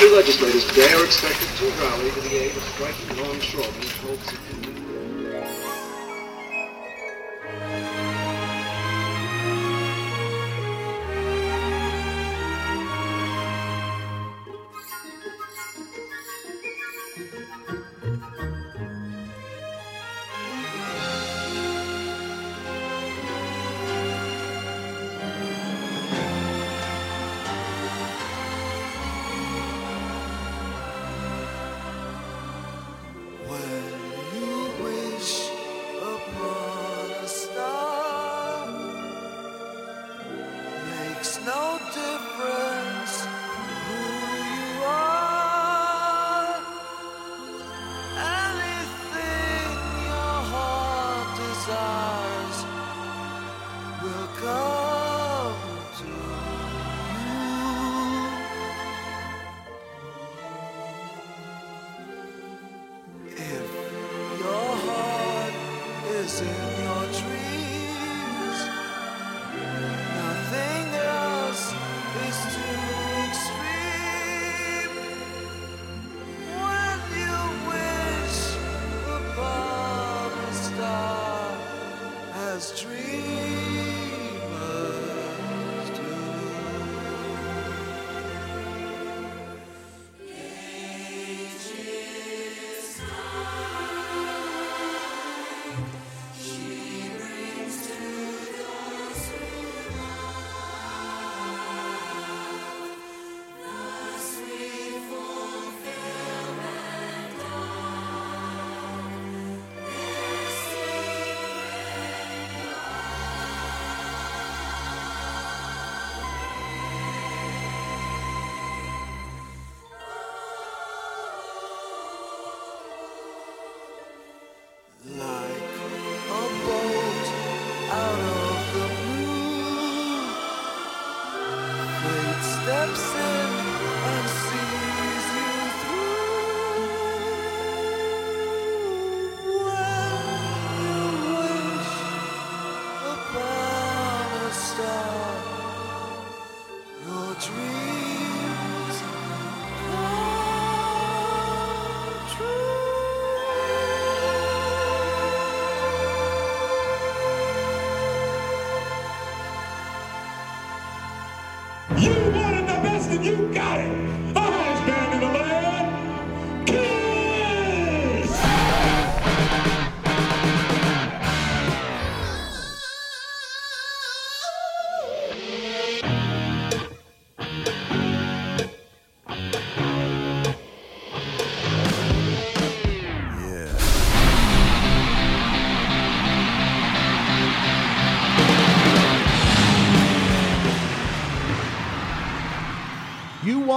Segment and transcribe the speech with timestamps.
[0.00, 4.32] County legislators today are expected to rally to the aid of striking longshoremen in hopes
[4.32, 4.89] of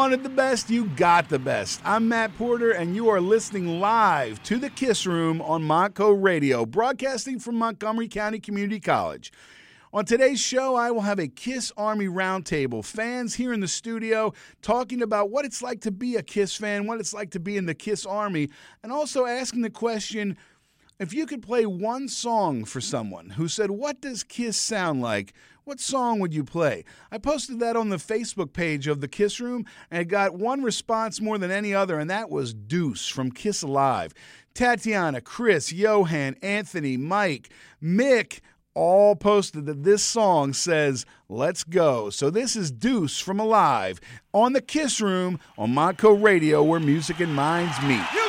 [0.03, 1.79] wanted the best, you got the best.
[1.85, 6.65] I'm Matt Porter, and you are listening live to the Kiss Room on Montco Radio,
[6.65, 9.31] broadcasting from Montgomery County Community College.
[9.93, 12.83] On today's show, I will have a Kiss Army Roundtable.
[12.83, 16.85] Fans here in the studio talking about what it's like to be a Kiss fan,
[16.85, 18.49] what it's like to be in the Kiss Army,
[18.83, 20.35] and also asking the question
[20.99, 25.33] if you could play one song for someone who said, What does Kiss sound like?
[25.65, 26.83] What song would you play?
[27.09, 31.21] I posted that on the Facebook page of the Kiss Room and got one response
[31.21, 34.13] more than any other, and that was Deuce from Kiss Alive.
[34.53, 37.49] Tatiana, Chris, Johan, Anthony, Mike,
[37.81, 38.41] Mick,
[38.75, 42.09] all posted that this song says, Let's go.
[42.09, 44.01] So this is Deuce from Alive
[44.33, 48.22] on the Kiss Room on Montco Radio where music and minds meet.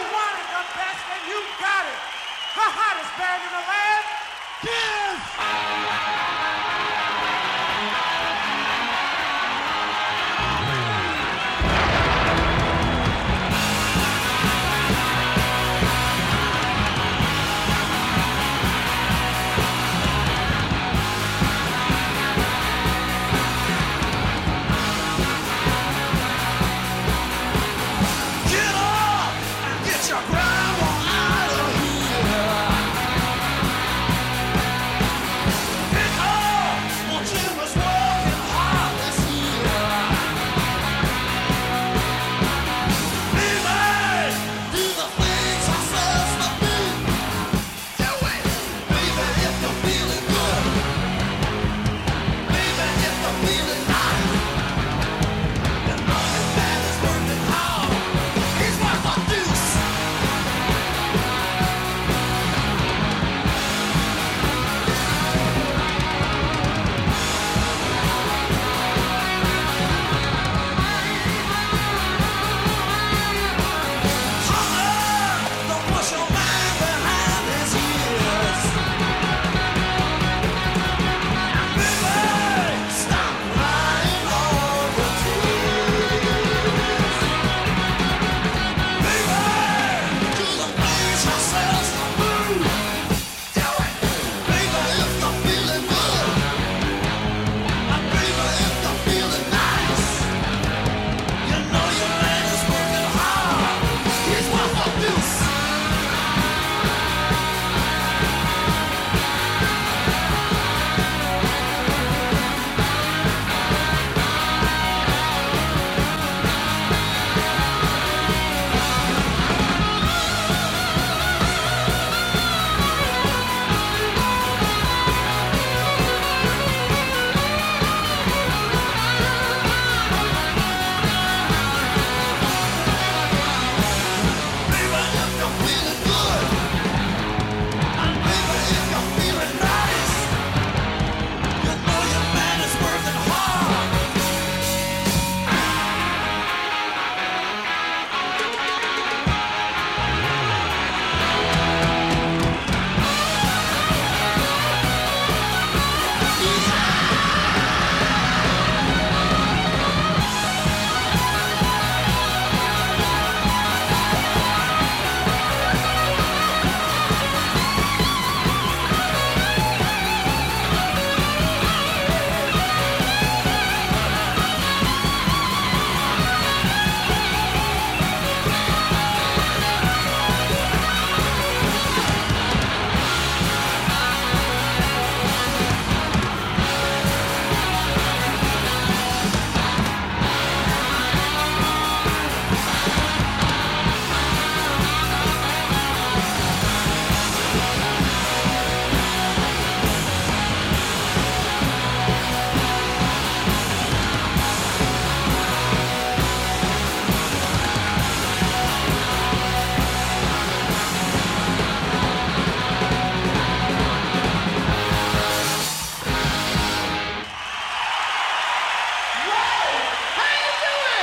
[220.61, 220.94] do doing?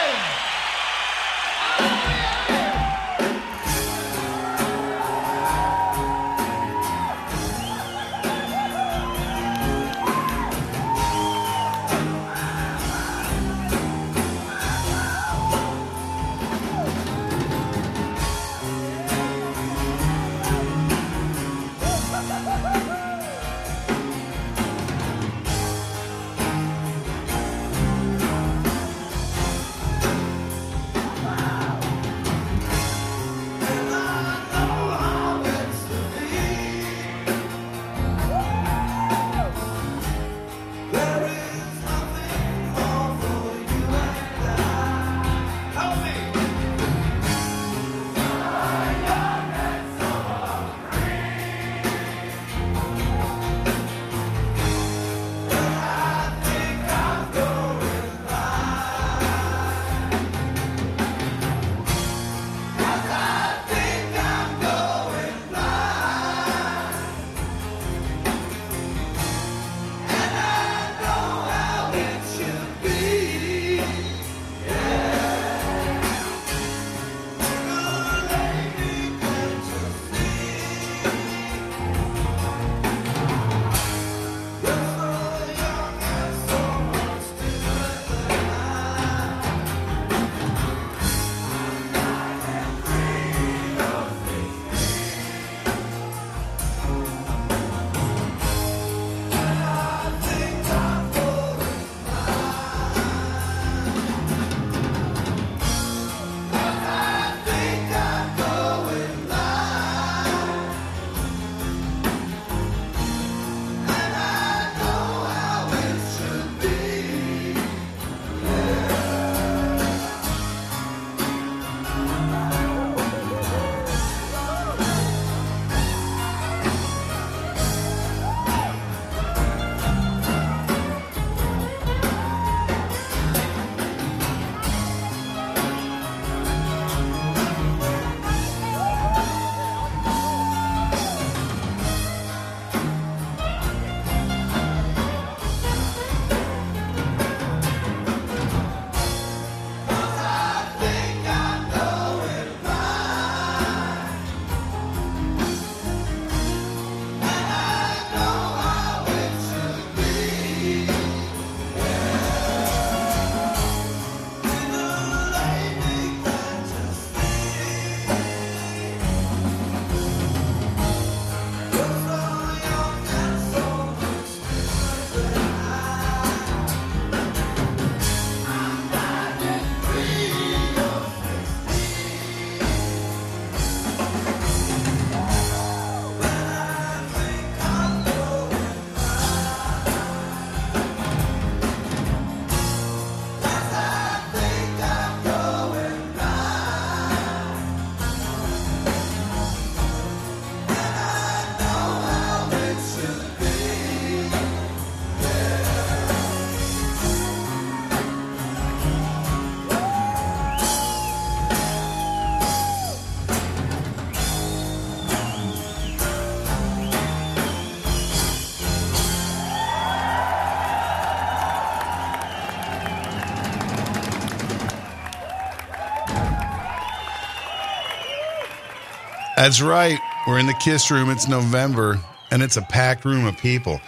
[229.42, 229.98] That's right.
[230.28, 231.10] We're in the Kiss Room.
[231.10, 233.82] It's November, and it's a packed room of people.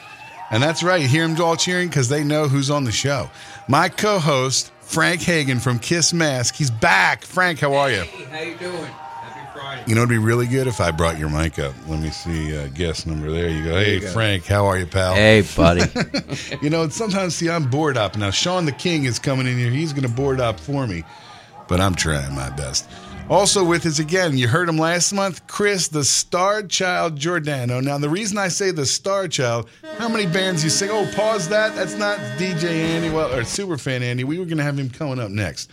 [0.50, 1.00] And that's right.
[1.00, 3.30] You hear them all cheering because they know who's on the show.
[3.68, 6.56] My co-host, Frank Hagen from Kiss Mask.
[6.56, 7.24] He's back.
[7.24, 8.02] Frank, how are you?
[8.02, 8.84] Hey, how you doing?
[8.84, 9.84] Happy Friday.
[9.86, 11.76] You know, it'd be really good if I brought your mic up.
[11.88, 13.30] Let me see uh, guest number.
[13.30, 13.76] There you go.
[13.76, 14.10] Hey, you go.
[14.10, 15.14] Frank, how are you, pal?
[15.14, 15.84] Hey, buddy.
[16.64, 18.18] You know, sometimes, see, I'm bored up.
[18.18, 19.70] Now, Sean the King is coming in here.
[19.70, 21.04] He's going to board up for me,
[21.68, 22.90] but I'm trying my best.
[23.30, 27.80] Also with us again, you heard him last month, Chris, the Star Child Giordano.
[27.80, 30.90] Now, the reason I say the Star Child, how many bands you sing?
[30.92, 31.74] Oh, pause that.
[31.74, 34.24] That's not DJ Andy, well, or Superfan Andy.
[34.24, 35.72] We were going to have him coming up next.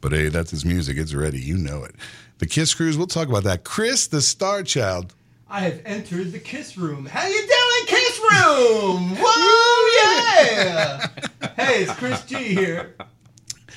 [0.00, 0.96] But hey, that's his music.
[0.96, 1.38] It's ready.
[1.38, 1.94] You know it.
[2.38, 3.64] The Kiss Cruise, we'll talk about that.
[3.64, 5.14] Chris, the Star Child.
[5.50, 7.06] I have entered the kiss room.
[7.06, 9.16] How you doing, kiss room?
[9.18, 11.06] Whoa, yeah!
[11.56, 12.94] hey, it's Chris G here.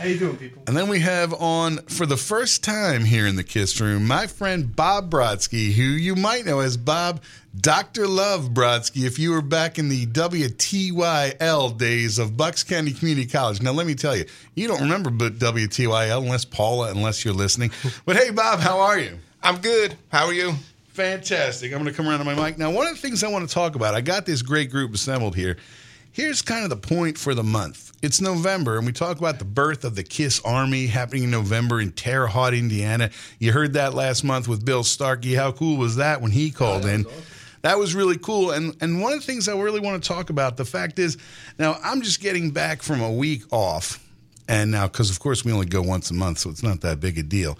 [0.02, 0.64] How you doing, people?
[0.66, 4.26] And then we have on, for the first time here in the Kiss Room, my
[4.26, 7.22] friend Bob Brodsky, who you might know as Bob
[7.56, 8.08] Dr.
[8.08, 13.62] Love Brodsky if you were back in the WTYL days of Bucks County Community College.
[13.62, 17.70] Now, let me tell you, you don't remember but WTYL unless Paula, unless you're listening.
[18.04, 19.20] But hey, Bob, how are you?
[19.44, 19.96] I'm good.
[20.12, 20.56] How are you?
[20.94, 21.72] Fantastic.
[21.74, 22.58] I'm going to come around to my mic.
[22.58, 24.96] Now, one of the things I want to talk about, I got this great group
[24.96, 25.58] assembled here.
[26.14, 27.94] Here's kind of the point for the month.
[28.02, 31.80] It's November, and we talk about the birth of the Kiss Army happening in November
[31.80, 33.12] in Terre Haute, Indiana.
[33.40, 35.36] You heard that last month with Bill Starkey.
[35.36, 37.06] How cool was that when he called in?
[37.62, 38.52] That was really cool.
[38.52, 41.18] And and one of the things I really want to talk about, the fact is,
[41.58, 44.06] now I'm just getting back from a week off.
[44.50, 47.00] And now, because of course we only go once a month, so it's not that
[47.00, 47.58] big a deal.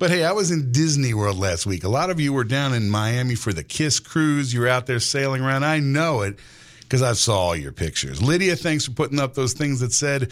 [0.00, 1.84] But hey, I was in Disney World last week.
[1.84, 4.52] A lot of you were down in Miami for the Kiss cruise.
[4.52, 5.64] You were out there sailing around.
[5.64, 6.40] I know it
[6.92, 8.22] because I saw all your pictures.
[8.22, 10.30] Lydia, thanks for putting up those things that said,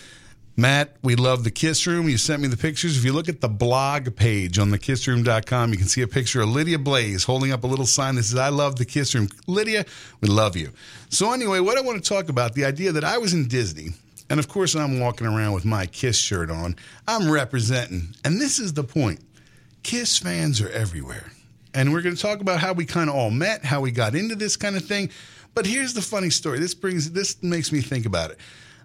[0.58, 2.06] Matt, we love the Kiss Room.
[2.06, 2.98] You sent me the pictures.
[2.98, 6.50] If you look at the blog page on thekissroom.com, you can see a picture of
[6.50, 9.30] Lydia Blaze holding up a little sign that says, I love the Kiss Room.
[9.46, 9.86] Lydia,
[10.20, 10.68] we love you.
[11.08, 13.94] So, anyway, what I want to talk about the idea that I was in Disney.
[14.28, 16.76] And of course, I'm walking around with my Kiss shirt on.
[17.08, 18.14] I'm representing.
[18.22, 19.20] And this is the point
[19.82, 21.32] Kiss fans are everywhere.
[21.72, 24.14] And we're going to talk about how we kind of all met, how we got
[24.14, 25.08] into this kind of thing.
[25.54, 26.58] But here's the funny story.
[26.58, 28.38] This brings this makes me think about it.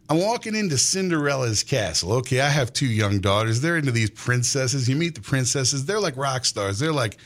[0.07, 2.13] I'm walking into Cinderella's castle.
[2.13, 3.61] Okay, I have two young daughters.
[3.61, 4.87] They're into these princesses.
[4.87, 5.85] You meet the princesses.
[5.85, 6.77] They're like rock stars.
[6.77, 7.17] They're like,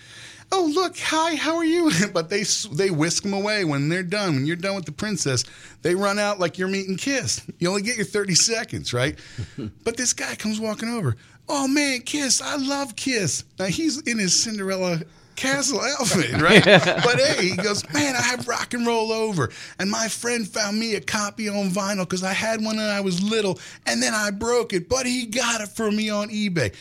[0.52, 4.36] "Oh, look, hi, how are you?" but they they whisk them away when they're done.
[4.36, 5.44] When you're done with the princess,
[5.82, 7.46] they run out like you're meeting Kiss.
[7.60, 9.20] You only get your 30 seconds, right?
[9.84, 11.18] but this guy comes walking over.
[11.50, 12.42] Oh man, Kiss!
[12.42, 13.44] I love Kiss.
[13.58, 15.02] Now he's in his Cinderella
[15.40, 16.64] castle outfit, right?
[16.66, 20.80] but hey, he goes, man, I have rock and roll over, and my friend found
[20.80, 24.14] me a copy on vinyl because I had one when I was little, and then
[24.14, 26.76] I broke it, but he got it for me on eBay.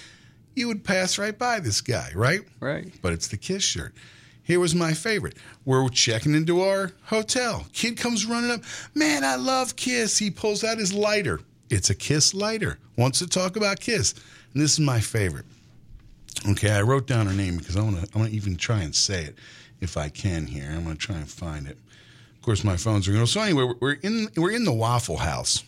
[0.55, 2.41] You would pass right by this guy, right?
[2.59, 2.93] Right.
[3.01, 3.95] But it's the Kiss shirt.
[4.43, 5.37] Here was my favorite.
[5.65, 7.67] We're checking into our hotel.
[7.73, 8.63] Kid comes running up.
[8.95, 10.19] Man, I love Kiss.
[10.19, 11.41] He pulls out his lighter.
[11.71, 12.79] It's a Kiss lighter.
[12.97, 14.15] Wants to talk about Kiss.
[14.55, 15.45] And this is my favorite.
[16.47, 18.09] Okay, I wrote down her name because I want to.
[18.15, 19.37] I want to even try and say it
[19.81, 20.71] if I can here.
[20.71, 21.77] I'm to try and find it.
[22.37, 23.27] Of course, my phone's ringing.
[23.27, 25.65] So anyway, we're in we're in the Waffle House.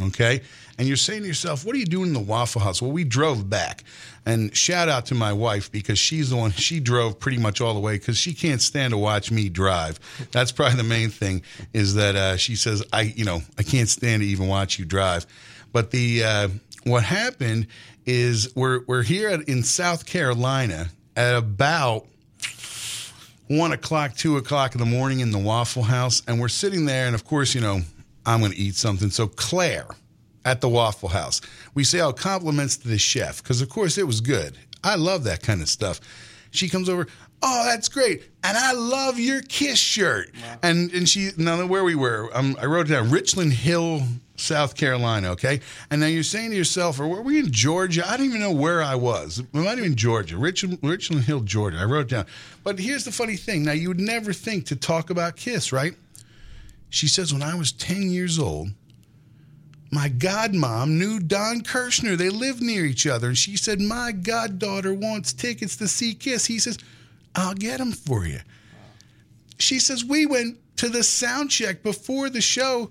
[0.00, 0.42] Okay,
[0.78, 3.02] and you're saying to yourself, "What are you doing in the Waffle House?" Well, we
[3.02, 3.82] drove back,
[4.24, 6.52] and shout out to my wife because she's the one.
[6.52, 9.98] She drove pretty much all the way because she can't stand to watch me drive.
[10.30, 11.42] That's probably the main thing.
[11.72, 14.84] Is that uh, she says I, you know, I can't stand to even watch you
[14.84, 15.26] drive.
[15.72, 16.48] But the uh,
[16.84, 17.66] what happened
[18.10, 22.06] is we're we're here at, in South Carolina at about
[23.46, 27.06] one o'clock, two o'clock in the morning in the Waffle House, and we're sitting there,
[27.06, 27.80] and of course, you know,
[28.26, 29.10] I'm going to eat something.
[29.10, 29.86] So Claire
[30.44, 31.40] at the Waffle House,
[31.74, 34.56] we say our compliments to the chef because, of course, it was good.
[34.82, 36.00] I love that kind of stuff.
[36.50, 37.06] She comes over.
[37.42, 40.30] Oh, that's great, and I love your Kiss shirt.
[40.62, 43.10] And and she now where we were, um, I wrote it down.
[43.10, 44.02] Richland Hill,
[44.36, 45.30] South Carolina.
[45.30, 48.06] Okay, and now you're saying to yourself, or were we in Georgia?
[48.06, 49.38] I don't even know where I was.
[49.38, 51.78] It might have been Georgia, Richland, Richland Hill, Georgia.
[51.78, 52.26] I wrote it down.
[52.62, 53.64] But here's the funny thing.
[53.64, 55.94] Now you would never think to talk about Kiss, right?
[56.90, 58.70] She says, when I was 10 years old,
[59.92, 62.16] my godmom knew Don Kirshner.
[62.16, 63.28] They lived near each other.
[63.28, 66.46] And she said, My goddaughter wants tickets to see Kiss.
[66.46, 66.78] He says,
[67.34, 68.40] I'll get them for you.
[69.58, 72.90] She says, We went to the sound check before the show.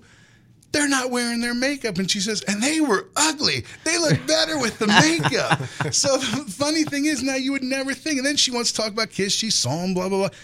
[0.72, 1.98] They're not wearing their makeup.
[1.98, 3.64] And she says, and they were ugly.
[3.82, 5.92] They look better with the makeup.
[5.92, 8.18] so the funny thing is, now you would never think.
[8.18, 9.32] And then she wants to talk about Kiss.
[9.32, 10.38] She saw them, blah, blah, blah.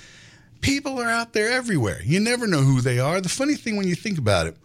[0.60, 2.00] People are out there everywhere.
[2.02, 3.20] You never know who they are.
[3.20, 4.56] The funny thing when you think about it,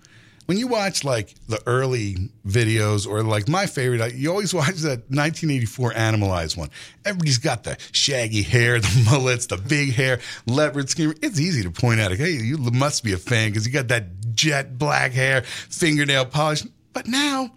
[0.51, 4.99] when you watch like the early videos or like my favorite, you always watch that
[5.07, 6.69] 1984 Animalized one.
[7.05, 11.15] Everybody's got the shaggy hair, the mullets, the big hair, leopard skin.
[11.21, 14.35] It's easy to point out, hey, you must be a fan because you got that
[14.35, 16.63] jet black hair, fingernail polish.
[16.91, 17.51] But now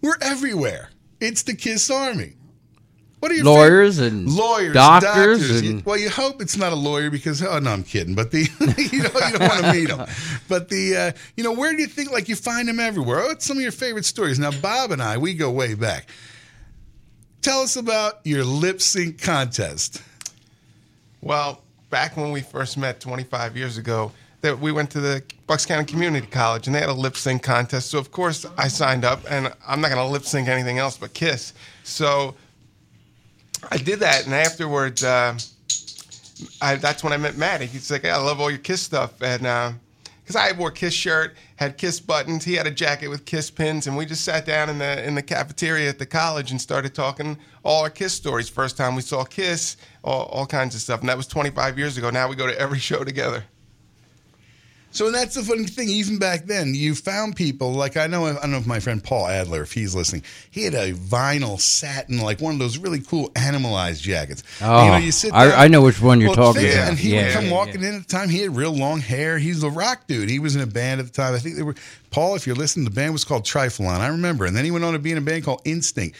[0.00, 0.88] we're everywhere.
[1.20, 2.37] It's the Kiss Army.
[3.20, 5.60] What are your Lawyers favorite- and lawyers, doctors doctors?
[5.62, 8.14] and- well, you hope it's not a lawyer because oh no, I'm kidding.
[8.14, 8.42] But the
[8.92, 10.06] you know you don't want to meet them.
[10.48, 13.20] But the uh, you know where do you think like you find them everywhere?
[13.24, 14.38] Oh, it's some of your favorite stories.
[14.38, 16.08] Now Bob and I we go way back.
[17.42, 20.02] Tell us about your lip sync contest.
[21.20, 25.66] Well, back when we first met 25 years ago, that we went to the Bucks
[25.66, 27.90] County Community College and they had a lip sync contest.
[27.90, 30.96] So of course I signed up, and I'm not going to lip sync anything else
[30.96, 31.52] but Kiss.
[31.82, 32.34] So
[33.70, 35.38] I did that, and afterwards, uh,
[36.60, 37.60] I, that's when I met Matt.
[37.62, 39.42] He's like, "I love all your Kiss stuff," and
[40.28, 43.86] because I wore Kiss shirt, had Kiss buttons, he had a jacket with Kiss pins,
[43.86, 46.94] and we just sat down in the in the cafeteria at the college and started
[46.94, 48.48] talking all our Kiss stories.
[48.48, 51.96] First time we saw Kiss, all, all kinds of stuff, and that was 25 years
[51.96, 52.10] ago.
[52.10, 53.44] Now we go to every show together.
[54.90, 55.88] So that's the funny thing.
[55.90, 58.26] Even back then, you found people like I know.
[58.26, 61.60] I don't know if my friend Paul Adler, if he's listening, he had a vinyl
[61.60, 64.42] satin, like one of those really cool animalized jackets.
[64.62, 66.74] Oh, you know, oh, you sit I- down- I know which one you're talking think-
[66.74, 66.88] about.
[66.88, 68.28] And he Yeah, would come yeah, walking in at the time.
[68.30, 69.38] He had real long hair.
[69.38, 70.30] He's a rock dude.
[70.30, 71.34] He was in a band at the time.
[71.34, 71.74] I think they were
[72.10, 72.34] Paul.
[72.34, 74.00] If you're listening, the band was called Triflon.
[74.00, 74.46] I remember.
[74.46, 76.16] And then he went on to be in a band called Instinct.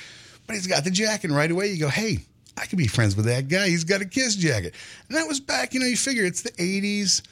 [0.46, 2.18] But he's got the jacket, and right away you go, hey.
[2.60, 3.68] I could be friends with that guy.
[3.68, 4.74] He's got a Kiss jacket.
[5.08, 7.22] And that was back, you know, you figure it's the 80s.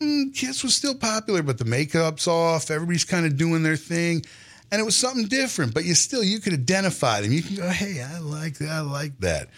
[0.00, 2.70] Mm, Kiss was still popular, but the makeup's off.
[2.70, 4.24] Everybody's kind of doing their thing,
[4.70, 5.72] and it was something different.
[5.72, 7.32] But you still you could identify them.
[7.32, 8.70] You can go, "Hey, I like that.
[8.70, 9.48] I like that."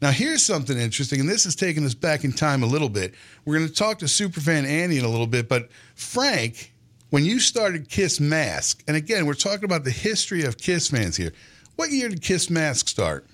[0.00, 3.14] Now here's something interesting, and this is taking us back in time a little bit.
[3.44, 6.72] We're going to talk to superfan Andy in a little bit, but Frank,
[7.10, 11.16] when you started Kiss Mask, and again, we're talking about the history of Kiss fans
[11.16, 11.32] here.
[11.74, 13.26] What year did Kiss Mask start?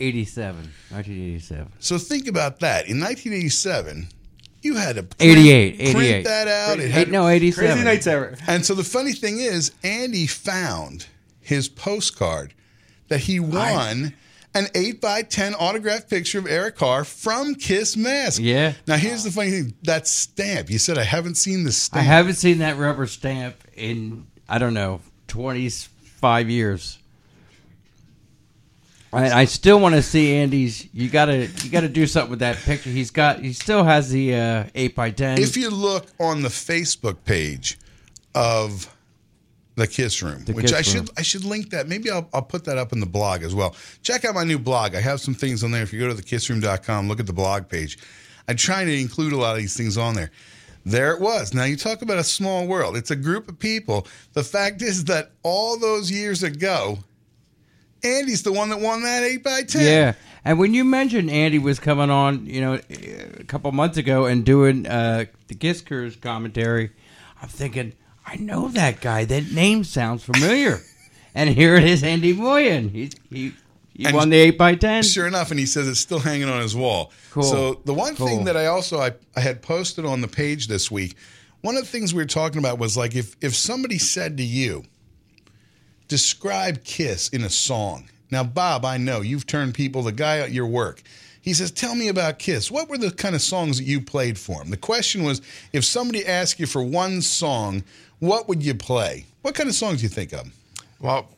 [0.00, 0.56] 87,
[0.90, 1.72] 1987.
[1.78, 2.88] So think about that.
[2.88, 4.08] In 1987,
[4.62, 6.24] you had to print, 88, print 88.
[6.24, 6.78] that out.
[6.78, 7.70] It Eight, had, no, 87.
[7.70, 8.36] Crazy nights ever.
[8.46, 11.06] And so the funny thing is, Andy found
[11.40, 12.54] his postcard
[13.08, 14.14] that he won
[14.54, 18.40] an 8 by 10 autographed picture of Eric Carr from Kiss Mask.
[18.42, 18.74] Yeah.
[18.86, 22.00] Now, here's the funny thing that stamp, you said, I haven't seen the stamp.
[22.00, 26.98] I haven't seen that rubber stamp in, I don't know, 25 years.
[29.12, 30.88] I, I still want to see Andy's.
[30.94, 32.90] You gotta, you gotta do something with that picture.
[32.90, 35.38] He's got, he still has the uh, eight by ten.
[35.38, 37.78] If you look on the Facebook page
[38.34, 38.94] of
[39.74, 41.06] the Kiss Room, The which Kiss I Room.
[41.06, 41.88] should I should link that.
[41.88, 43.74] Maybe I'll, I'll put that up in the blog as well.
[44.02, 44.94] Check out my new blog.
[44.94, 45.82] I have some things on there.
[45.82, 47.98] If you go to thekissroom.com, look at the blog page.
[48.48, 50.30] I'm trying to include a lot of these things on there.
[50.84, 51.54] There it was.
[51.54, 52.96] Now you talk about a small world.
[52.96, 54.06] It's a group of people.
[54.32, 56.98] The fact is that all those years ago,
[58.04, 59.84] Andy's the one that won that eight by ten.
[59.84, 60.12] Yeah,
[60.44, 64.44] and when you mentioned Andy was coming on, you know, a couple months ago and
[64.44, 66.90] doing uh, the Kiss Cruise commentary,
[67.40, 67.92] I'm thinking,
[68.26, 69.24] I know that guy.
[69.24, 70.80] That name sounds familiar.
[71.34, 72.88] and here it is, Andy Moyen.
[72.88, 73.52] He he,
[73.94, 75.02] he And won the eight by ten.
[75.02, 77.12] Sure enough, and he says it's still hanging on his wall.
[77.30, 77.42] Cool.
[77.44, 78.26] So the one Cool.
[78.26, 81.16] thing that I also I, I had posted on the page this week,
[81.60, 84.42] one of the things we were talking about was like if if somebody said to
[84.42, 84.84] you,
[86.12, 88.06] describe Kiss in a song.
[88.30, 90.02] Now, Bob, I know you've turned people.
[90.02, 91.02] The guy at your work,
[91.40, 92.70] he says, "Tell me about Kiss.
[92.70, 95.40] What were the kind of songs that you played for him?" The question was,
[95.72, 97.82] if somebody asked you for one song,
[98.18, 99.24] what would you play?
[99.40, 100.52] What kind of songs do you think of?
[101.00, 101.30] Well,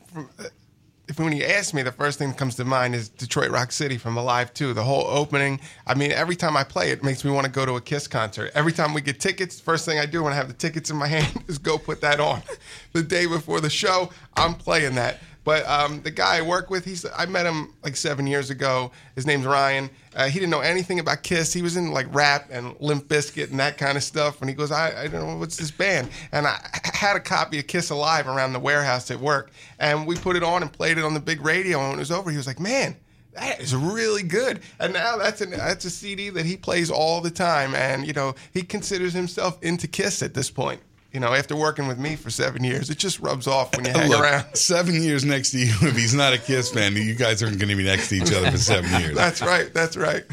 [1.07, 3.71] if when you ask me, the first thing that comes to mind is Detroit Rock
[3.71, 4.73] City from Alive 2.
[4.73, 5.59] The whole opening.
[5.85, 8.07] I mean, every time I play it, makes me want to go to a Kiss
[8.07, 8.51] concert.
[8.55, 10.97] Every time we get tickets, first thing I do when I have the tickets in
[10.97, 12.41] my hand is go put that on.
[12.93, 15.19] the day before the show, I'm playing that.
[15.43, 18.91] But um, the guy I work with, he's I met him like seven years ago.
[19.13, 19.91] His name's Ryan.
[20.15, 21.51] Uh, he didn't know anything about Kiss.
[21.51, 24.39] He was in like rap and Limp Bizkit and that kind of stuff.
[24.39, 26.09] And he goes, I, I don't know what's this band.
[26.31, 26.57] And I
[26.93, 30.43] had a copy of Kiss Alive around the warehouse at work, and we put it
[30.43, 31.79] on and played it on the big radio.
[31.79, 32.95] And when it was over, he was like, "Man,
[33.33, 37.19] that is really good." And now that's an that's a CD that he plays all
[37.19, 37.75] the time.
[37.75, 40.81] And you know, he considers himself into Kiss at this point.
[41.15, 43.91] You know, after working with me for seven years, it just rubs off when you
[43.95, 44.53] hang Look, around.
[44.53, 47.69] seven years next to you, if he's not a Kiss fan, you guys aren't going
[47.69, 49.15] to be next to each other for seven years.
[49.15, 49.73] That's right.
[49.73, 50.25] That's right.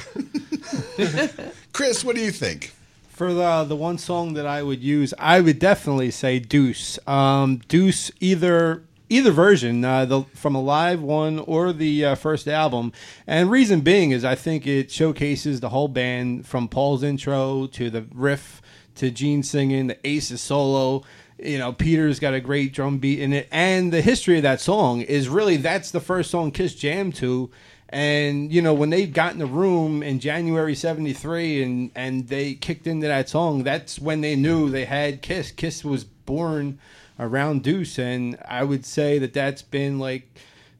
[1.72, 2.72] Chris, what do you think?
[3.10, 6.98] For the the one song that I would use, I would definitely say Deuce.
[7.06, 12.48] Um, Deuce, either either version, uh, the from a live one or the uh, first
[12.48, 12.92] album.
[13.26, 17.90] And reason being is I think it showcases the whole band from Paul's intro to
[17.90, 18.61] the riff
[18.96, 21.04] to Gene singing, the Ace's solo.
[21.38, 24.60] you know, Peter's got a great drum beat in it, and the history of that
[24.60, 27.50] song is really that's the first song Kiss jammed to.
[27.88, 32.54] And you know when they got in the room in January '73 and and they
[32.54, 35.50] kicked into that song, that's when they knew they had Kiss.
[35.50, 36.78] Kiss was born
[37.18, 40.26] around Deuce, and I would say that that's been like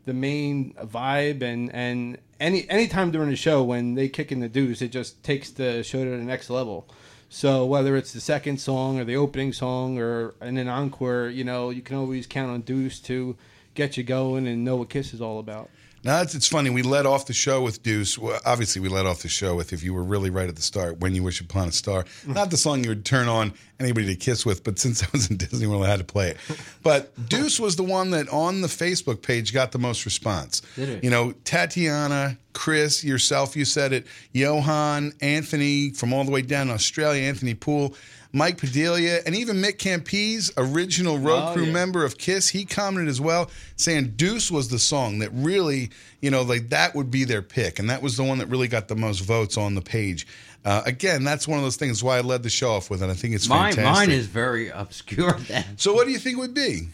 [0.05, 4.48] the main vibe and and any anytime during the show when they kick in the
[4.48, 6.88] Deuce, it just takes the show to the next level.
[7.35, 11.45] So whether it's the second song or the opening song or in an encore, you
[11.45, 13.38] know, you can always count on Deuce to
[13.75, 15.71] get you going and know what Kiss is all about.
[16.05, 16.71] Now it's, it's funny.
[16.71, 18.19] We led off the show with Deuce.
[18.19, 20.62] Well, obviously, we led off the show with "If You Were Really Right at the
[20.62, 22.35] Start," "When You Wish Upon a Star." Mm.
[22.35, 25.31] Not the song you would turn on anybody to kiss with, but since I was
[25.31, 26.37] in Disney World, I had to play it.
[26.83, 30.62] But Deuce was the one that on the Facebook page got the most response.
[30.75, 31.05] Did it?
[31.05, 34.07] You know, Tatiana, Chris, yourself, you said it.
[34.33, 37.95] Johan, Anthony from all the way down in Australia, Anthony Poole.
[38.35, 41.73] Mike Padilla, and even Mick Campise, original road Oh, crew yeah.
[41.73, 45.90] member of Kiss, he commented as well, saying Deuce was the song that really,
[46.23, 48.68] you know, like that would be their pick, and that was the one that really
[48.68, 50.27] got the most votes on the page.
[50.64, 53.11] Uh, again, that's one of those things why I led the show off with it.
[53.11, 54.09] I think it's Mine, fantastic.
[54.09, 55.33] mine is very obscure.
[55.49, 56.88] Then So, what do you think it would be?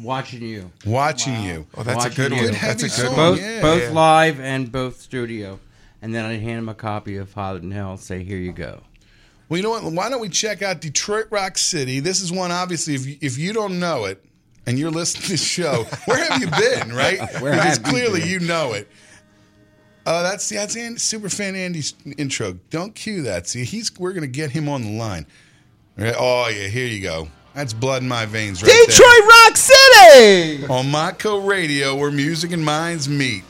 [0.00, 1.66] watching you, Watching you.
[1.76, 2.36] Oh, that's a good you.
[2.36, 2.46] one.
[2.46, 3.06] Good That's a good song.
[3.06, 3.16] one.
[3.16, 3.60] both yeah.
[3.62, 3.90] both Yeah.
[3.90, 5.58] live and both studio,
[6.00, 7.96] and then I'd hand him a copy of Hot in Hell.
[7.96, 8.82] Say, here you go.
[9.48, 9.84] Well, you know what?
[9.84, 12.00] Why don't we check out Detroit Rock City?
[12.00, 14.22] This is one, obviously, if you, if you don't know it
[14.66, 17.18] and you're listening to the show, where have you been, right?
[17.40, 18.28] Where because you clearly been?
[18.28, 18.88] you know it.
[20.06, 22.54] Oh, that's that's Andy, super fan Andy's intro.
[22.70, 23.46] Don't cue that.
[23.46, 25.26] See, he's we're gonna get him on the line.
[25.96, 26.14] Right?
[26.16, 27.28] Oh yeah, here you go.
[27.54, 30.64] That's blood in my veins, right Detroit Rock City.
[30.66, 33.42] on Montco Radio, where music and minds meet.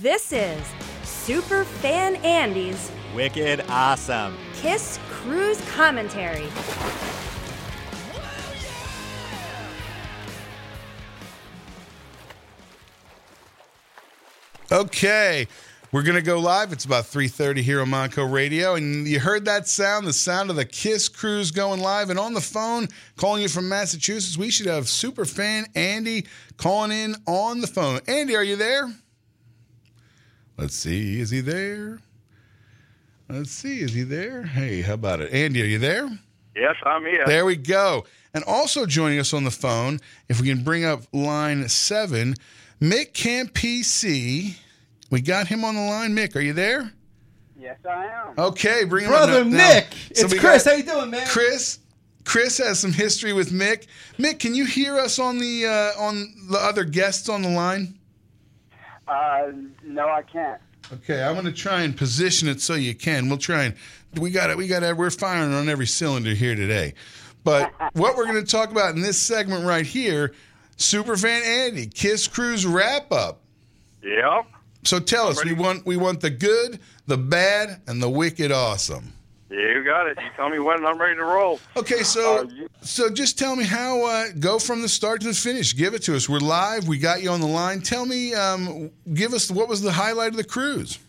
[0.00, 0.58] This is
[1.04, 4.34] Super Fan Andy's Wicked awesome.
[4.54, 6.48] Kiss Cruise Commentary.
[14.72, 15.46] Okay.
[15.92, 16.72] We're going to go live.
[16.72, 20.56] It's about 3:30 here on Montco Radio and you heard that sound, the sound of
[20.56, 24.38] the Kiss Cruise going live and on the phone calling you from Massachusetts.
[24.38, 26.24] We should have super fan Andy
[26.56, 28.00] calling in on the phone.
[28.08, 28.90] Andy, are you there?
[30.60, 31.18] Let's see.
[31.20, 32.00] Is he there?
[33.30, 33.80] Let's see.
[33.80, 34.42] Is he there?
[34.42, 35.32] Hey, how about it?
[35.32, 36.06] Andy, are you there?
[36.54, 37.24] Yes, I'm here.
[37.26, 38.04] There we go.
[38.34, 42.34] And also joining us on the phone, if we can bring up line seven,
[42.78, 44.54] Mick Campise.
[45.10, 46.14] We got him on the line.
[46.14, 46.92] Mick, are you there?
[47.58, 48.34] Yes, I am.
[48.38, 49.46] Okay, bring him Brother up.
[49.46, 50.64] Now- Brother Mick, so it's Chris.
[50.66, 51.26] How you doing, man?
[51.26, 51.78] Chris.
[52.26, 53.86] Chris has some history with Mick.
[54.18, 57.94] Mick, can you hear us on the uh, on the other guests on the line?
[59.10, 59.50] Uh,
[59.82, 60.60] no, I can't.
[60.92, 63.28] Okay, I'm going to try and position it so you can.
[63.28, 63.74] We'll try and
[64.18, 64.56] we got it.
[64.56, 64.96] We got it.
[64.96, 66.94] We're firing on every cylinder here today.
[67.42, 70.32] But what we're going to talk about in this segment right here,
[70.76, 73.40] Superfan Andy, Kiss Cruise wrap up.
[74.02, 74.46] Yep.
[74.84, 79.12] So tell us, we want we want the good, the bad, and the wicked awesome.
[79.50, 80.16] Yeah, you got it.
[80.20, 81.58] You tell me when and I'm ready to roll.
[81.76, 82.48] Okay, so
[82.82, 85.74] so just tell me how uh, go from the start to the finish.
[85.76, 86.28] Give it to us.
[86.28, 86.86] We're live.
[86.86, 87.80] We got you on the line.
[87.80, 91.00] Tell me, um, give us what was the highlight of the cruise.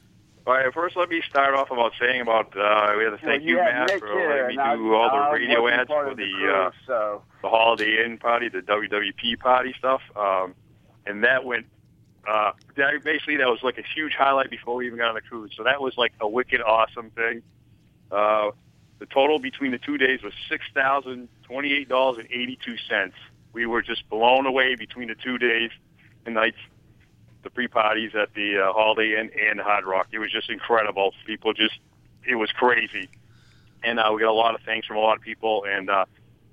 [0.48, 3.44] All right, first let me start off about saying about uh, we have to thank
[3.44, 6.24] you, yeah, Matt, Nick for letting me do all the radio ads for of the,
[6.24, 10.56] the uh, cruise, so the Holiday Inn party, the WWP party stuff, um,
[11.06, 11.68] and that went.
[12.28, 15.22] Uh, that basically that was like a huge highlight before we even got on the
[15.22, 15.52] cruise.
[15.58, 17.42] So that was like a wicked awesome thing.
[18.12, 18.52] Uh,
[19.00, 23.16] the total between the two days was six thousand twenty-eight dollars and eighty-two cents.
[23.54, 25.72] We were just blown away between the two days
[26.26, 26.58] and nights,
[27.44, 30.08] the pre-parties at the uh, Holiday Inn and Hard Rock.
[30.12, 31.14] It was just incredible.
[31.26, 31.80] People just,
[32.28, 33.10] it was crazy,
[33.84, 35.66] and uh, we got a lot of thanks from a lot of people.
[35.68, 36.06] And uh,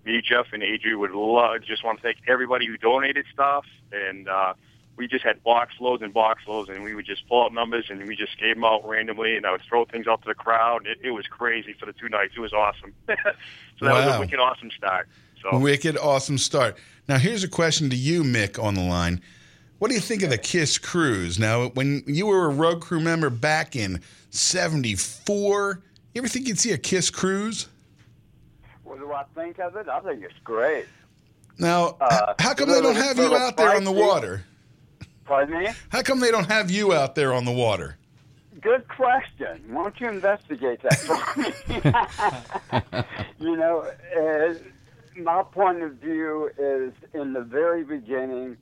[0.04, 3.66] me, Jeff, and Adrian would love, just want to thank everybody who donated stuff.
[3.92, 4.54] And uh,
[4.98, 7.86] we just had box loads and box loads, and we would just pull out numbers
[7.88, 9.36] and we just gave them out randomly.
[9.36, 10.86] And I would throw things out to the crowd.
[10.86, 12.34] It, it was crazy for the two nights.
[12.36, 12.92] It was awesome.
[13.08, 13.14] so
[13.86, 15.08] that was a wicked awesome start.
[15.40, 16.76] So Wicked awesome start.
[17.08, 19.22] Now here's a question to you, Mick, on the line.
[19.78, 21.38] What do you think of the Kiss cruise?
[21.38, 25.80] Now, when you were a road crew member back in '74,
[26.14, 27.68] you ever think you'd see a Kiss cruise?
[28.82, 29.88] what do I think of it?
[29.88, 30.86] I think it's great.
[31.58, 34.06] Now, Uh, how come they don't have you out there on the pricey.
[34.06, 34.44] water?
[35.28, 35.68] Pardon me?
[35.90, 37.98] How come they don't have you out there on the water?
[38.62, 39.62] Good question.
[39.68, 43.04] Why don't you investigate that for me?
[43.46, 43.86] you know,
[44.18, 44.54] uh,
[45.20, 48.56] my point of view is in the very beginning,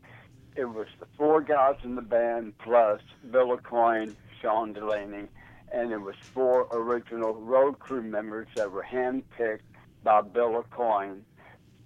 [0.56, 3.00] it was the four guys in the band plus
[3.30, 5.28] Bill Aucoin, Sean Delaney,
[5.72, 9.60] and it was four original road crew members that were handpicked
[10.02, 11.20] by Bill Aucoin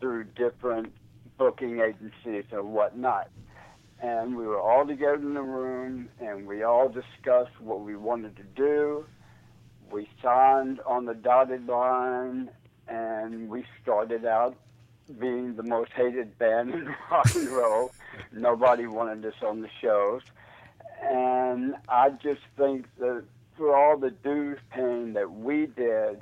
[0.01, 0.95] through different
[1.37, 3.29] booking agencies and whatnot
[4.03, 8.37] and we were all together in the room and we all discussed what we wanted
[8.37, 9.05] to do.
[9.91, 12.51] We signed on the dotted line
[12.89, 14.57] and we started out
[15.19, 17.93] being the most hated band in rock and roll.
[18.33, 20.23] Nobody wanted us on the shows.
[21.03, 23.25] And I just think that
[23.57, 26.21] for all the dues paying that we did,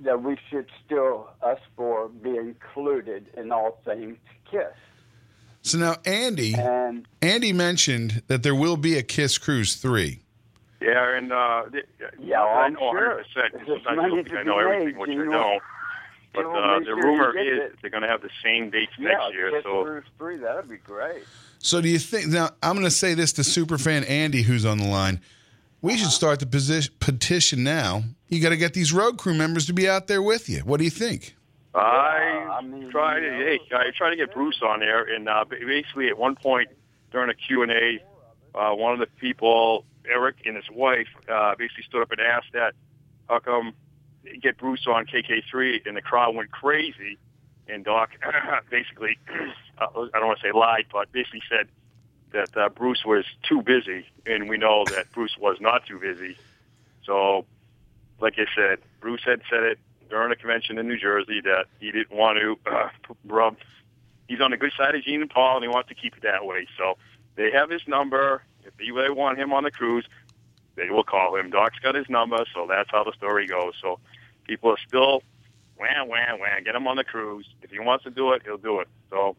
[0.00, 4.18] that we should still, us four, be included in all things
[4.50, 4.74] KISS.
[5.66, 10.20] So now, Andy, And Andy mentioned that there will be a Kiss Cruise three.
[10.80, 11.64] Yeah, and uh,
[12.20, 13.22] Yeah, I I'm know sure.
[13.36, 13.52] 100%.
[13.52, 15.30] There's Sometimes money people think I be know everything, made, which you I know.
[15.32, 15.62] don't.
[16.34, 17.76] But uh, the sure rumor is it.
[17.80, 19.50] they're going to have the same dates yeah, next year.
[19.50, 21.24] Kiss So Cruise three, that'd be great.
[21.58, 24.78] So do you think now I'm going to say this to superfan Andy who's on
[24.78, 25.20] the line.
[25.82, 28.02] We should start the position, petition now.
[28.28, 30.60] You got to get these road crew members to be out there with you.
[30.60, 31.35] What do you think?
[31.76, 32.60] I,
[32.90, 36.36] tried to, hey, I tried to get Bruce on there, and uh, basically at one
[36.36, 36.70] point
[37.12, 37.98] during a Q and A,
[38.54, 42.52] uh, one of the people, Eric and his wife, uh, basically stood up and asked
[42.52, 42.74] that,
[43.28, 43.74] how come
[44.40, 47.18] get Bruce on KK3, and the crowd went crazy,
[47.68, 48.10] and Doc
[48.70, 49.18] basically,
[49.78, 51.68] uh, I don't want to say lied, but basically said
[52.32, 56.36] that uh, Bruce was too busy, and we know that Bruce was not too busy.
[57.04, 57.46] So,
[58.20, 61.90] like I said, Bruce had said it during a convention in New Jersey that he
[61.90, 62.88] didn't want to uh,
[63.26, 63.56] rub.
[64.28, 66.22] He's on the good side of Gene and Paul, and he wants to keep it
[66.22, 66.66] that way.
[66.76, 66.96] So
[67.36, 68.42] they have his number.
[68.64, 70.06] If they want him on the cruise,
[70.74, 71.50] they will call him.
[71.50, 73.74] Doc's got his number, so that's how the story goes.
[73.80, 73.98] So
[74.44, 75.22] people are still
[75.78, 76.60] wah wah wah.
[76.64, 77.46] Get him on the cruise.
[77.62, 78.88] If he wants to do it, he'll do it.
[79.10, 79.36] So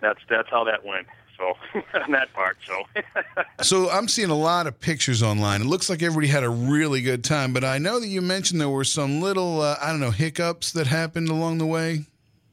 [0.00, 1.06] that's that's how that went.
[1.36, 1.54] So
[2.00, 2.84] on that part, so
[3.62, 5.62] So I'm seeing a lot of pictures online.
[5.62, 8.60] It looks like everybody had a really good time, but I know that you mentioned
[8.60, 12.06] there were some little, uh, I don't know, hiccups that happened along the way.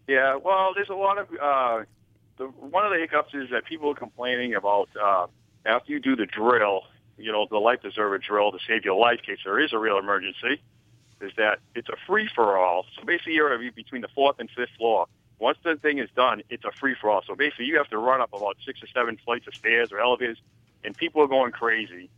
[0.07, 0.35] yeah.
[0.35, 1.83] Well, there's a lot of uh,
[2.37, 5.27] the one of the hiccups is that people are complaining about uh,
[5.65, 6.83] after you do the drill,
[7.17, 9.77] you know, the life preserver drill to save your life in case there is a
[9.77, 10.61] real emergency.
[11.21, 12.85] Is that it's a free for all.
[12.95, 15.05] So basically, you're between the fourth and fifth floor.
[15.41, 17.23] Once the thing is done, it's a free for all.
[17.25, 19.99] So basically, you have to run up about six or seven flights of stairs or
[19.99, 20.37] elevators,
[20.83, 22.11] and people are going crazy.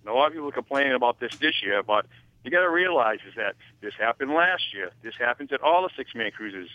[0.00, 2.06] And a lot of people are complaining about this this year, but
[2.42, 4.90] you got to realize is that this happened last year.
[5.00, 6.68] This happens at all the Sixthman cruises.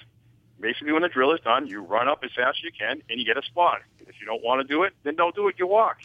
[0.61, 3.19] Basically, when the drill is done, you run up as fast as you can, and
[3.19, 3.81] you get a spot.
[3.99, 5.55] If you don't want to do it, then don't do it.
[5.59, 5.97] You walk.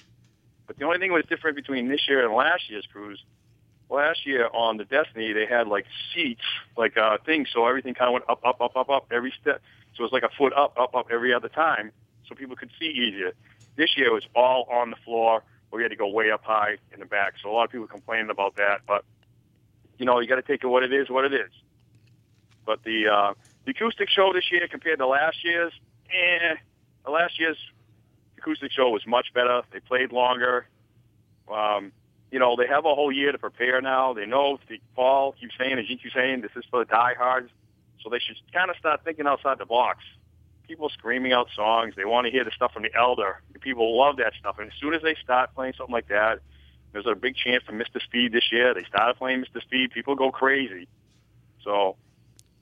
[0.67, 3.23] But the only thing that was different between this year and last year's cruise,
[3.89, 6.43] last year on the Destiny, they had like seats,
[6.77, 9.63] like uh, things, so everything kind of went up, up, up, up, up every step.
[9.95, 11.93] So it was like a foot up, up, up every other time,
[12.29, 13.33] so people could see easier.
[13.77, 16.45] This year it was all on the floor, or you had to go way up
[16.45, 17.35] high in the back.
[17.43, 19.05] So a lot of people complaining about that, but
[19.99, 21.51] you know, you got to take it what it is, what it is.
[22.67, 25.73] But the uh, the acoustic show this year compared to last year's,
[26.11, 26.57] eh,
[27.05, 27.59] the last year's
[28.39, 29.63] acoustic show was much better.
[29.73, 30.67] They played longer.
[31.53, 31.93] Um,
[32.31, 34.13] you know, they have a whole year to prepare now.
[34.13, 37.51] They know the Paul keeps saying, as you keep saying, this is for the diehards.
[38.03, 40.05] So they should kind of start thinking outside the box.
[40.69, 41.95] People screaming out songs.
[41.97, 43.41] They want to hear the stuff from the elder.
[43.61, 44.59] People love that stuff.
[44.59, 46.41] And as soon as they start playing something like that,
[46.93, 48.03] there's a big chance for Mr.
[48.03, 48.75] Speed this year.
[48.75, 49.61] They started playing Mr.
[49.61, 49.91] Speed.
[49.93, 50.89] People go crazy.
[51.63, 51.97] So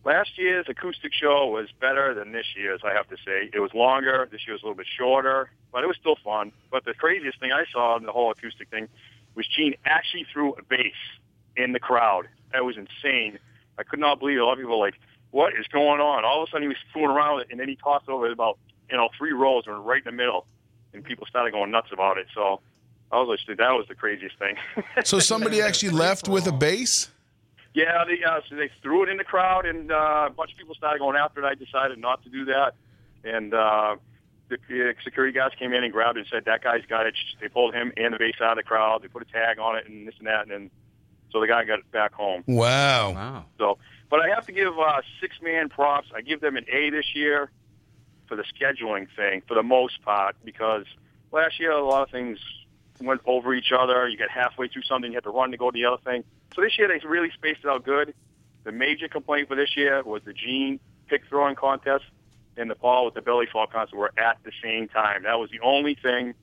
[0.04, 3.50] last year's acoustic show was better than this year's, I have to say.
[3.52, 4.28] It was longer.
[4.30, 6.52] This year was a little bit shorter, but it was still fun.
[6.70, 8.88] But the craziest thing I saw in the whole acoustic thing
[9.34, 10.94] was Gene actually threw a bass
[11.56, 12.28] in the crowd.
[12.52, 13.38] That was insane.
[13.78, 14.40] I could not believe it.
[14.40, 14.94] A lot of people were like,
[15.30, 16.24] what is going on?
[16.24, 18.30] All of a sudden he was fooling around with it, and then he tossed over
[18.30, 20.46] about, you know, three rows and right in the middle.
[20.92, 22.26] And people started going nuts about it.
[22.32, 22.60] So
[23.10, 24.56] I was like, that was the craziest thing.
[25.04, 27.10] So somebody actually left with a bass?
[27.74, 30.58] Yeah, they, uh, so they threw it in the crowd, and uh, a bunch of
[30.58, 31.46] people started going after it.
[31.46, 32.74] I decided not to do that,
[33.24, 33.96] and uh,
[34.68, 37.14] the uh, security guys came in and grabbed it and said, "That guy's got it."
[37.40, 39.02] They pulled him and the bass out of the crowd.
[39.02, 40.70] They put a tag on it and this and that, and then
[41.34, 42.44] so the guy got it back home.
[42.46, 43.12] Wow.
[43.12, 43.44] Wow.
[43.58, 43.78] So,
[44.08, 46.08] but I have to give uh, Sixthman props.
[46.14, 47.50] I give them an A this year
[48.28, 50.84] for the scheduling thing for the most part because
[51.32, 52.38] last year a lot of things
[53.00, 54.08] went over each other.
[54.08, 56.24] You got halfway through something, you had to run to go to the other thing.
[56.54, 58.14] So this year they really spaced it out good.
[58.62, 60.78] The major complaint for this year was the Gene
[61.08, 62.04] pick throwing contest
[62.56, 65.24] and the Paul with the belly fall concert were at the same time.
[65.24, 66.34] That was the only thing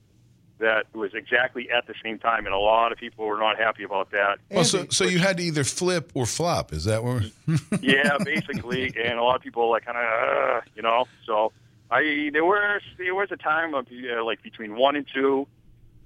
[0.60, 3.84] that was exactly at the same time, and a lot of people were not happy
[3.84, 4.38] about that.
[4.50, 6.72] Well, so, so you had to either flip or flop.
[6.72, 7.24] Is that where?
[7.82, 11.06] yeah, basically, and a lot of people like kind of, uh, you know.
[11.26, 11.52] So
[11.90, 15.48] I there was there was a time of uh, like between one and two,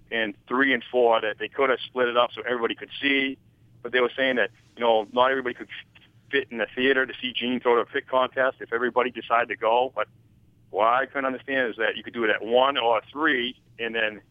[0.09, 3.37] and three and four that they could have split it up so everybody could see,
[3.83, 5.67] but they were saying that you know not everybody could
[6.35, 9.55] fit in the theater to see Gene throw a pick contest if everybody decided to
[9.55, 9.93] go.
[9.95, 10.07] But
[10.69, 13.95] what I couldn't understand is that you could do it at one or three, and
[13.95, 14.21] then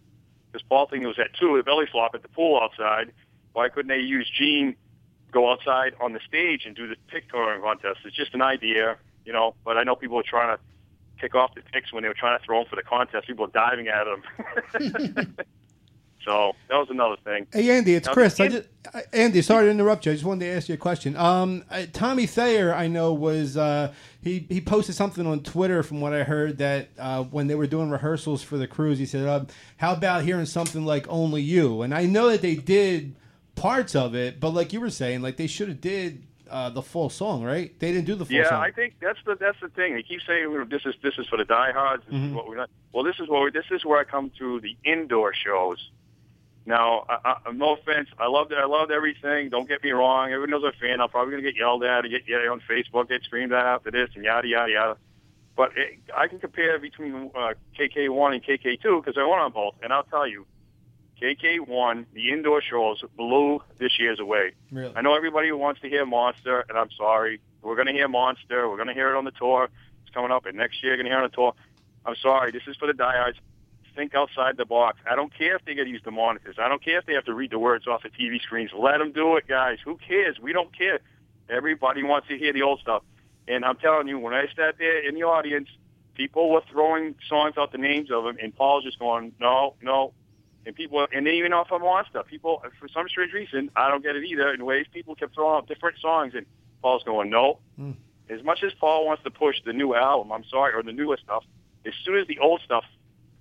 [0.52, 3.12] this Paul thing was at two, the belly flop at the pool outside.
[3.54, 4.76] Why couldn't they use Gene
[5.32, 8.00] go outside on the stage and do the pick throwing contest?
[8.04, 9.54] It's just an idea, you know.
[9.64, 10.62] But I know people were trying to
[11.18, 13.26] kick off the picks when they were trying to throw them for the contest.
[13.26, 15.36] People were diving at them.
[16.24, 17.46] so that was another thing.
[17.52, 18.38] Hey Andy, it's Now, Chris.
[18.40, 18.68] I just,
[19.12, 20.12] Andy, sorry to interrupt you.
[20.12, 21.16] I just wanted to ask you a question.
[21.16, 26.00] Um, uh, Tommy Thayer, I know was uh, he he posted something on Twitter from
[26.00, 29.26] what I heard that uh, when they were doing rehearsals for the cruise, he said,
[29.26, 29.44] uh,
[29.78, 33.14] "How about hearing something like Only You?" And I know that they did
[33.54, 36.82] parts of it, but like you were saying, like they should have did uh, the
[36.82, 37.76] full song, right?
[37.80, 38.60] They didn't do the full Yeah, song.
[38.60, 39.94] Yeah, I think that's the that's the thing.
[39.94, 42.04] They keep saying "Well, this is this is for the diehards.
[42.06, 42.28] This Mhm.
[42.28, 42.70] is what we're not.
[42.92, 45.90] Well, this is what we, this is where I come to the indoor shows.
[46.66, 48.58] Now, I, I, no offense, I loved it.
[48.58, 49.50] I loved everything.
[49.50, 50.32] Don't get me wrong.
[50.32, 51.00] Everyone knows I'm a fan.
[51.00, 53.90] I'm probably gonna get yelled at, and get yeah, on Facebook, get screamed at after
[53.90, 54.96] this, and yada yada yada.
[55.56, 59.74] But it, I can compare between uh, KK1 and KK2 because I went on both,
[59.82, 60.46] and I'll tell you,
[61.22, 64.52] KK1, the indoor shows blew this year's away.
[64.72, 64.92] Really?
[64.96, 67.40] I know everybody wants to hear Monster, and I'm sorry.
[67.62, 68.68] We're going to hear Monster.
[68.68, 69.68] We're going to hear it on the tour.
[70.02, 71.54] It's coming up, and next year you're going to hear it on the tour.
[72.04, 72.50] I'm sorry.
[72.50, 73.38] This is for the diehards.
[73.96, 74.98] Think outside the box.
[75.08, 76.56] I don't care if they got to use the monitors.
[76.58, 78.70] I don't care if they have to read the words off the TV screens.
[78.76, 79.78] Let them do it, guys.
[79.84, 80.38] Who cares?
[80.40, 81.00] We don't care.
[81.48, 83.02] Everybody wants to hear the old stuff.
[83.46, 85.68] And I'm telling you, when I sat there in the audience,
[86.14, 90.12] people were throwing songs out the names of them, and Paul's just going, no, no.
[90.66, 94.02] And people, and then even off of Monster, people, for some strange reason, I don't
[94.02, 94.52] get it either.
[94.52, 96.46] In ways, people kept throwing out different songs, and
[96.80, 97.58] Paul's going, no.
[97.76, 97.92] Hmm.
[98.30, 101.24] As much as Paul wants to push the new album, I'm sorry, or the newest
[101.24, 101.44] stuff,
[101.84, 102.84] as soon as the old stuff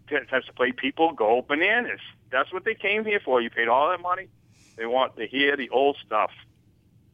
[0.08, 1.99] tends to play people go bananas.
[2.32, 3.41] That's what they came here for.
[3.41, 4.28] You paid all that money.
[4.76, 6.32] They want to hear the old stuff.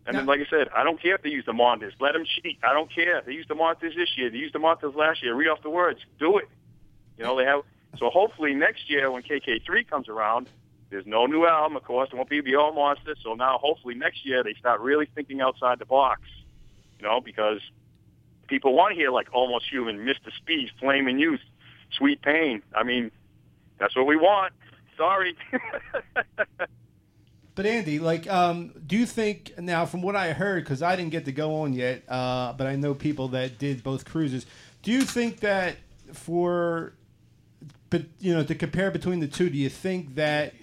[0.06, 1.94] And then, like I said, I don't care if they use the Monsters.
[2.00, 2.58] Let them cheat.
[2.64, 3.22] I don't care.
[3.24, 4.32] They used the Monsters this year.
[4.32, 5.36] They used the Monsters last year.
[5.36, 6.00] Read off the words.
[6.18, 6.48] Do it.
[7.18, 7.62] You know, they have.
[8.00, 10.50] So hopefully next year when KK3 comes around,
[10.90, 12.10] there's no new album, of course.
[12.10, 13.20] There won't be the old Monsters.
[13.22, 16.22] So now hopefully next year they start really thinking outside the box.
[16.98, 17.60] You know, because
[18.48, 20.34] people want to hear like Almost Human, Mr.
[20.36, 21.42] Speed, Flaming Youth,
[21.92, 22.62] Sweet Pain.
[22.76, 23.12] I mean,
[23.80, 24.54] that's what we want.
[24.98, 25.36] Sorry.
[27.60, 31.12] But Andy, like, um, do you think now, from what I heard, because I didn't
[31.12, 34.46] get to go on yet, uh, but I know people that did both cruises.
[34.82, 35.76] Do you think that
[36.14, 36.94] for,
[37.90, 40.54] but you know, to compare between the two, do you think that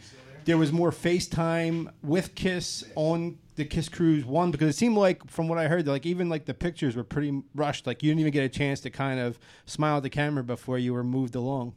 [0.47, 4.51] there was more FaceTime with Kiss on the Kiss Cruise one?
[4.51, 7.43] Because it seemed like, from what I heard, like even like the pictures were pretty
[7.55, 7.87] rushed.
[7.87, 10.79] Like you didn't even get a chance to kind of smile at the camera before
[10.79, 11.75] you were moved along.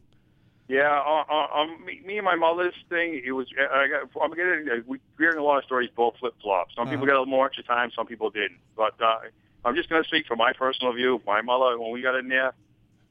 [0.67, 3.19] Yeah, uh, uh, um, me, me and my mother's thing.
[3.25, 3.47] It was.
[3.59, 4.21] I got.
[4.23, 4.67] I'm getting.
[4.71, 5.89] Uh, we're hearing a lot of stories.
[5.95, 6.75] Both flip flops.
[6.75, 7.05] Some people Uh-huh.
[7.07, 7.89] got a little more extra time.
[7.95, 8.59] Some people didn't.
[8.77, 9.17] But uh,
[9.65, 11.21] I'm just going to speak from my personal view.
[11.25, 12.53] My mother, when we got in there,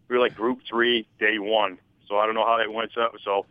[0.08, 1.78] we were like group three, day one.
[2.06, 2.96] So I don't know how that went.
[2.96, 3.14] up.
[3.24, 3.44] So,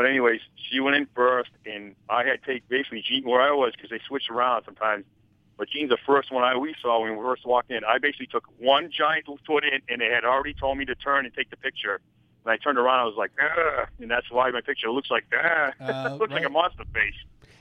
[0.00, 3.50] but anyways, she went in first, and I had to take basically Gene where I
[3.50, 5.04] was because they switched around sometimes.
[5.58, 7.84] But Gene's the first one I we saw when we first walked in.
[7.84, 11.26] I basically took one giant foot in, and they had already told me to turn
[11.26, 12.00] and take the picture.
[12.46, 15.26] And I turned around, I was like, ah, and that's why my picture looks like
[15.32, 15.74] that.
[15.82, 17.12] Uh, looks like a monster face.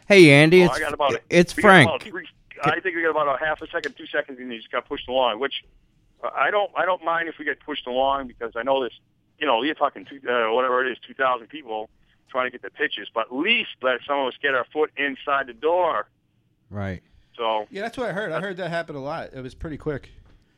[0.08, 1.24] Hey, Andy, Oh, it's I got about it.
[1.30, 1.90] it's We got Frank.
[1.90, 2.30] about three-
[2.64, 4.88] I think we got about a half a second, two seconds, and you just got
[4.88, 5.42] pushed along.
[5.42, 5.66] Which
[6.24, 8.94] uh, I don't, I don't mind if we get pushed along because I know this.
[9.40, 11.90] You know, you're talking two, uh, whatever it is, two thousand people
[12.30, 14.92] trying to get the pictures, but at least let some of us get our foot
[14.98, 16.08] inside the door.
[16.70, 17.02] Right.
[17.36, 18.32] So Yeah, that's what I heard.
[18.32, 19.30] I heard that happen a lot.
[19.34, 20.10] It was pretty quick.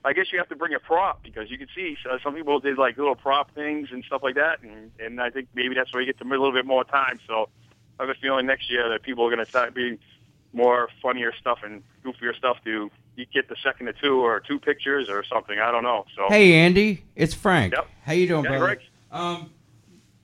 [0.03, 2.59] I guess you have to bring a prop because you can see uh, some people
[2.59, 5.93] did like little prop things and stuff like that, and and I think maybe that's
[5.93, 7.19] where you get to a little bit more time.
[7.27, 7.49] So
[7.99, 9.99] I have a feeling next year that people are going to start being
[10.53, 14.59] more funnier stuff and goofier stuff to you get the second or two or two
[14.59, 15.59] pictures or something.
[15.59, 16.05] I don't know.
[16.15, 17.73] So Hey, Andy, it's Frank.
[17.73, 17.87] Yep.
[18.03, 18.65] How you doing, Yeah, brother?
[18.65, 18.79] Greg.
[19.11, 19.49] Um,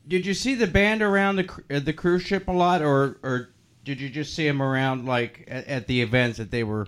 [0.08, 3.49] did you see the band around the uh, the cruise ship a lot, or or
[3.84, 6.88] did you just see them around like at, at the events that they were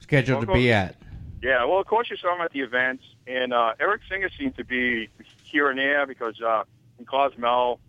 [0.00, 0.96] scheduled to Well, be at?
[1.42, 4.56] Yeah, well, of course you saw him at the events, and uh, Eric Singer seemed
[4.56, 5.08] to be
[5.42, 6.62] here and there because uh,
[6.98, 7.80] in Cozumel,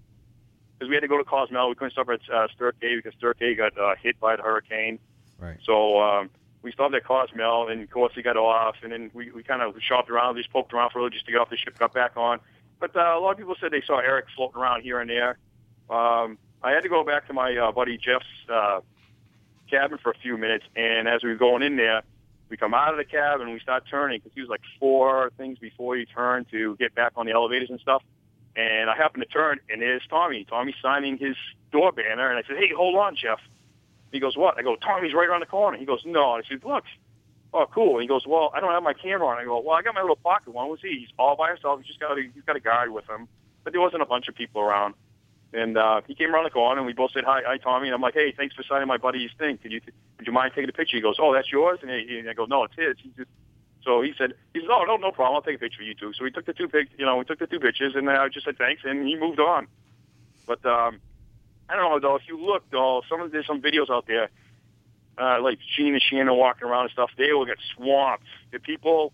[0.73, 3.37] because we had to go to Cozumel, we couldn't stop at uh, Sturk because Sturk
[3.39, 4.97] Bay got uh, hit by the hurricane.
[5.39, 5.57] Right.
[5.63, 6.29] So um,
[6.63, 9.61] we stopped at Cozumel, and of course he got off, and then we, we kind
[9.61, 11.77] of shopped around, just poked around for a little just to get off the ship,
[11.77, 12.39] got back on.
[12.79, 15.37] But uh, a lot of people said they saw Eric floating around here and there.
[15.89, 18.81] Um, I had to go back to my uh, buddy Jeff's uh,
[19.69, 22.03] cabin for a few minutes, and as we were going in there,
[22.49, 25.31] we come out of the cab and we start turning because he was like four
[25.37, 28.03] things before you turn to get back on the elevators and stuff.
[28.55, 30.45] And I happened to turn, and there's Tommy.
[30.45, 31.35] Tommy signing his
[31.71, 33.39] door banner, and I said, "Hey, hold on, Jeff."
[34.11, 36.63] He goes, "What?" I go, "Tommy's right around the corner." He goes, "No." I said,
[36.63, 36.83] "Look."
[37.53, 37.93] Oh, cool.
[37.93, 39.93] And he goes, "Well, I don't have my camera on." I go, "Well, I got
[39.93, 40.69] my little pocket one.
[40.69, 40.99] What's he?
[40.99, 41.79] He's all by himself.
[41.79, 43.27] He's just got a he's got a guard with him,
[43.63, 44.95] but there wasn't a bunch of people around."
[45.53, 47.87] And uh, he came around the corner, and we both said hi, hi, Tommy.
[47.87, 49.59] And I'm like, "Hey, thanks for signing my buddy's thing.
[49.59, 49.81] Could you
[50.17, 52.33] would you mind taking a picture?" He goes, "Oh, that's yours." And, he, and I
[52.33, 53.29] go, "No, it's his." He just
[53.83, 55.35] so he said, he said, "Oh, no, no problem.
[55.35, 57.17] I'll take a picture of you two." So we took the two pic, you know,
[57.17, 59.67] we took the two pictures, and I just said thanks, and he moved on.
[60.47, 60.99] But um,
[61.69, 62.15] I don't know though.
[62.15, 64.29] If you look though, some of there's some videos out there,
[65.17, 67.11] uh, like Gene and Shannon walking around and stuff.
[67.17, 68.25] They will get swamped.
[68.51, 69.13] The people,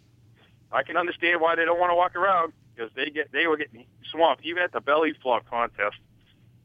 [0.71, 3.57] I can understand why they don't want to walk around because they get they were
[3.57, 5.97] getting swamped even at the belly flop contest.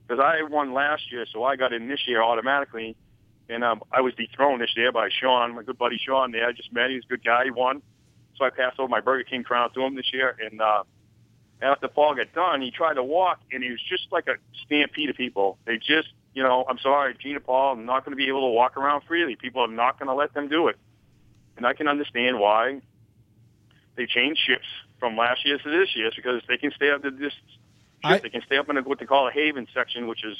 [0.06, 2.94] Because I won last year, so I got in this year automatically,
[3.48, 6.30] and um, I was dethroned this year by Sean, my good buddy Sean.
[6.30, 6.90] There, I just met.
[6.90, 7.44] He's a good guy.
[7.44, 7.80] He won,
[8.36, 10.36] so I passed over my Burger King crown to him this year.
[10.38, 10.84] And uh,
[11.62, 15.10] after Paul got done, he tried to walk, and he was just like a stampede
[15.10, 15.58] of people.
[15.64, 18.52] They just, you know, I'm sorry, and Paul, I'm not going to be able to
[18.52, 19.36] walk around freely.
[19.36, 20.76] People are not going to let them do it,
[21.56, 22.80] and I can understand why
[23.96, 24.66] they changed ships
[24.98, 27.32] from last year to this year because they can stay up to this.
[28.02, 30.36] I- they can stay up in a, what they call a haven section, which is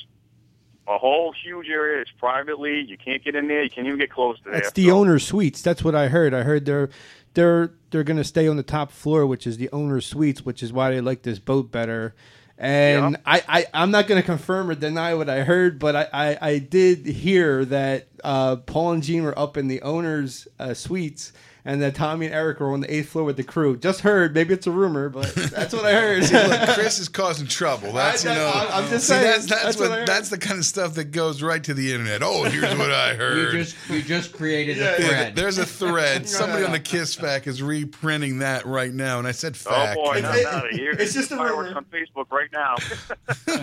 [0.87, 2.03] a whole huge area.
[2.03, 2.81] It's privately.
[2.83, 3.63] You can't get in there.
[3.63, 4.53] You can't even get close to there.
[4.55, 5.63] That's the owner's suites.
[5.63, 6.35] That's what I heard.
[6.35, 6.91] I heard they're
[7.33, 10.63] they're they're going to stay on the top floor, which is the owner's suites, which
[10.63, 12.15] is why they like this boat better.
[12.57, 16.09] And I, I, I'm not going to confirm or deny what I heard, but I,
[16.13, 20.73] I, I did hear that uh, Paul and Gene were up in the owner's uh,
[20.75, 21.33] suites
[21.67, 23.77] and that Tommy and Eric were on the eighth floor with the crew.
[23.77, 24.35] Just heard.
[24.35, 26.25] Maybe it's a rumor, but that's what I heard.
[26.25, 27.93] See, look, Chris is causing trouble.
[27.93, 28.47] That's you I- know.
[28.55, 30.95] I- I'm just see, saying, That's, that's, that's what, what that's the kind of stuff
[30.95, 32.23] that goes right to the internet.
[32.23, 33.53] Oh, here's what I You heard.
[33.53, 35.37] just you just created Yeah, a yeah, thread.
[35.37, 36.23] there's a thread.
[36.23, 39.57] No, Somebody no, on the Kiss Fact is reprinting that right now, and I said
[39.57, 39.75] fact.
[39.75, 39.97] Oh fact.
[39.97, 40.43] boy, you not know.
[40.43, 41.79] now to it's just a fireworks rumor.
[41.79, 42.77] on Facebook right right now.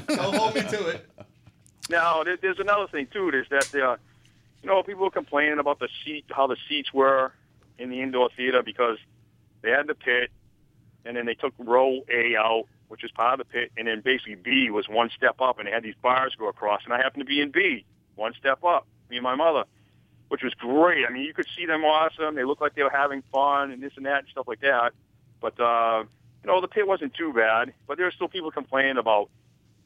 [0.07, 1.07] Don't hold me to it.
[1.89, 3.29] Now, there's another thing too.
[3.29, 3.97] Is that uh,
[4.63, 7.31] you know people were complaining about the seat, how the seats were
[7.77, 8.97] in the indoor theater because
[9.61, 10.31] they had the pit,
[11.05, 14.01] and then they took row A out, which is part of the pit, and then
[14.01, 16.97] basically B was one step up, and they had these bars go across, and I
[16.97, 19.63] happened to be in B, one step up, me and my mother,
[20.29, 21.05] which was great.
[21.07, 22.35] I mean, you could see them awesome.
[22.35, 24.93] They looked like they were having fun and this and that and stuff like that.
[25.39, 26.03] But uh,
[26.43, 29.29] you know, the pit wasn't too bad, but there were still people complaining about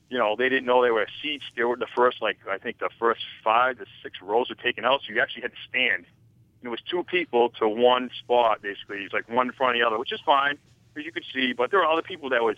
[0.09, 1.45] you know, they didn't know they were seats.
[1.55, 4.85] They were the first, like, I think the first five to six rows were taken
[4.85, 6.05] out, so you actually had to stand.
[6.65, 8.97] It was two people to one spot, basically.
[8.99, 10.57] It's like one in front of the other, which is fine,
[10.93, 11.53] because you could see.
[11.53, 12.55] But there were other people that were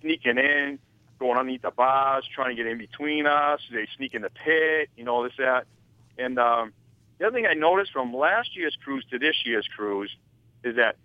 [0.00, 0.78] sneaking in,
[1.18, 3.60] going underneath the bars, trying to get in between us.
[3.72, 5.66] They sneak in the pit, you know, this, that.
[6.18, 6.72] And um,
[7.18, 10.14] the other thing I noticed from last year's cruise to this year's cruise
[10.62, 10.96] is that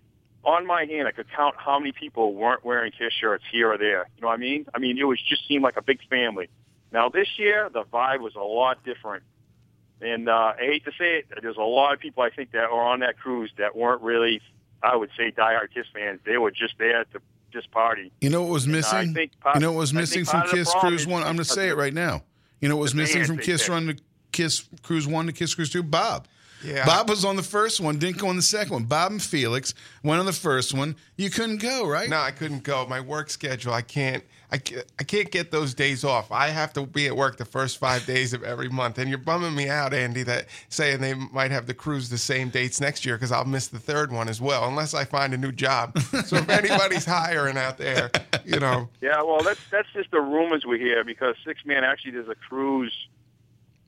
[0.44, 3.78] on my hand, I could count how many people weren't wearing Kiss shirts here or
[3.78, 4.10] there.
[4.16, 4.66] You know what I mean?
[4.74, 6.50] I mean, it was just seemed like a big family.
[6.92, 9.24] Now this year, the vibe was a lot different.
[10.02, 12.72] And uh, I hate to say it, there's a lot of people I think that
[12.72, 14.42] were on that cruise that weren't really,
[14.82, 16.20] I would say, diehard Kiss fans.
[16.26, 17.22] They were just there to
[17.54, 18.12] just party.
[18.22, 19.14] You know what was And, I missing?
[19.14, 21.22] think part- you know what was missing from part of the Kiss Cruise One?
[21.22, 22.24] I'm going to say it right now.
[22.62, 23.68] You know what was missing from Kiss.
[23.70, 23.96] Run to
[24.32, 25.84] Kiss Cruise One to Kiss Cruise Two?
[25.84, 26.28] Bob.
[26.64, 26.86] Yeah.
[26.86, 28.84] Bob was on the first one, didn't go on the second one.
[28.84, 29.74] Bob and Felix
[30.04, 30.96] went on the first one.
[31.18, 32.08] You couldn't go, right?
[32.08, 32.86] No, I couldn't go.
[32.86, 34.24] My work schedule, I can't.
[34.52, 36.32] I can't, I can't get those days off.
[36.32, 39.18] I have to be at work the first five days of every month, and you're
[39.18, 40.24] bumming me out, Andy.
[40.24, 43.68] That saying they might have the cruise the same dates next year because I'll miss
[43.68, 45.98] the third one as well, unless I find a new job.
[46.00, 48.12] so if anybody's hiring out there,
[48.46, 52.28] you know, Yeah, well, that's that's just the rumors we hear because Sixthman actually does
[52.28, 53.08] a cruise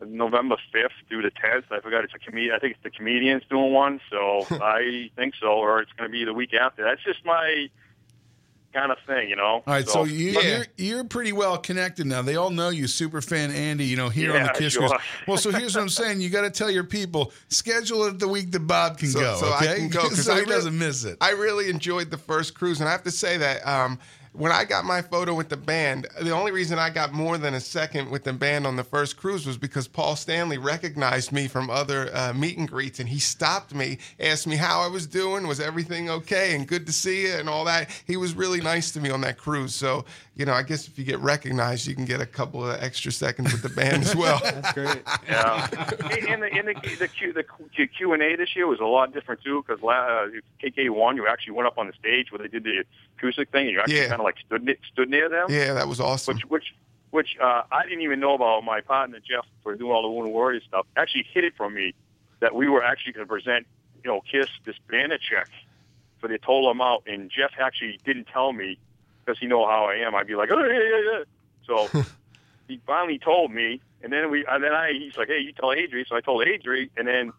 [0.05, 1.65] November fifth through the tenth.
[1.71, 2.55] I forgot it's a comedian.
[2.55, 3.99] I think it's the comedians doing one.
[4.09, 6.83] So I think so, or it's going to be the week after.
[6.83, 7.69] That's just my
[8.73, 9.43] kind of thing, you know.
[9.43, 10.41] All right, so, you, Yeah.
[10.41, 12.21] you're you're pretty well connected now.
[12.21, 13.85] They all know you, super fan Andy.
[13.85, 14.87] You know here on the Yeah, Kiss sure.
[14.89, 15.01] Cruise.
[15.27, 18.27] Well, so here's what I'm saying: you got to tell your people schedule it the
[18.27, 19.35] week that Bob can so, go.
[19.37, 21.17] so okay, I can go because so he really- doesn't miss it.
[21.21, 23.99] I really enjoyed the first cruise, and I have to say that um,
[24.33, 27.53] when I got my photo with the band, the only reason I got more than
[27.53, 31.47] a second with the band on the first cruise was because Paul Stanley recognized me
[31.47, 35.05] from other uh, meet and greets, and he stopped me, asked me how I was
[35.05, 37.89] doing, was everything okay, and good to see you, and all that.
[38.05, 39.75] He was really nice to me on that cruise.
[39.75, 40.03] So,
[40.35, 43.11] you know, I guess if you get recognized, you can get a couple of extra
[43.11, 44.39] seconds with the band as well.
[44.43, 45.01] That's great.
[45.27, 45.67] Yeah,
[46.27, 47.43] and the and the the Q the
[47.75, 50.27] Q- Q and A this year was a lot different too because uh,
[50.63, 52.83] KK one you actually went up on the stage where they did the
[53.17, 54.07] acoustic thing and you actually Yeah.
[54.09, 55.47] kind of like stood ne- stood near them.
[55.49, 56.35] yeah, that was awesome.
[56.35, 56.73] which which
[57.11, 58.63] which uh, I didn't even know about.
[58.63, 61.93] My partner Jeff for doing all the Wounded Warrior stuff actually hid it from me
[62.39, 63.67] that we were actually going to present,
[64.03, 65.47] you know, Kiss this banner check
[66.19, 68.79] for the total amount, and Jeff actually didn't tell me
[69.23, 70.15] because he know how I am.
[70.15, 71.23] I'd be like, oh yeah yeah yeah.
[71.65, 72.03] So
[72.67, 75.69] he finally told me, and then we and then I he's like, hey, you tell
[75.69, 76.07] Adri.
[76.07, 77.33] So I told Adri, and then.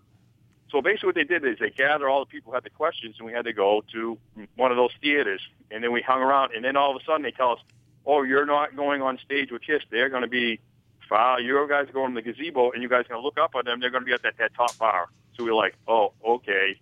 [0.70, 3.14] So basically, what they did is they gathered all the people who had the questions,
[3.18, 4.18] and we had to go to
[4.56, 7.22] one of those theaters, and then we hung around, and then all of a sudden
[7.22, 7.60] they tell us,
[8.06, 9.82] oh, you're not going on stage with Kiss.
[9.92, 10.74] They're going to be, uh,
[11.08, 11.40] far.
[11.40, 13.52] You guys are going to the gazebo, and you guys are going to look up
[13.58, 13.80] at them.
[13.80, 15.08] They're going to be at that, that top bar.
[15.36, 16.78] So we were like, oh, okay.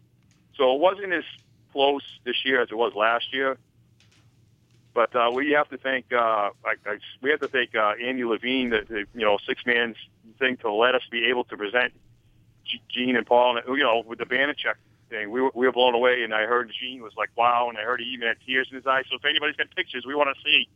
[0.57, 1.24] So it wasn't as
[1.72, 3.59] close this year as it was last year.
[4.95, 8.24] But uh, we have to thank, uh, like, I, we have to thank uh, Andy
[8.24, 9.97] Levine, the, the you know Sixthman's
[10.38, 11.93] thing, to let us be able to present
[12.88, 14.76] Gene and Paul, and, you know, with the banner check
[15.09, 15.30] thing.
[15.30, 17.82] We were we were blown away, and I heard Gene was like, "Wow!" and I
[17.82, 19.05] heard he even had tears in his eyes.
[19.09, 20.68] So if anybody's got pictures, we want to see.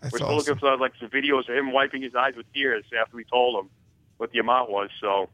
[0.00, 0.38] That's we're still awesome.
[0.38, 3.64] looking for like some videos of him wiping his eyes with tears after we told
[3.64, 3.70] him
[4.18, 4.90] what the amount was.
[5.00, 5.28] So,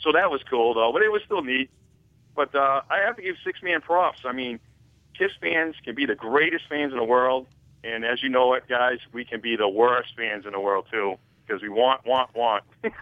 [0.00, 1.70] so that was cool though, but it was still neat.
[2.34, 4.20] But uh, I have to give Sixthman props.
[4.24, 4.58] I mean,
[5.16, 7.46] Kiss fans can be the greatest fans in the world,
[7.82, 10.86] and as you know it, guys, we can be the worst fans in the world
[10.90, 12.64] too because we want, want, want.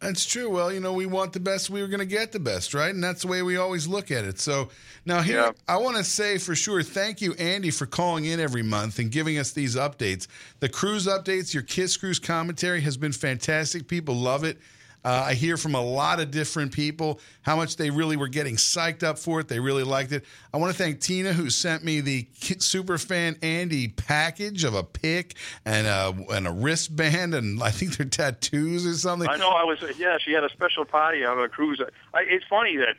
[0.00, 0.50] That's true.
[0.50, 1.70] Well, you know, we want the best.
[1.70, 2.92] We were going to get the best, right?
[2.92, 4.40] And that's the way we always look at it.
[4.40, 4.68] So
[5.06, 5.52] now here, Yeah.
[5.68, 9.12] I want to say for sure, thank you, Andy, for calling in every month and
[9.12, 10.26] giving us these updates.
[10.58, 13.86] The cruise updates, your Kiss Cruise commentary has been fantastic.
[13.86, 14.58] People love it.
[15.04, 18.56] Uh, I hear from a lot of different people how much they really were getting
[18.56, 19.48] psyched up for it.
[19.48, 20.24] They really liked it.
[20.54, 24.84] I want to thank Tina who sent me the super fan Andy package of a
[24.84, 25.34] pick
[25.64, 29.28] and a and a wristband and I think they're tattoos or something.
[29.28, 29.50] I know.
[29.50, 29.82] I was.
[29.98, 31.80] Yeah, she had a special party on a cruise.
[32.14, 32.94] I, it's funny that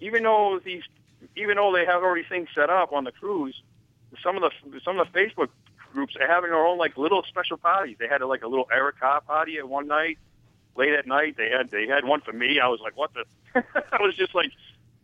[0.00, 0.82] even though these,
[1.36, 3.62] even though they have already things set up on the cruise,
[4.22, 5.48] some of the some of the Facebook
[5.92, 7.96] groups are having their own like little special parties.
[7.98, 10.18] They had like a little Eric Carr party at one night.
[10.76, 12.60] Late at night, they had they had one for me.
[12.60, 13.24] I was like, what the?
[13.92, 14.50] I was just like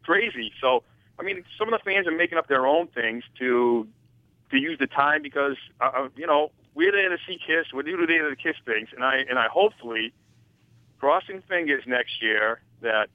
[0.02, 0.52] crazy.
[0.60, 0.82] So
[1.18, 3.86] I mean, some of the fans are making up their own things to
[4.50, 7.66] to use the time because uh, uh, you know we're there to see Kiss.
[7.72, 10.12] We're there to the Kiss things, and I and I hopefully
[10.98, 13.08] crossing fingers next year that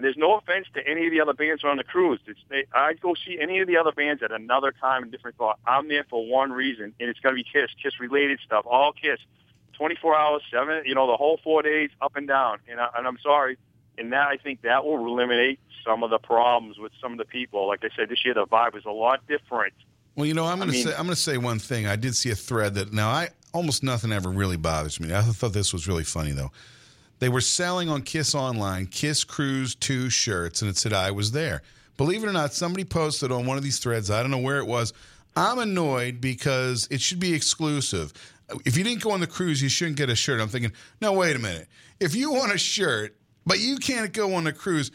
[0.00, 2.20] there's no offense to any of the other bands on the cruise.
[2.26, 5.36] It's, they, I'd go see any of the other bands at another time and different
[5.36, 5.58] thought.
[5.66, 8.92] I'm there for one reason, and it's going to be Kiss, Kiss related stuff, all
[8.92, 9.18] Kiss,
[9.78, 12.58] 24 hours, seven, you know, the whole four days, up and down.
[12.68, 13.56] And, I, and I'm sorry,
[13.96, 17.24] and that I think that will eliminate some of the problems with some of the
[17.24, 17.66] people.
[17.66, 19.72] Like I said, this year the vibe was a lot different.
[20.16, 21.86] Well, you know, I'm going to say I'm going to say one thing.
[21.86, 25.14] I did see a thread that now I almost nothing ever really bothers me.
[25.14, 26.50] I thought this was really funny though.
[27.20, 31.32] They were selling on Kiss Online Kiss Cruise 2 shirts and it said I was
[31.32, 31.62] there.
[31.96, 34.58] Believe it or not, somebody posted on one of these threads, I don't know where
[34.58, 34.92] it was.
[35.36, 38.12] I'm annoyed because it should be exclusive.
[38.64, 40.40] If you didn't go on the cruise, you shouldn't get a shirt.
[40.40, 41.68] I'm thinking, no, wait a minute.
[42.00, 44.90] If you want a shirt, but you can't go on the cruise,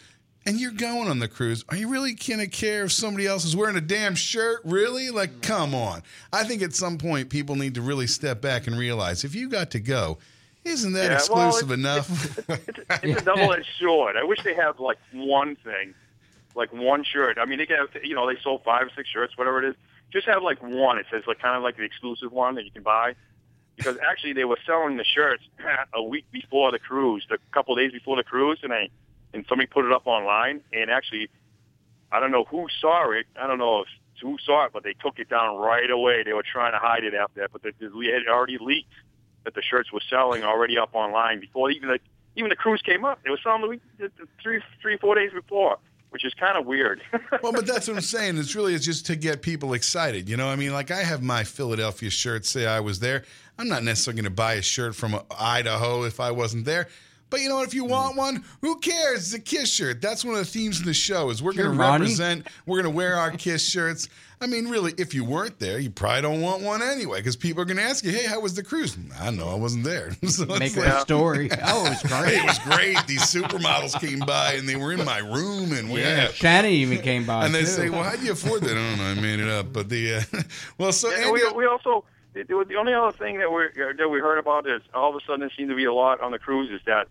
[0.46, 3.56] and you're going on the cruise, are you really gonna care if somebody else is
[3.56, 4.60] wearing a damn shirt?
[4.66, 5.10] Really?
[5.10, 6.04] Like, come on.
[6.34, 9.48] I think at some point people need to really step back and realize if you
[9.50, 10.18] got to go,
[10.66, 12.10] isn't that Yeah, well, exclusive it's-
[12.50, 13.04] enough?
[13.04, 14.16] It's a double-edged sword.
[14.18, 15.94] I wish they had like one thing,
[16.56, 17.38] like one shirt.
[17.38, 19.70] I mean, they could have, you know, they sold five or six shirts, whatever it
[19.70, 19.76] is.
[20.12, 20.98] Just have like one.
[20.98, 23.16] It says like kind of like the exclusive one that you can buy.
[23.76, 25.44] Because actually, they were selling the shirts
[25.94, 28.90] a week before the cruise, a couple of days before the cruise, and I
[29.34, 30.62] and somebody put it up online.
[30.72, 31.30] And actually,
[32.12, 33.26] I don't know who saw it.
[33.36, 33.88] I don't know if
[34.24, 36.24] who saw it, but they took it down right away.
[36.24, 38.94] They were trying to hide it after that, but the, had already leaked
[39.44, 42.00] that the shirts were selling already up online before even the
[42.36, 43.20] even the cruise came up.
[43.24, 43.82] They were selling the week,
[44.42, 45.78] three three four days before,
[46.10, 47.02] which is kind of weird.
[47.44, 48.38] well, but that's what I'm saying.
[48.38, 50.30] It's really it's just to get people excited.
[50.30, 52.46] You know, I mean, like I have my Philadelphia shirt.
[52.46, 53.26] Say I was there.
[53.60, 56.88] I'm not necessarily going to buy a shirt from Idaho if I wasn't there.
[57.30, 57.68] But you know what?
[57.68, 59.26] If you want one, who cares?
[59.26, 60.02] It's a Kiss shirt.
[60.02, 61.32] That's one of the themes of the show.
[61.32, 62.46] Is we're going to represent.
[62.68, 64.08] We're going to wear our Kiss shirts.
[64.40, 67.64] I mean, really, if you weren't there, you probably don't want one anyway, because people
[67.64, 70.12] are going to ask you, "Hey, how was the cruise?" I know I wasn't there.
[70.28, 71.50] So Make like- up a story.
[71.66, 72.38] Oh, it was great.
[72.38, 72.98] it was great.
[73.08, 76.72] These supermodels came by and they were in my room, and we Yeah, had Shannon
[76.72, 77.46] even came by.
[77.48, 77.66] and they too.
[77.66, 79.06] say, "Well, how do you afford that?" I don't know.
[79.06, 80.22] I made it up, but the uh,
[80.78, 83.68] well, so Yeah, Andy, we, we also the, the only other thing that we
[83.98, 86.22] that we heard about is all of a sudden it seemed to be a lot
[86.22, 87.08] on the cruise is that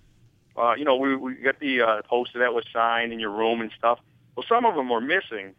[0.57, 3.61] uh, you know we we got the uh, poster that was signed in your room
[3.61, 4.01] and stuff.
[4.37, 5.55] Well, some of them were missing.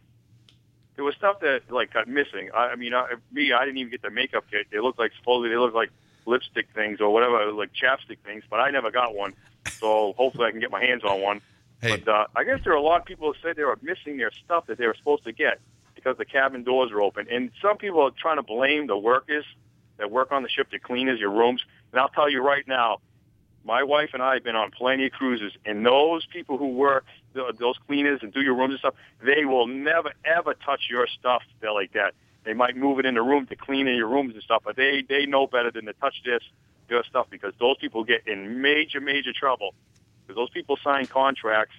[0.96, 2.50] There was stuff that like got missing.
[2.54, 4.68] I, I mean, I, me, I didn't even get the makeup kit.
[4.72, 5.90] They looked like supposedly they looked like
[6.26, 9.34] lipstick things or whatever, like chapstick things, but I never got one.
[9.80, 11.42] So hopefully I can get my hands on one.
[11.82, 11.98] Hey.
[11.98, 14.18] But uh, I guess there are a lot of people that said they were missing
[14.18, 15.60] their stuff that they were supposed to get
[16.04, 17.28] because the cabin doors are open.
[17.32, 19.46] And some people are trying to blame the workers
[19.98, 21.62] that work on the ship, the cleaners, your rooms.
[21.92, 23.00] And I'll tell you right now,
[23.66, 27.06] my wife and I have been on plenty of cruises, and those people who work,
[27.34, 31.44] those cleaners and do your rooms and stuff, they will never ever touch your stuff.
[31.62, 32.14] They're like that.
[32.44, 34.76] They might move it in the room to clean in your rooms and stuff, but
[34.76, 36.44] they they know better than to touch this
[36.90, 39.74] your stuff because those people get in major major trouble
[40.22, 41.74] because those people sign contracts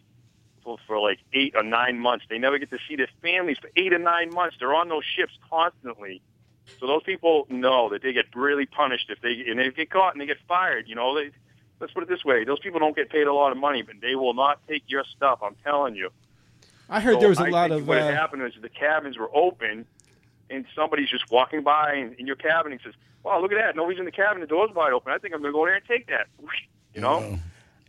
[0.64, 2.24] for, for like eight or nine months.
[2.28, 4.56] They never get to see their families for eight or nine months.
[4.58, 6.20] They're on those ships constantly.
[6.80, 10.14] So those people know that they get really punished if they and they get caught
[10.14, 10.88] and they get fired.
[10.88, 11.30] You know, they,
[11.78, 13.96] let's put it this way: those people don't get paid a lot of money, but
[14.00, 15.40] they will not take your stuff.
[15.42, 16.10] I'm telling you.
[16.88, 17.88] I heard So there was a I lot think of.
[17.88, 19.84] what Uh, happened is the cabins were open,
[20.50, 23.76] and somebody's just walking by in, in your cabin and says, "Wow, look at that!
[23.76, 24.40] Nobody's in the cabin.
[24.40, 25.12] The door's wide open.
[25.12, 26.26] I think I'm going to go there and take that."
[26.94, 27.38] You know.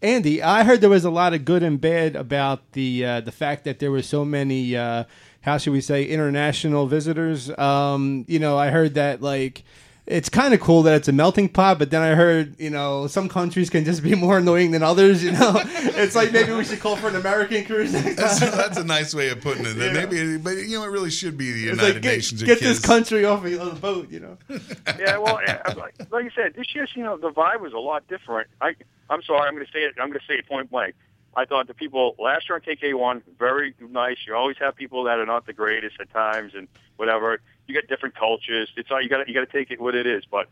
[0.02, 3.32] Andy, I heard there was a lot of good and bad about the uh, the
[3.32, 5.06] fact that there were so many, uh,
[5.42, 7.50] how should we say, international visitors.
[7.58, 9.64] Um, you know, I heard that like
[10.08, 13.08] it's kind of cool that it's a melting pot, but then I heard you know
[13.08, 15.24] some countries can just be more annoying than others.
[15.24, 18.84] You know, it's like maybe we should call for an American cruise that's, that's a
[18.84, 19.76] nice way of putting it.
[19.78, 22.44] Maybe, but you know, it really should be the It's United like, get, Nations.
[22.44, 24.38] get this country off of the boat, you know.
[25.00, 25.40] yeah, well,
[25.76, 28.48] like, like I said, this year, you know, the vibe was a lot different.
[28.62, 28.76] I,
[29.10, 29.96] I'm sorry, I'm going to say it.
[30.00, 30.96] I'm going to say it point blank.
[31.36, 34.18] I thought the people last year on KK1 very nice.
[34.26, 37.40] You always have people that are not the greatest at times and whatever.
[37.68, 38.70] You got different cultures.
[38.78, 39.28] It's all you got.
[39.28, 40.24] You got to take it what it is.
[40.30, 40.48] But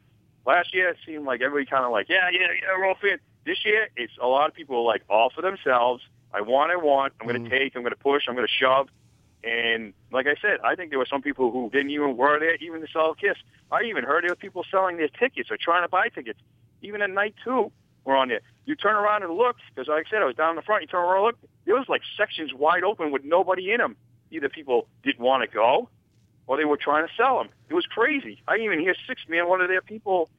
[0.45, 3.21] last year it seemed like everybody kind of like, yeah, yeah, yeah, we're all fit.
[3.45, 6.03] This year it's a lot of people like all for themselves.
[6.33, 7.13] I want, I want.
[7.21, 7.57] I'm going to mm.
[7.57, 7.75] take.
[7.75, 8.23] I'm going to push.
[8.27, 8.89] I'm going to shove.
[9.43, 12.55] And like I said, I think there were some people who didn't even were there
[12.55, 13.37] even to sell a kiss.
[13.71, 16.39] I even heard there were people selling their tickets or trying to buy tickets.
[16.81, 17.71] Even at night two,
[18.05, 18.41] were on there.
[18.65, 20.81] You turn around and look because, like I said, I was down in the front.
[20.81, 21.37] You turn around and look.
[21.65, 23.95] There was like sections wide open with nobody in them.
[24.31, 25.89] Either people didn't want to go,
[26.47, 27.49] or they were trying to sell them.
[27.69, 28.41] It was crazy.
[28.47, 30.29] I even hear Sixthman, one of their people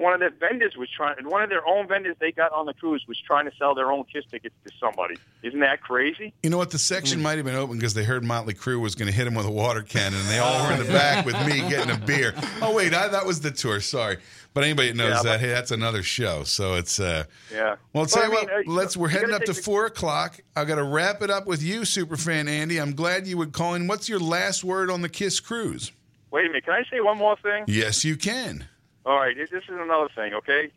[0.00, 2.64] one of their vendors was trying, and one of their own vendors they got on
[2.64, 5.16] the cruise was trying to sell their own Kiss tickets to somebody.
[5.42, 6.32] Isn't that crazy?
[6.42, 6.70] You know what?
[6.70, 9.26] The section might have been open because they heard Motley Crue was going to hit
[9.26, 11.94] him with a water cannon, and they all were in the back with me getting
[11.94, 12.34] a beer.
[12.62, 13.80] Oh wait, I, that was the tour.
[13.80, 14.16] Sorry,
[14.54, 16.44] but anybody that knows Yeah, that, hey, that's another show.
[16.44, 17.76] So it's uh, Yeah.
[17.92, 18.74] Well, tell Well, you I mean, what.
[18.74, 18.96] let's.
[18.96, 20.40] We're heading up to the- four o'clock.
[20.56, 22.78] I got to wrap it up with you, superfan Andy.
[22.78, 23.88] I'm glad you would call in.
[23.88, 25.92] What's your last word on the Kiss cruise?
[26.30, 26.64] Wait a minute.
[26.64, 27.64] Can I say one more thing?
[27.66, 28.66] Yes, you can.
[29.04, 30.70] All right, this is another thing, okay?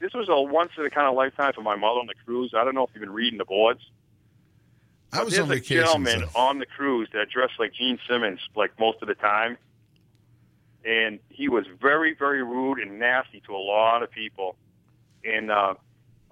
[0.00, 2.52] This was a once in a kind of lifetime for my mother on the cruise.
[2.56, 3.80] I don't know if you've been reading the boards.
[5.12, 5.84] I was there's on a vacation.
[5.84, 9.56] gentleman so- on the cruise that dressed like Gene Simmons, like most of the time,
[10.84, 14.54] and he was very, very rude and nasty to a lot of people.
[15.24, 15.74] And uh,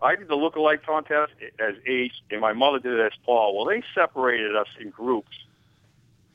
[0.00, 3.56] I did the look-alike contest as Ace, and my mother did it as Paul.
[3.56, 5.36] Well, they separated us in groups.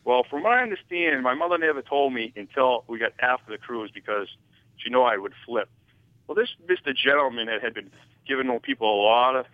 [0.04, 3.58] Well, from what I understand, my mother never told me until we got after the
[3.58, 4.28] cruise because
[4.84, 5.70] she know I would flip.
[6.28, 6.96] Well, this Mr.
[6.96, 7.92] Gentleman that had been
[8.28, 9.46] giving people a lot of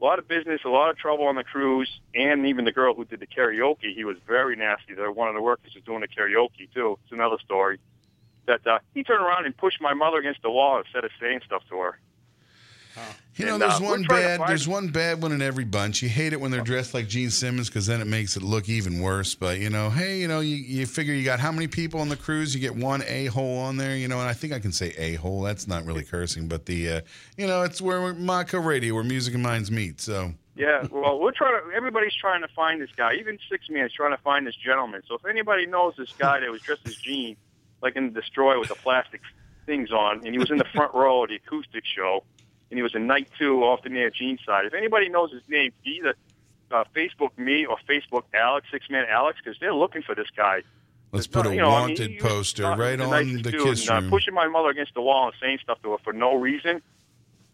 [0.00, 2.94] a lot of business, a lot of trouble on the cruise, and even the girl
[2.94, 4.94] who did the karaoke, he was very nasty.
[4.94, 6.98] There, one of the workers was doing the karaoke too.
[7.02, 7.80] It's another story.
[8.46, 11.40] That uh, he turned around and pushed my mother against the wall instead of saying
[11.44, 11.98] stuff to her.
[13.38, 14.40] You know, And, there's uh, one bad.
[14.48, 16.02] There's one bad one in every bunch.
[16.02, 18.68] You hate it when they're dressed like Gene Simmons because then it makes it look
[18.68, 19.36] even worse.
[19.36, 22.08] But you know, hey, you know, you, you figure you got how many people on
[22.08, 22.52] the cruise?
[22.52, 23.96] You get one a hole on there.
[23.96, 25.42] You know, and I think I can say a hole.
[25.42, 27.00] That's not really cursing, but the uh,
[27.36, 30.00] you know, it's where Montco Radio, where music and minds meet.
[30.00, 31.76] So Yeah, well, we're trying to.
[31.76, 33.14] Everybody's trying to find this guy.
[33.14, 35.02] Even Sixthman is trying to find this gentleman.
[35.06, 37.36] So if anybody knows this guy that was dressed as Gene,
[37.82, 39.20] like in the Destroyer with the plastic
[39.64, 42.24] things on, and he was in the front row of the acoustic show,
[42.70, 44.66] and he was in night two off the near Gene side.
[44.66, 46.14] If anybody knows his name, either
[46.70, 50.62] uh, Facebook me or Facebook Alex Sixthman Alex, because they're looking for this guy.
[51.12, 53.88] let's put a You know, I mean, wanted was poster right on the dude, kiss
[53.88, 54.10] and, uh, room.
[54.10, 56.82] pushing my mother against the wall and saying stuff to her for no reason.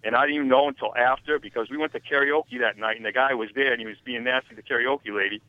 [0.03, 3.07] And I didn't even know until after because we went to karaoke that night and
[3.07, 5.41] the guy was there and he was being nasty to the karaoke lady.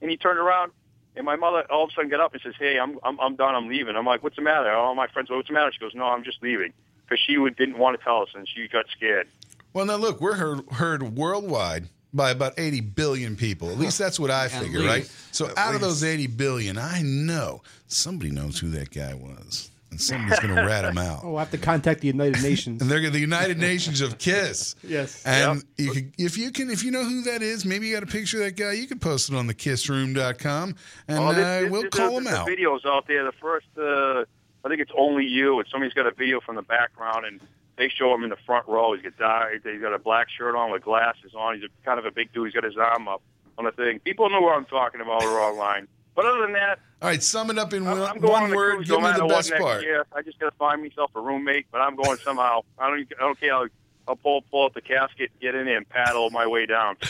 [0.00, 0.70] And he turned around
[1.16, 3.36] and my mother all of a sudden got up and says, "Hey, I'm I'm, I'm
[3.36, 3.54] done.
[3.54, 5.94] I'm leaving." I'm like, "What's the matter?" All my friends, "What's the matter?" She goes,
[5.94, 6.72] "No, I'm just leaving."
[7.08, 9.28] Because she would, didn't want to tell us and she got scared.
[9.72, 13.70] Well, now look, we're heard, heard worldwide by about 80 billion people.
[13.70, 15.04] At least that's what I figure, right?
[15.32, 19.70] So At out of those 80 billion, I know somebody knows who that guy was.
[19.90, 21.20] And somebody's going to rat him out.
[21.22, 22.80] Oh, we'll have to contact the United Nations.
[22.82, 24.74] And they're the United Nations of Kiss.
[24.82, 25.22] Yes.
[25.26, 28.02] And you could, if you can, if you know who that is, maybe you got
[28.02, 30.74] a picture of that guy, you can post it on the kissroom.com
[31.08, 32.48] and Oh, this- uh, this- we'll this- call there's him the out.
[32.48, 33.24] Videos out there.
[33.24, 34.24] The first, uh,
[34.66, 37.40] I think it's only you, and somebody's got a video from the background, and
[37.76, 38.94] they show him in the front row.
[38.94, 39.52] He's got.
[39.52, 41.54] He's got a black shirt on with glasses on.
[41.54, 42.46] He's a, kind of a big dude.
[42.46, 43.22] He's got his arm up
[43.58, 44.00] on the thing.
[44.00, 45.22] People know what I'm talking about.
[45.22, 45.86] We're online.
[46.16, 48.76] But other than that, All right, sum it up in I'm, one, I'm one word.
[48.76, 49.82] cruise Give no me the best part.
[49.82, 50.04] year.
[50.12, 52.62] I just got to find myself a roommate, but I'm going somehow.
[52.78, 53.12] I don't.
[53.20, 53.54] I don't care.
[53.54, 53.68] I'll,
[54.08, 56.96] I'll pull pull out the casket, get in there, and paddle my way down.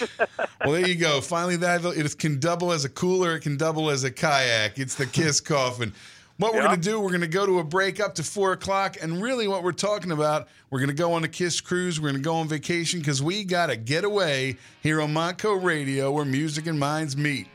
[0.65, 1.21] Well, there you go.
[1.21, 3.37] Finally, that it can double as a cooler.
[3.37, 4.79] It can double as a kayak.
[4.79, 5.93] It's the Kiss coffin.
[6.39, 8.53] What we're going to do, we're going to go to a break up to four
[8.53, 8.99] o'clock.
[9.01, 11.99] And really, what we're talking about, we're going to go on a Kiss cruise.
[11.99, 15.65] We're going to go on vacation because we got to get away here on Montco
[15.65, 17.47] Radio where music and minds meet.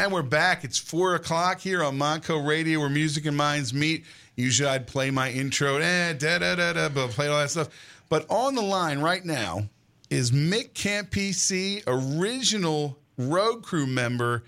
[0.00, 0.64] And we're back.
[0.64, 4.06] It's four o'clock here on Montco Radio where music and minds meet.
[4.34, 7.68] Usually I'd play my intro, eh, da da da da, but play all that stuff.
[8.08, 9.68] But on the line right now
[10.08, 14.44] is Mick Campise, original road crew member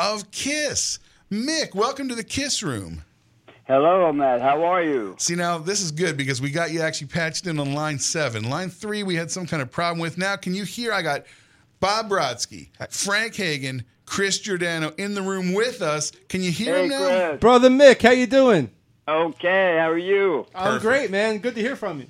[0.00, 0.98] of Kiss.
[1.30, 3.04] Mick, welcome to the Kiss Room.
[3.68, 4.40] Hello, Matt.
[4.40, 5.14] How are you?
[5.20, 8.50] See, now this is good because we got you actually patched in on line seven.
[8.50, 10.18] Line three, we had some kind of problem with.
[10.18, 10.92] Now, can you hear?
[10.92, 11.24] I got
[11.78, 16.10] Bob Brodsky, Frank Hagen, Chris Giordano in the room with us.
[16.28, 17.28] Can you hear Hey, him now?
[17.28, 17.40] Chris.
[17.40, 18.70] Brother Mick, how you doing?
[19.06, 20.46] Okay, how are you?
[20.54, 21.38] I'm great, man.
[21.38, 22.06] Good to hear from you.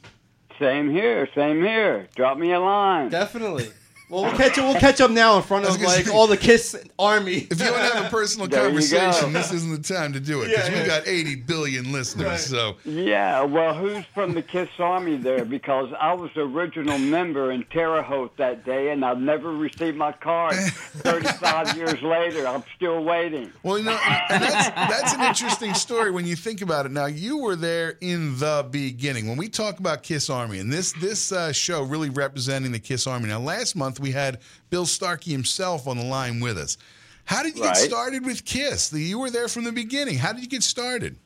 [0.59, 2.09] Same here, same here.
[2.17, 3.09] Drop me a line.
[3.11, 3.71] Definitely.
[4.09, 4.65] Well, we'll catch up.
[4.65, 7.47] we'll catch up now in front of like say- all the Kiss army.
[7.51, 10.43] If you want to have a personal There conversation, this isn't the time to do
[10.43, 10.87] it because Yeah, we yeah.
[10.87, 12.27] got 80 billion listeners.
[12.27, 12.39] Right.
[12.41, 15.45] So Yeah, well, who's from the Kiss Army there?
[15.45, 19.97] Because I was the original member in Terre Haute that day, and I've never received
[19.97, 20.55] my card.
[20.57, 23.53] 35 years later, I'm still waiting.
[23.63, 23.99] Well, you know,
[24.29, 26.93] that's that's an interesting story when you think about it.
[26.93, 30.93] Now, you were there in the beginning when we talk about Kiss Army, and this
[30.93, 33.29] this uh, show really representing the Kiss Army.
[33.29, 34.39] Now, last month we had
[34.71, 36.77] Bill Starkey himself on the line with us.
[37.25, 37.75] How did you Right.
[37.75, 38.93] get started with Kiss?
[38.93, 40.19] You were there from the beginning.
[40.19, 41.17] How did you get started?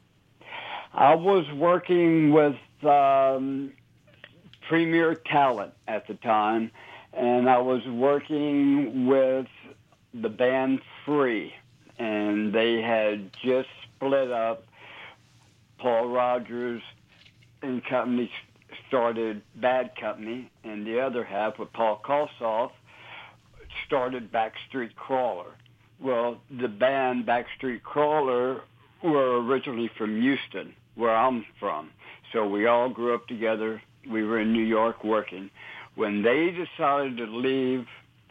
[0.92, 3.72] I was working with um,
[4.68, 6.70] Premier Talent at the time,
[7.12, 9.46] and I was working with
[10.12, 11.54] the band Free,
[11.98, 14.64] and they had just split up.
[15.78, 16.82] Paul Rogers
[17.62, 18.30] and company
[18.92, 22.72] started Bad Company, and the other half with Paul Kossoff
[23.86, 25.54] started Backstreet Crawler.
[25.98, 28.60] Well, the band Backstreet Crawler
[29.02, 31.88] were originally from Houston, where I'm from.
[32.34, 33.80] So we all grew up together.
[34.10, 35.48] We were in New York working.
[35.94, 37.86] When they decided to leave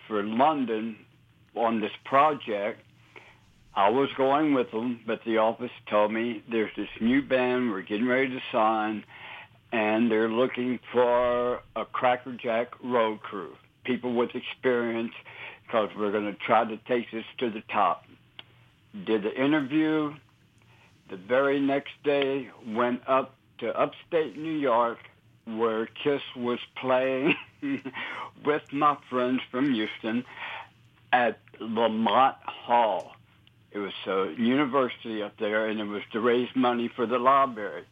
[0.07, 0.95] for London
[1.55, 2.82] on this project,
[3.76, 7.82] I was going with them, but the office told me there's this new band we're
[7.82, 9.03] getting ready to sign,
[9.72, 15.13] and they're looking for a crackerjack road crew, people with experience,
[15.65, 18.05] because we're going to try to take this to the top.
[19.05, 20.13] Did the interview.
[21.09, 24.97] The very next day, went up to upstate New York,
[25.45, 27.36] where Kiss was playing
[28.45, 30.24] with my friends from Houston
[31.11, 33.15] at Lamont Hall.
[33.72, 37.84] It was a university up there, and it was to raise money for the library.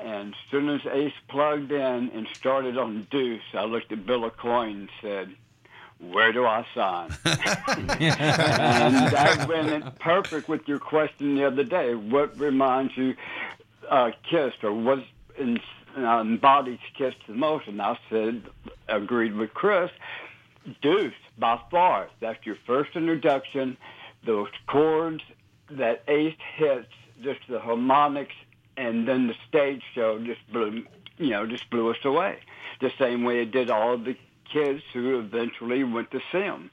[0.00, 4.30] And as soon as Ace plugged in and started on Deuce, I looked at Bill
[4.30, 5.34] Aucoin and said,
[5.98, 7.10] where do I sign?
[7.24, 11.94] and that went in perfect with your question the other day.
[11.94, 13.16] What reminds you
[13.90, 15.00] uh, Kiss, or what
[15.36, 15.58] in,
[15.96, 17.66] uh, embodies Kiss the most?
[17.66, 18.44] And I said,
[18.88, 19.90] agreed with Chris,
[20.82, 22.08] Deuce, by far.
[22.20, 23.76] That's your first introduction.
[24.24, 25.22] Those chords
[25.70, 26.92] that Ace hits,
[27.22, 28.34] just the harmonics,
[28.78, 30.84] and then the stage show just blew,
[31.18, 32.38] you know, just blew us away.
[32.80, 34.16] The same way it did all the
[34.50, 36.70] kids who eventually went to see him.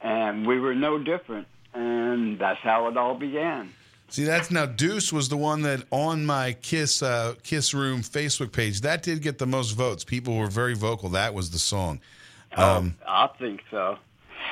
[0.00, 1.48] And we were no different.
[1.72, 3.72] And that's how it all began.
[4.10, 8.52] See, that's now Deuce was the one that on my Kiss uh, Kiss Room Facebook
[8.52, 10.04] page that did get the most votes.
[10.04, 11.10] People were very vocal.
[11.10, 12.00] That was the song.
[12.56, 13.98] Um, I think so.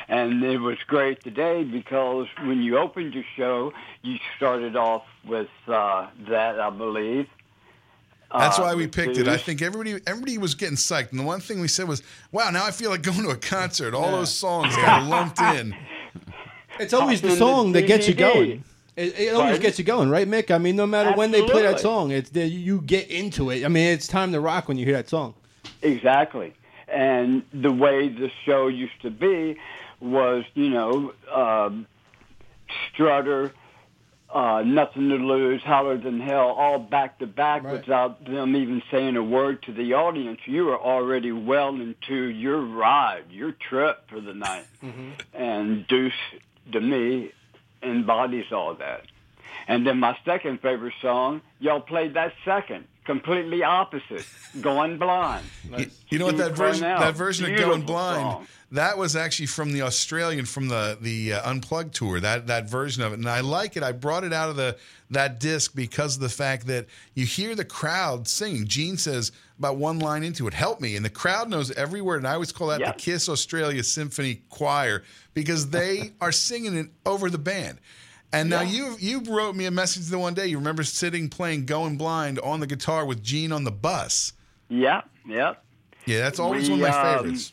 [0.09, 5.49] And it was great today because when you opened your show, you started off with
[5.67, 7.27] uh, that, I believe.
[8.37, 9.29] That's Uh, why we with picked it.
[9.29, 12.03] I think everybody everybody was getting psyched, and the one thing we said was,
[12.33, 15.75] "Wow, now I feel like going to a concert." All those songs got lumped in.
[16.79, 18.63] It's always the song that gets you going.
[18.97, 19.63] It, it always Pardon?
[19.63, 20.51] gets you going, right, Mick?
[20.51, 23.65] I mean, no matter when they play that song, it's the, you get into it.
[23.65, 25.33] I mean, it's time to rock when you hear that song.
[25.81, 26.53] Exactly.
[26.89, 29.57] And the way the show used to be
[30.01, 31.87] was, you know, um,
[32.93, 33.53] Strutter,
[34.33, 37.73] uh, Nothing to Lose, Hotter Than Hell, all back to back Right.
[37.75, 40.41] without them even saying a word to the audience.
[40.47, 44.67] You were already well into your ride, your trip for the night.
[45.35, 46.13] And Deuce,
[46.73, 47.31] to me,
[47.83, 49.03] embodies all that.
[49.69, 54.27] And then my second favorite song, y'all played that second, completely opposite,
[54.61, 55.45] Going Blind.
[55.79, 58.47] You, you know what that version that version of Going Blind song.
[58.73, 62.21] that was actually from the Australian from the the uh, Unplugged tour.
[62.21, 63.83] That that version of it, and I like it.
[63.83, 64.77] I brought it out of the
[65.11, 68.67] that disc because of the fact that you hear the crowd singing.
[68.67, 72.19] Gene says about one line into it, "Help me," and the crowd knows every word.
[72.19, 75.03] And I always call that the Kiss Australia Symphony Choir
[75.33, 77.79] because they are singing it over the band.
[78.41, 80.47] And now you you wrote me a message the one day.
[80.47, 84.33] You remember sitting playing "Going Blind" on the guitar with Gene on the bus.
[84.69, 85.55] Yeah, yeah.
[86.05, 87.53] Yeah, that's always We, one of my um, favorites.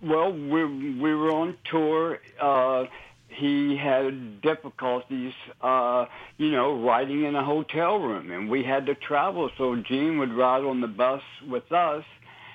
[0.00, 0.64] Well, we
[0.94, 2.20] we were on tour.
[2.40, 2.84] Uh,
[3.28, 6.06] he had difficulties, uh,
[6.38, 9.50] you know, riding in a hotel room, and we had to travel.
[9.56, 12.04] So Gene would ride on the bus with us,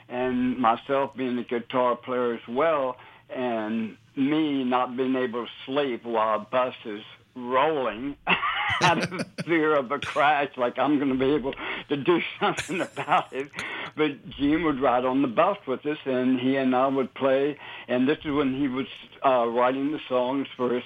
[0.09, 2.97] and myself being a guitar player as well,
[3.29, 7.01] and me not being able to sleep while a bus is
[7.35, 8.15] rolling
[8.81, 11.53] out of fear of a crash, like I'm going to be able
[11.89, 13.49] to do something about it.
[13.95, 17.57] But Jim would ride on the bus with us, and he and I would play.
[17.87, 18.87] And this is when he was
[19.25, 20.83] uh, writing the songs for his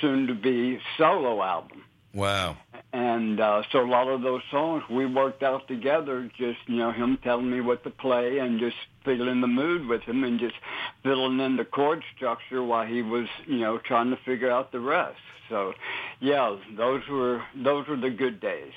[0.00, 1.84] soon-to-be solo album.
[2.12, 2.56] Wow.
[2.92, 6.90] And uh, so a lot of those songs we worked out together, just, you know,
[6.90, 10.56] him telling me what to play and just feeling the mood with him and just
[11.04, 14.80] filling in the chord structure while he was, you know, trying to figure out the
[14.80, 15.20] rest.
[15.48, 15.74] So,
[16.20, 18.72] yeah, those were those were the good days.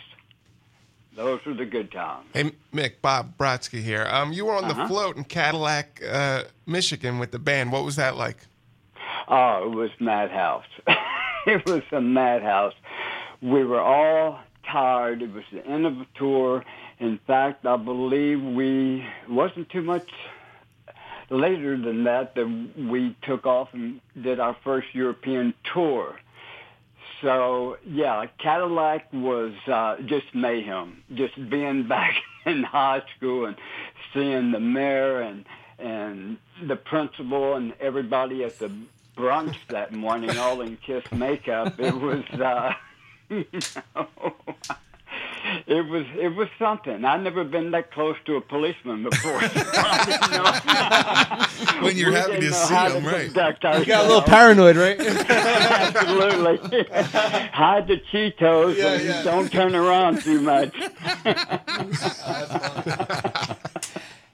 [1.16, 2.26] Those were the good times.
[2.34, 4.08] Hey, Mick, Bob Brodsky here.
[4.10, 4.82] Um, you were on Uh-huh.
[4.84, 7.72] the float in Cadillac, uh, Michigan with the band.
[7.72, 8.38] What was that like?
[9.28, 10.66] Oh, it was madhouse.
[11.48, 12.74] it was a madhouse.
[13.44, 14.40] We were all
[14.72, 15.22] tired.
[15.22, 16.64] It was the end of the tour.
[17.00, 20.10] In fact, I believe we wasn't too much
[21.30, 26.18] later than that that we took off and did our first European tour.
[27.22, 31.04] So yeah, Cadillac was uh, just mayhem.
[31.14, 32.16] Just being back
[32.46, 33.58] in high school and
[34.14, 35.46] seeing the mayor and
[35.80, 38.72] and the principal and everybody at the
[39.18, 41.80] brunch that morning, all in Kiss makeup.
[41.80, 42.74] It was, uh,
[43.30, 43.46] you
[43.96, 44.08] know,
[45.68, 47.04] it was it was something.
[47.06, 49.40] I'd never been that close to a policeman before.
[51.82, 53.26] When you're We happy to see how them, to right.
[53.34, 55.00] conduct You got a little paranoid, right?
[55.30, 56.84] Absolutely.
[56.92, 59.24] Hide the Cheetos Yeah, and yeah.
[59.24, 60.74] don't turn around too much.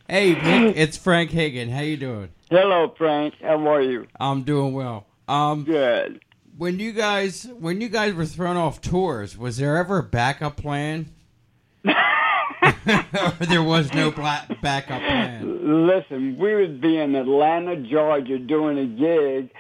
[0.08, 1.70] Hey, Mick, it's Frank Hagan.
[1.70, 2.30] How you doing?
[2.50, 3.36] Hello, Frank.
[3.42, 4.08] How are you?
[4.20, 5.06] I'm doing well.
[5.28, 6.22] Um, Good.
[6.60, 10.58] When you guys when you guys were thrown off tours, was there ever a backup
[10.58, 11.10] plan?
[11.86, 15.88] there was no backup plan.
[15.88, 19.52] Listen, we would be in Atlanta, Georgia, doing a gig,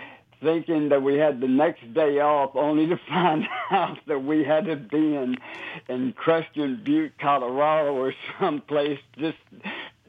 [0.43, 4.65] thinking that we had the next day off, only to find out that we had
[4.65, 5.37] to be in
[5.87, 8.99] in Crested Butte, Colorado, or someplace.
[9.17, 9.37] Just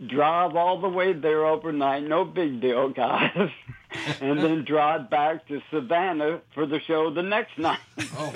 [0.06, 3.50] drive all the way there overnight, no big deal, guys,
[4.20, 7.80] and then drive back to Savannah for the show the next night.
[8.16, 8.32] Oh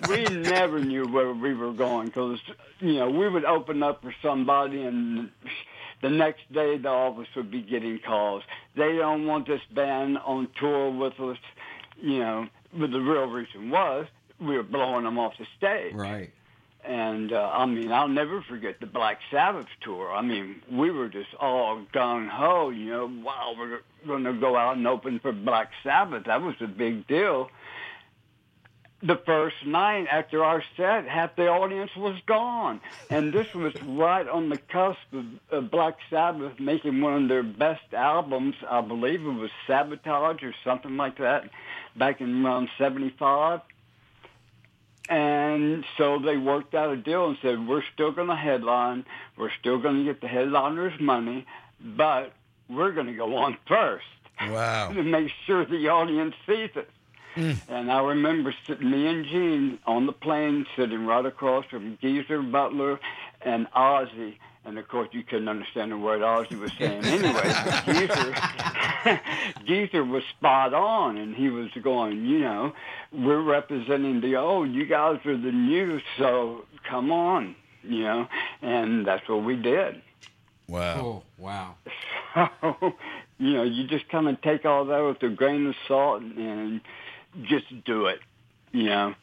[0.06, 2.38] So we never knew where we were going because
[2.80, 5.30] you know we would open up for somebody and
[6.02, 8.42] the next day the office would be getting calls.
[8.76, 11.38] They don't want this band on tour with us,
[12.00, 12.46] you know.
[12.72, 14.06] But the real reason was
[14.40, 15.94] we were blowing them off the stage.
[15.94, 16.32] Right.
[16.84, 20.12] And uh, I mean, I'll never forget the Black Sabbath tour.
[20.12, 23.06] I mean, we were just all gung ho, you know.
[23.24, 26.24] Wow, we're going to go out and open for Black Sabbath.
[26.26, 27.50] That was a big deal.
[29.00, 34.28] The first night after our set, half the audience was gone, and this was right
[34.28, 34.98] on the cusp
[35.50, 38.56] of, Black Sabbath making one of their best albums.
[38.68, 41.48] I believe it was Sabotage or something like that,
[41.96, 43.60] back in around '75.
[45.08, 49.06] And so they worked out a deal and said, we're still going to headline.
[49.36, 51.46] We're still going to get the headliners money,
[51.80, 52.32] but
[52.68, 54.04] we're going to go on first
[54.40, 54.92] Wow.
[54.94, 56.84] to make sure the audience sees us.
[57.34, 57.52] Hmm.
[57.68, 62.42] And I remember sitting, me and Gene on the plane sitting right across from Geezer
[62.42, 62.98] Butler
[63.42, 64.36] and Ozzy.
[64.68, 67.40] And of course, you couldn't understand the word Ozzy was saying anyway.
[67.42, 69.20] But Geezer,
[69.64, 72.74] Geezer was spot on, and he was going, you know,
[73.10, 74.70] we're representing the old.
[74.70, 78.28] You guys are the new, so come on, you know.
[78.60, 80.02] And that's what we did.
[80.68, 81.00] Wow.
[81.00, 81.74] Oh wow.
[82.60, 82.94] So,
[83.38, 86.80] you know, you just kind of take all that with a grain of salt and
[87.42, 88.20] just do it,
[88.70, 89.14] you know,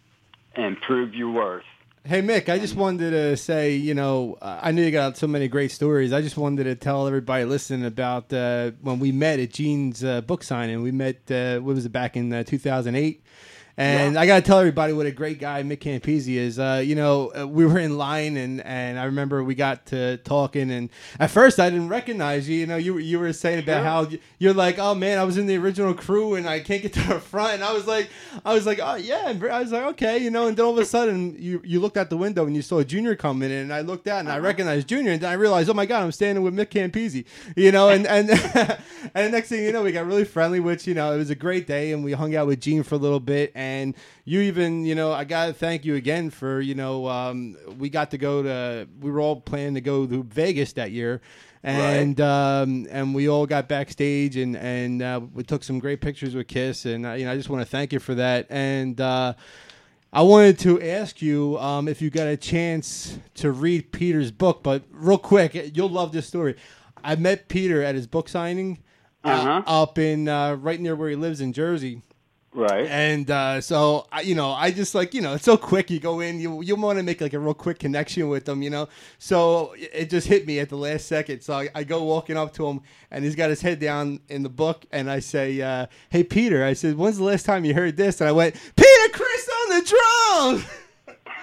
[0.56, 1.64] and prove your worth.
[2.08, 5.47] Hey Mick, I just wanted to say, you know, I knew you got so many
[5.47, 6.14] great stories.
[6.14, 10.22] I just wanted to tell everybody listening about uh, when we met at Gene's uh,
[10.22, 10.84] book signing.
[10.84, 13.24] We met, uh, what was it, back in uh, 2008?
[13.78, 16.57] And I got to tell everybody what a great guy Mick Campise is.
[16.57, 20.15] Uh, you know, uh, we were in line, and, and I remember we got to
[20.17, 22.55] talking, and at first I didn't recognize you.
[22.57, 24.07] You know, you were- you were saying about how
[24.39, 27.03] you're like, oh man, I was in the original crew, and I can't get to
[27.03, 27.55] the front.
[27.55, 28.09] And I was like,
[28.45, 29.28] I was like, oh yeah.
[29.30, 30.47] And I was like, okay, you know.
[30.47, 32.82] And then all of a sudden, you you looked out the window and you saw
[32.82, 35.69] Junior coming in, and I looked out and I recognized Junior, and then I realized,
[35.69, 37.26] oh my god, I'm standing with Mick Campise.
[37.57, 38.30] You know, and and
[39.13, 41.30] and the next thing you know, we got really friendly, which you know, it was
[41.30, 43.64] a great day, and we hung out with Gene for a little bit, and
[44.26, 47.89] you even, you know, I got to thank you again for, you know, um, we
[47.89, 51.22] got to go to, we were all planning to go to Vegas that year.
[51.63, 56.36] And um, and we all got backstage and and uh, we took some great pictures
[56.36, 59.01] with Kiss and uh, you know I just want to thank you for that and
[59.01, 59.34] uh,
[60.13, 64.61] I wanted to ask you um, if you got a chance to read Peter's book,
[64.61, 66.55] but real quick, you'll love this story.
[67.03, 68.78] I met Peter at his book signing
[69.24, 69.61] uh, Uh-huh.
[69.66, 72.03] up in uh, right near where he lives in Jersey.
[72.56, 72.88] Right.
[72.88, 75.89] And uh, so, I, you know, I just like, you know, it's so quick.
[75.89, 78.62] You go in, you you want to make like a real quick connection with them,
[78.62, 78.88] you know.
[79.20, 81.41] So it just hit me at the last second.
[81.41, 82.80] So I, I go walking up to him,
[83.12, 86.64] and he's got his head down in the book, and I say, uh, "Hey, Peter,"
[86.64, 89.78] I said, "When's the last time you heard this?" And I went, "Peter Criss on
[89.78, 90.66] the drums."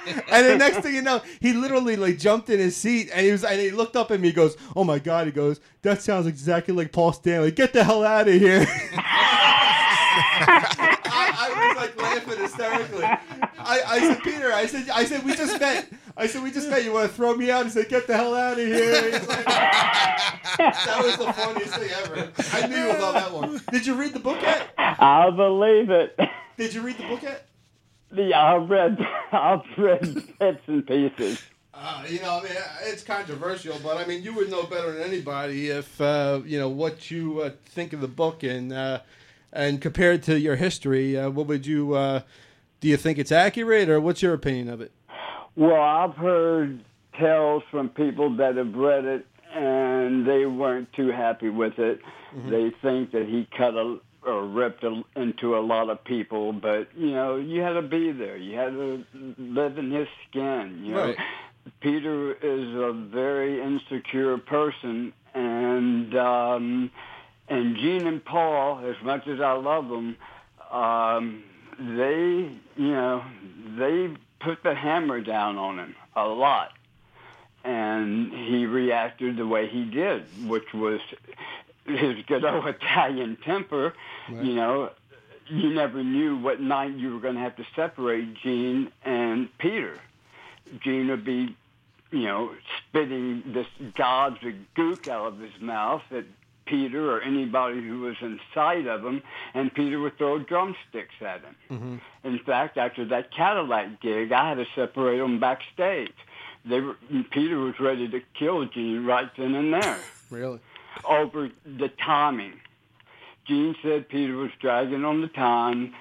[0.31, 3.33] and the next thing you know, he literally like jumped in his seat and he
[3.33, 4.29] was and he looked up at me.
[4.29, 7.51] He goes, "Oh my god!" He goes, "That sounds exactly like Paul Stanley.
[7.51, 8.67] Get the hell out of here!"
[11.83, 13.05] Like laughing hysterically.
[13.05, 15.89] I, I said, Peter, I said, I said, we just met.
[16.17, 16.85] I said, we just met.
[16.85, 17.65] You want to throw me out?
[17.65, 19.11] He said, get the hell out of here.
[19.13, 22.31] Like- that was the funniest thing ever.
[22.53, 23.61] I knew love that one.
[23.73, 24.69] Did you read the book yet?
[24.79, 26.19] I believe it.
[26.57, 27.47] Did you read the book yet?
[28.15, 28.99] Yeah, I've read,
[29.33, 31.43] I've read bits and pieces.
[31.75, 32.53] Uh, you know, I mean,
[32.83, 36.69] it's controversial, but I mean, you would know better than anybody if uh, you know
[36.69, 39.01] what you uh, think of the book and uh,
[39.53, 41.19] and compared to your history.
[41.19, 41.95] Uh, what would you?
[41.95, 42.21] Uh,
[42.81, 44.93] do you think it's accurate, or what's your opinion of it?
[45.55, 46.83] Well, I've heard
[47.19, 52.01] tales from people that have read it and they weren't too happy with it.
[52.35, 52.51] Mm-hmm.
[52.51, 56.89] They think that he cut a or ripped a, into a lot of people, but
[56.97, 58.37] you know, you had to be there.
[58.37, 59.05] You had to
[59.37, 60.83] live in his skin.
[60.85, 61.17] You know, Right.
[61.81, 66.91] Peter is a very insecure person, and um,
[67.49, 70.17] and Gene and Paul, as much as I love them,
[70.71, 71.45] um,
[71.79, 73.25] they you know
[73.77, 74.11] they
[74.41, 76.73] put the hammer down on him a lot,
[77.65, 81.01] and he reacted the way he did, which was
[81.87, 83.95] his good old Italian temper.
[84.29, 84.91] You know,
[85.49, 89.99] you never knew what night you were going to have to separate Gene and Peter.
[90.81, 91.55] Gene would be,
[92.11, 96.25] you know, spitting this gobs of gook out of his mouth at
[96.67, 99.23] Peter or anybody who was in sight of him,
[99.55, 101.57] and Peter would throw drumsticks at him.
[101.71, 101.97] Mm-hmm.
[102.29, 106.13] In fact, after that Cadillac gig, I had to separate them backstage.
[106.65, 106.97] They were,
[107.31, 109.99] Peter was ready to kill Gene right then and there
[110.31, 110.61] Really?
[111.05, 112.55] over the timing.
[113.47, 115.93] Gene said Peter was dragging on the time.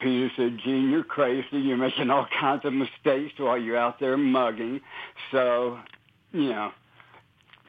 [0.00, 1.58] Peter said, Gene, you're crazy.
[1.58, 4.80] You're making all kinds of mistakes while you're out there mugging.
[5.32, 5.78] So,
[6.32, 6.70] you know,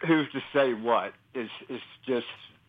[0.07, 1.13] who's to say what?
[1.39, 2.27] It's, it's just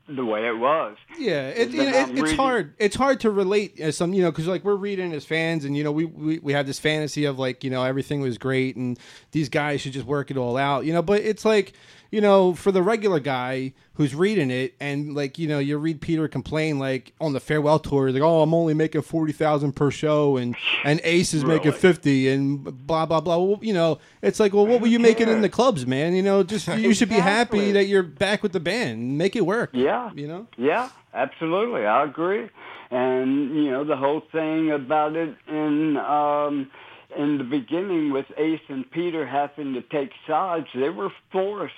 [0.09, 0.97] the way it was.
[1.19, 2.75] Yeah, it, you know, it, it's reading- hard.
[2.79, 5.77] It's hard to relate as some, you know, because like we're reading as fans, and
[5.77, 8.77] you know, we, we we have this fantasy of like, you know, everything was great,
[8.77, 8.99] and
[9.33, 11.03] these guys should just work it all out, you know.
[11.03, 11.75] But it's like,
[12.11, 16.01] you know, for the regular guy who's reading it, and like, you know, you read
[16.01, 19.91] Peter complain like on the farewell tour, like, oh, I'm only making forty thousand per
[19.91, 23.39] show, and and Ace is making fifty, and blah blah blah.
[23.39, 26.15] Well, you know, it's like, well, what were you making in the clubs, man?
[26.15, 29.47] You know, just you should be happy that you're back with the band, make it
[29.47, 29.71] work.
[29.73, 30.11] Yeah.
[30.15, 30.47] you know.
[30.57, 31.87] Yeah, absolutely.
[31.87, 32.49] I agree.
[32.91, 36.71] And you know the whole thing about it in um,
[37.17, 41.75] in the beginning with Ace and Peter having to take sides, they were forced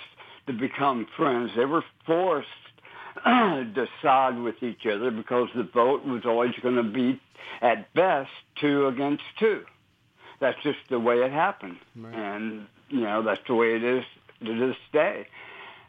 [0.47, 1.51] to become friends.
[1.57, 2.49] They were forced
[3.25, 7.21] to side with each other because the vote was always going to be
[7.61, 9.63] at best two against two.
[10.41, 11.77] That's just the way it happened,
[12.13, 14.05] and you know that's the way it is
[14.45, 15.27] to this day.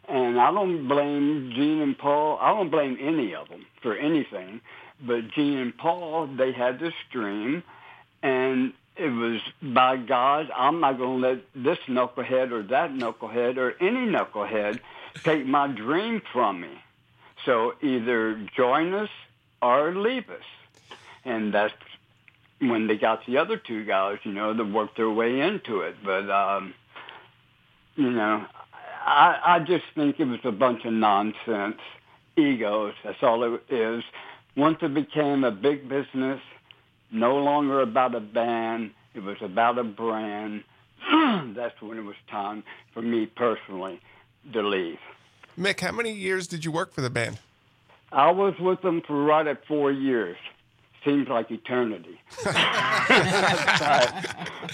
[0.08, 2.38] And I don't blame Gene and Paul.
[2.40, 4.60] I don't blame any of them for anything.
[5.04, 7.64] But Gene and Paul, they had this dream,
[8.22, 10.50] and it was by God.
[10.54, 14.80] I'm not going to let this knucklehead or that knucklehead or any knucklehead
[15.24, 16.70] take my dream from me.
[17.44, 19.10] So either join us
[19.60, 20.44] or leave us.
[21.24, 21.74] And that's
[22.60, 25.96] when they got the other two guys, you know, that worked their way into it.
[26.04, 26.74] But um,
[27.96, 28.44] you know,
[29.04, 31.80] I, I just think it was a bunch of nonsense,
[32.36, 32.94] egos.
[33.04, 34.04] That's all it is.
[34.56, 36.40] Once it became a big business,
[37.14, 40.64] no longer about a band, it was about a brand.
[41.54, 44.00] That's when it was time for me personally
[44.52, 44.98] to leave.
[45.58, 47.38] Mick, how many years did you work for the band?
[48.10, 50.36] I was with them for right at four years.
[51.04, 52.18] Seems like eternity.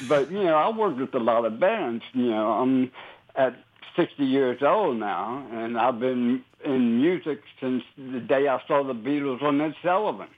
[0.09, 2.05] but, you know, I worked with a lot of bands.
[2.13, 2.93] You know, I'm
[3.35, 3.57] at
[3.97, 8.95] 60 years old now, and I've been in music since the day I saw the
[8.95, 10.29] Beatles on Ed Sullivan.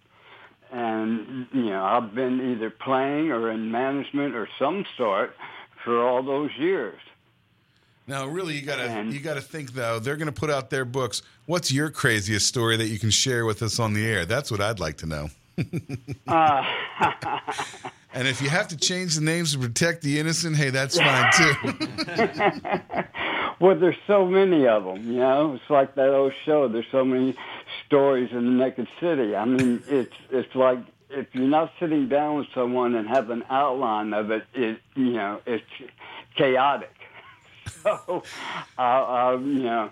[0.72, 5.36] And you know I've been either playing or in management or some sort
[5.84, 6.98] for all those years.
[8.08, 9.98] Now, really, you gotta And- you gotta think though.
[10.00, 11.22] They're gonna put out their books.
[11.46, 14.24] What's your craziest story that you can share with us on the air?
[14.26, 15.28] That's what I'd like to know.
[16.26, 16.64] Uh,
[18.14, 21.32] And if you have to change the names to protect the innocent, hey, that's fine
[21.32, 21.54] too.
[23.58, 25.10] well, there's so many of them.
[25.10, 26.68] You know, it's like that old show.
[26.68, 27.34] There's so many
[27.92, 29.36] stories in the Naked City.
[29.36, 30.78] I mean, it's it's like
[31.10, 35.12] if you're not sitting down with someone and have an outline of it, it you
[35.12, 35.64] know, it's
[36.36, 36.94] chaotic.
[37.82, 38.22] So,
[38.78, 39.90] uh, uh, you know.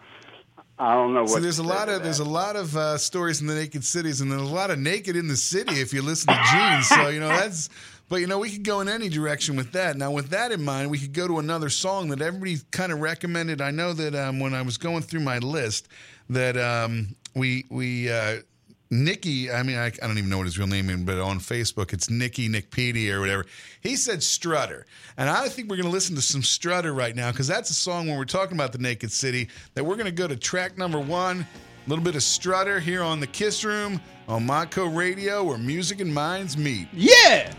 [0.78, 1.30] I don't know what.
[1.30, 4.20] So there's a lot of there's a lot of uh, stories in the naked cities,
[4.20, 6.82] and there's a lot of naked in the city if you listen to Gene.
[6.82, 7.68] So you know that's.
[8.08, 9.96] But you know we could go in any direction with that.
[9.96, 13.00] Now with that in mind, we could go to another song that everybody kind of
[13.00, 13.60] recommended.
[13.60, 15.88] I know that um, when I was going through my list,
[16.30, 18.10] that um, we we.
[18.10, 18.38] Uh,
[18.92, 21.38] Nicky, I mean, I, I don't even know what his real name is, but on
[21.38, 23.46] Facebook, it's Nicky Nickpedia or whatever.
[23.80, 24.84] He said Strutter.
[25.16, 27.74] And I think we're going to listen to some Strutter right now because that's a
[27.74, 30.76] song when we're talking about the Naked City that we're going to go to track
[30.76, 31.46] number one.
[31.86, 36.00] A little bit of Strutter here on the Kiss Room on Montco Radio where music
[36.00, 36.88] and minds meet.
[36.92, 37.52] Yeah!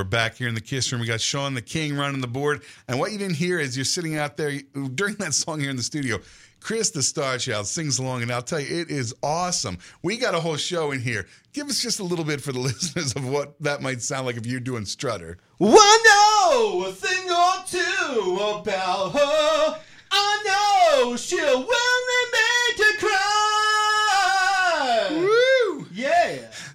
[0.00, 1.02] We're back here in the Kiss Room.
[1.02, 2.62] We got Sean the King running the board.
[2.88, 4.58] And what you didn't hear is you're sitting out there
[4.94, 6.20] during that song here in the studio.
[6.58, 9.76] Chris the Star Child sings along, and I'll tell you, it is awesome.
[10.02, 11.26] We got a whole show in here.
[11.52, 14.38] Give us just a little bit for the listeners of what that might sound like
[14.38, 15.36] if you're doing Strutter.
[15.58, 19.80] Well, I know a thing or two about her.
[20.10, 21.60] I know she'll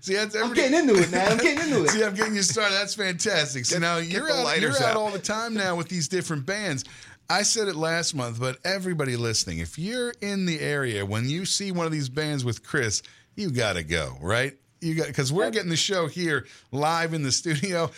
[0.06, 1.32] See, that's I'm getting into it, man.
[1.32, 1.90] I'm getting into it.
[1.90, 2.76] See, I'm getting you started.
[2.76, 3.65] That's fantastic.
[3.65, 4.98] So Get- now you're out, you're out out.
[4.98, 6.84] all the time now with these different bands.
[7.27, 11.44] I said it last month, but everybody listening, if you're in the area when you
[11.44, 13.02] see one of these bands with Chris,
[13.36, 14.53] you got to go, right?
[14.80, 17.90] You got because we're getting the show here live in the studio.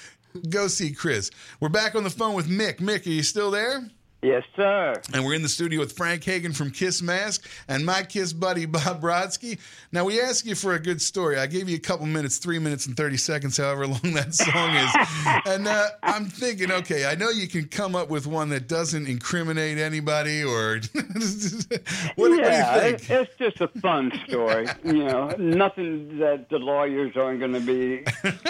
[0.50, 1.30] Go see Chris.
[1.60, 2.78] We're back on the phone with Mick.
[2.78, 3.86] Mick, are you still there?
[4.23, 4.94] Yes, sir.
[5.14, 8.65] And we're in the studio with Frank Hagan from Kiss Mask and my Kiss buddy
[8.65, 9.60] Bob Brodsky.
[9.91, 11.38] Now we asked you for a good story.
[11.38, 14.76] I gave you a couple minutes, three minutes and thirty seconds, however long that song
[14.76, 14.91] is.
[15.53, 19.07] and uh, I'm thinking, okay, I know you can come up with one that doesn't
[19.07, 23.10] incriminate anybody, or what, yeah, what do you it- think?
[23.11, 24.65] it's just a fun story.
[24.84, 28.03] you know, nothing that the lawyers aren't going to be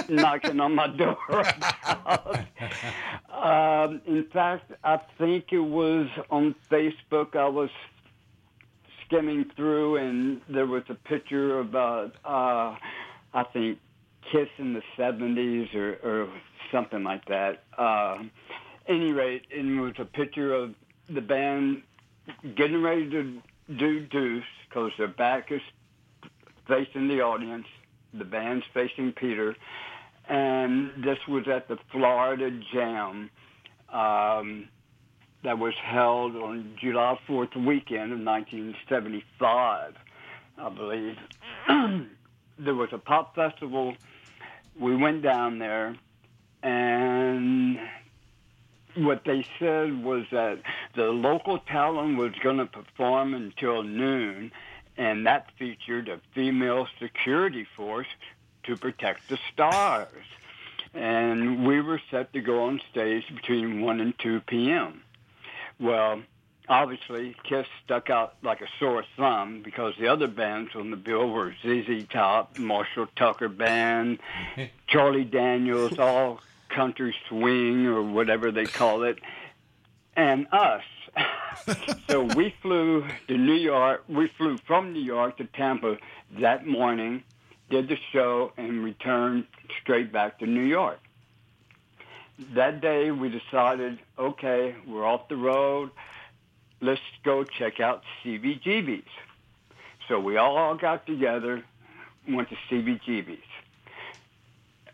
[0.14, 2.40] knocking on my door about.
[3.30, 7.36] Um, in fact, I think was on Facebook.
[7.36, 7.70] I was
[9.06, 12.76] skimming through, and there was a picture about, uh,
[13.34, 13.80] I think,
[14.32, 16.30] Kiss in the '70s or, or
[16.72, 17.64] something like that.
[17.78, 18.24] Uh,
[18.88, 20.76] any rate, and it was a picture of
[21.10, 21.84] the band
[22.56, 23.42] getting ready to
[23.78, 25.62] do Deuce because their back is
[26.68, 27.68] facing the audience,
[28.14, 29.56] the band's facing Peter,
[30.28, 33.30] and this was at the Florida Jam
[33.90, 34.68] um,
[35.44, 39.94] that was held on July 4th weekend of 1975,
[40.58, 41.18] I believe.
[42.60, 43.96] there was a pop festival.
[44.80, 45.96] We went down there,
[46.64, 47.80] and
[48.96, 50.60] what they said was that
[50.96, 54.52] the local talent was going to perform until noon,
[54.98, 58.08] and that featured a female security force
[58.64, 60.26] to protect the stars.
[60.94, 65.04] And we were set to go on stage between 1 and 2 p.m.
[65.80, 66.22] Well,
[66.68, 71.30] obviously, Kiss stuck out like a sore thumb because the other bands on the bill
[71.30, 74.20] were ZZ Top, Marshall Tucker Band,
[74.88, 76.40] Charlie Daniels, all
[76.70, 79.20] country swing or whatever they call it,
[80.16, 80.84] and us.
[82.10, 84.04] so we flew to New York.
[84.08, 85.98] We flew from New York to Tampa
[86.40, 87.24] that morning,
[87.70, 89.46] did the show, and returned
[89.82, 91.00] straight back to New York.
[92.54, 95.90] That day, we decided, okay, we're off the road.
[96.82, 99.10] Let's go check out CBGB's.
[100.08, 101.64] So we all got together,
[102.30, 103.40] went to CBGB's.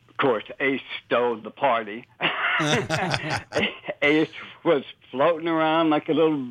[0.09, 2.07] Of course, Ace stole the party.
[4.01, 4.29] Ace
[4.63, 6.47] was floating around like a little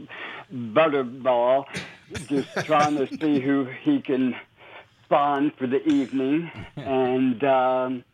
[0.53, 1.65] butterball,
[2.29, 4.37] just trying to see who he can
[5.09, 6.51] find for the evening.
[6.77, 8.05] And um,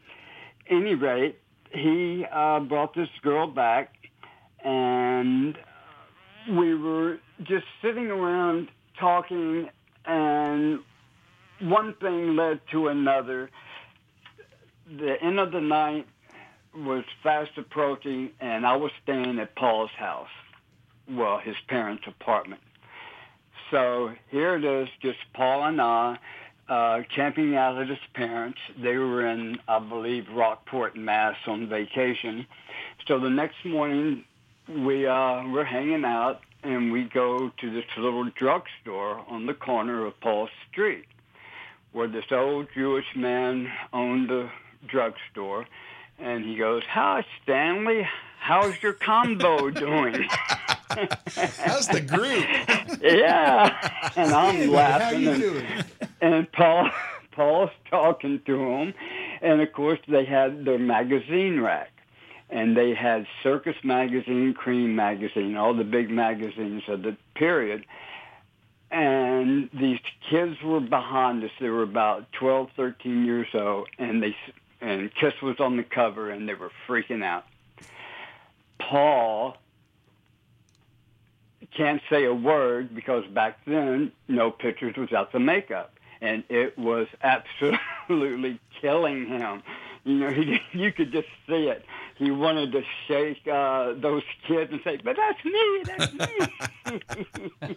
[0.69, 1.39] any rate,
[1.73, 3.95] he uh, brought this girl back,
[4.65, 5.57] and
[6.51, 8.69] we were just sitting around
[8.99, 9.69] talking,
[10.05, 10.81] and
[11.61, 13.51] one thing led to another.
[14.99, 16.07] The end of the night
[16.75, 20.29] was fast approaching, and I was staying at Paul's house,
[21.11, 22.61] well, his parents' apartment.
[23.71, 26.19] So here it is, just Paul and I,
[26.69, 28.59] uh, camping out at his parents.
[28.81, 32.47] They were in, I believe, Rockport, Mass, on vacation.
[33.07, 34.25] So the next morning,
[34.69, 40.05] we uh, were hanging out, and we go to this little drugstore on the corner
[40.05, 41.07] of Paul Street,
[41.93, 44.51] where this old Jewish man owned the
[44.87, 45.67] drugstore.
[46.19, 48.07] And he goes, "Hi, Stanley.
[48.41, 50.27] How's your combo doing?"
[50.91, 52.45] How's the group?
[53.03, 55.07] yeah, and I'm laughing.
[55.07, 55.67] how you and, doing?
[56.21, 56.91] And Paul,
[57.33, 58.95] Paul's talking to him,
[59.41, 61.93] and of course they had their magazine rack,
[62.51, 67.85] and they had Circus magazine, Cream magazine, all the big magazines of the period.
[68.91, 70.01] And these
[70.31, 71.51] kids were behind us.
[71.61, 74.35] They were about 12, 13 years old, and they
[74.81, 77.45] and Kiss was on the cover, and they were freaking out.
[78.79, 79.57] Paul
[81.77, 87.07] can't say a word because back then no pictures without the makeup, and it was
[87.23, 89.63] absolutely killing him.
[90.05, 91.85] You know, he, you could just see it.
[92.17, 97.01] He wanted to shake uh, those kids and say, "But that's me, that's me."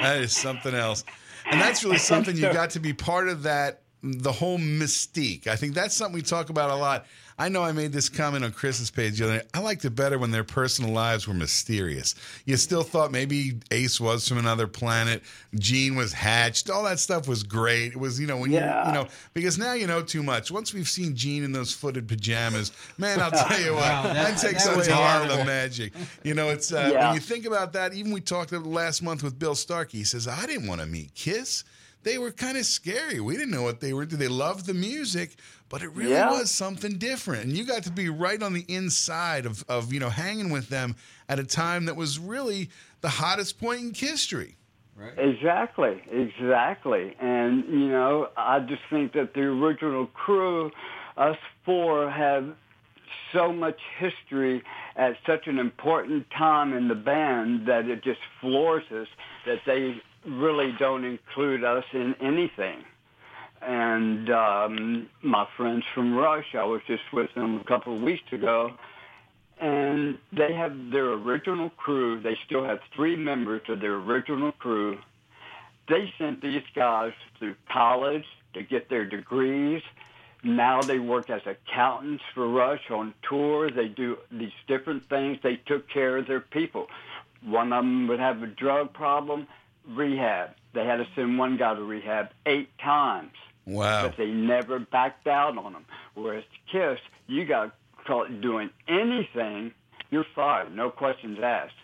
[0.00, 1.04] that is something else.
[1.50, 5.46] And that's really something you got to be part of that the whole mystique.
[5.46, 7.06] I think that's something we talk about a lot.
[7.40, 9.46] I know I made this comment on Chris's page the other night.
[9.54, 12.16] I liked it better when their personal lives were mysterious.
[12.46, 15.22] You still thought maybe Ace was from another planet,
[15.54, 17.92] Gene was hatched, all that stuff was great.
[17.92, 18.82] It was, you know, when Yeah.
[18.82, 20.50] you you know, because now you know too much.
[20.50, 24.14] Once we've seen Gene in those footed pajamas, man, I'll tell you what, Wow, that-
[24.14, 25.92] that takes that such was of the magic.
[26.24, 27.06] You know, it's uh, Yeah.
[27.06, 27.94] when you think about that.
[27.94, 29.98] Even we talked last month with Bill Starkey.
[29.98, 31.62] He says, "I didn't want to meet Kiss.
[32.04, 33.20] They were kind of scary.
[33.20, 34.06] We didn't know what they were.
[34.06, 35.36] Did they loved the music,
[35.68, 36.30] but it really Yeah.
[36.30, 37.44] was something different.
[37.44, 40.68] And you got to be right on the inside of, of you know hanging with
[40.68, 40.96] them
[41.28, 42.70] at a time that was really
[43.00, 44.56] the hottest point in history."
[44.96, 45.12] right?
[45.16, 47.14] Exactly, exactly.
[47.20, 50.72] And, you know, I just think that the original crew,
[51.16, 52.52] us four, have
[53.32, 54.62] so much history
[54.96, 59.06] at such an important time in the band that it just floors us
[59.46, 62.84] that they really don't include us in anything.
[63.60, 68.32] And um, my friends from Rush, I was just with them a couple of weeks
[68.32, 68.72] ago,
[69.60, 72.20] and they have their original crew.
[72.20, 74.98] They still have three members of their original crew.
[75.88, 79.82] They sent these guys through college to get their degrees.
[80.44, 83.70] Now they work as accountants for Rush on tour.
[83.70, 85.38] They do these different things.
[85.42, 86.86] They took care of their people.
[87.44, 89.48] One of them would have a drug problem,
[89.88, 90.50] rehab.
[90.74, 93.32] They had to send one guy to rehab eight times
[93.68, 94.08] Wow.
[94.08, 95.84] but they never backed out on them.
[96.14, 97.74] Whereas Kiss, you got
[98.06, 99.72] caught doing anything,
[100.10, 101.74] you're fired, no questions asked.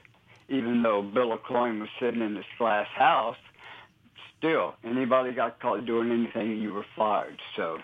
[0.48, 3.36] Even though Bill Aucoin was sitting in this glass house,
[4.39, 7.39] still, anybody got caught doing anything, you were fired.
[7.56, 7.78] So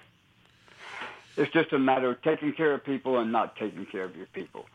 [1.37, 4.27] it's just a matter of taking care of people and not taking care of your
[4.27, 4.67] people.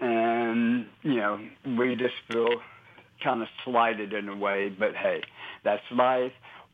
[0.00, 1.40] And, you know,
[1.76, 2.48] we just feel
[3.22, 5.22] kind of slighted in a way, but hey,
[5.64, 6.32] that's life.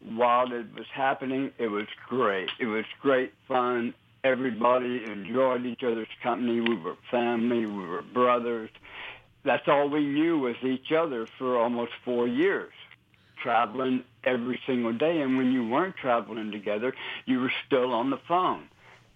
[0.09, 2.51] While it was happening, it was great.
[2.61, 3.95] It was great fun.
[4.23, 6.61] Everybody enjoyed each other's company.
[6.61, 7.67] We were family.
[7.67, 8.71] We were brothers.
[9.45, 12.73] That's all we knew was each other for almost four years,
[13.43, 15.21] traveling every single day.
[15.21, 16.95] And when you weren't traveling together,
[17.27, 18.69] you were still on the phone.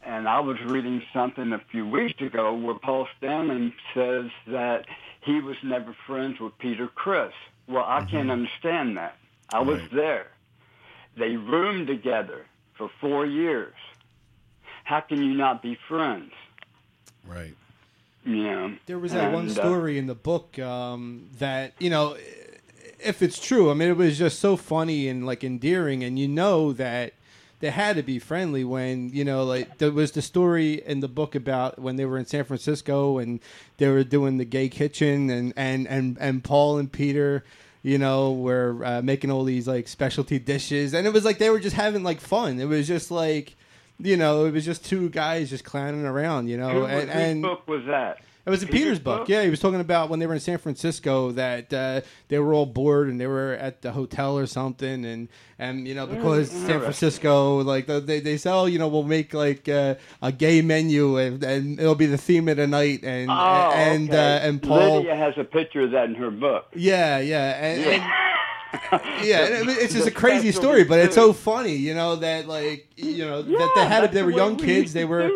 [0.02, 4.86] And I was reading something a few weeks ago where Paul Stanley says that
[5.20, 7.32] he was never friends with Peter Criss.
[7.66, 8.30] Well, I can't mm-hmm.
[8.30, 9.16] understand that.
[9.50, 10.28] I was there.
[11.18, 12.46] They roomed together
[12.76, 13.74] for four years.
[14.84, 16.32] How can you not be friends?
[17.26, 17.54] Right.
[18.24, 21.88] You know, There was that one and, uh, story in the book um, that you
[21.88, 22.16] know,
[22.98, 26.28] if it's true, I mean, it was just so funny and like endearing, and you
[26.28, 27.14] know that
[27.60, 31.08] they had to be friendly when you know, like there was the story in the
[31.08, 33.40] book about when they were in San Francisco and
[33.78, 37.44] they were doing the gay kitchen, and and and and Paul and Peter.
[37.88, 41.48] You know, were uh, making all these like specialty dishes, and it was like they
[41.48, 42.60] were just having like fun.
[42.60, 43.56] It was just like,
[43.98, 46.48] you know, it was just two guys just clowning around.
[46.48, 48.18] You know, who, and, and book was that?
[48.46, 49.28] It was in Peter's book.
[49.28, 52.54] Yeah, he was talking about when they were in San Francisco that uh, they were
[52.54, 55.28] all bored and they were at the hotel or something, and
[55.58, 56.80] and you know because Mm, San.
[56.80, 61.16] Francisco like they they say oh you know we'll make like uh, a gay menu
[61.18, 64.36] and, and it'll be the theme of the night and Oh, and okay.
[64.36, 66.66] uh, and Paul Lydia has a picture of that in her book.
[66.74, 68.02] yeah yeah and- yeah, and
[68.72, 72.88] I mean, it's just a crazy story, but it's so funny, you know that like
[72.96, 75.30] you know that they had that's they were young we kids, they were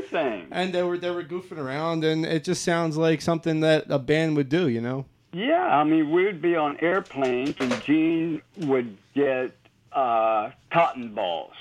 [0.51, 3.99] and they were they were goofing around, and it just sounds like something that a
[3.99, 5.07] band would do, you know.
[5.33, 9.53] Yeah, I mean, we'd be on airplanes, and Gene would get
[9.93, 11.55] uh, cotton balls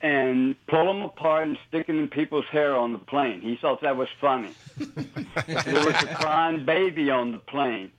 [0.00, 3.40] and pull them apart and stick them in people's hair on the plane.
[3.40, 4.50] He thought that was funny.
[4.76, 7.90] there was a crying baby on the plane.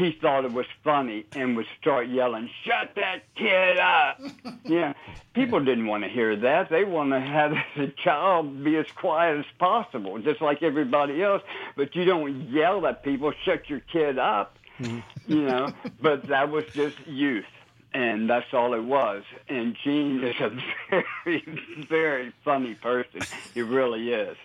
[0.00, 4.18] He thought it was funny and would start yelling, "Shut that kid up!"
[4.64, 4.94] yeah,
[5.34, 6.70] people didn't want to hear that.
[6.70, 11.42] They want to have the child be as quiet as possible, just like everybody else.
[11.76, 15.70] But you don't yell at people, "Shut your kid up," you know.
[16.00, 17.44] But that was just youth,
[17.92, 19.22] and that's all it was.
[19.50, 20.50] And Gene is a
[21.24, 21.44] very,
[21.90, 23.20] very funny person.
[23.52, 24.38] He really is.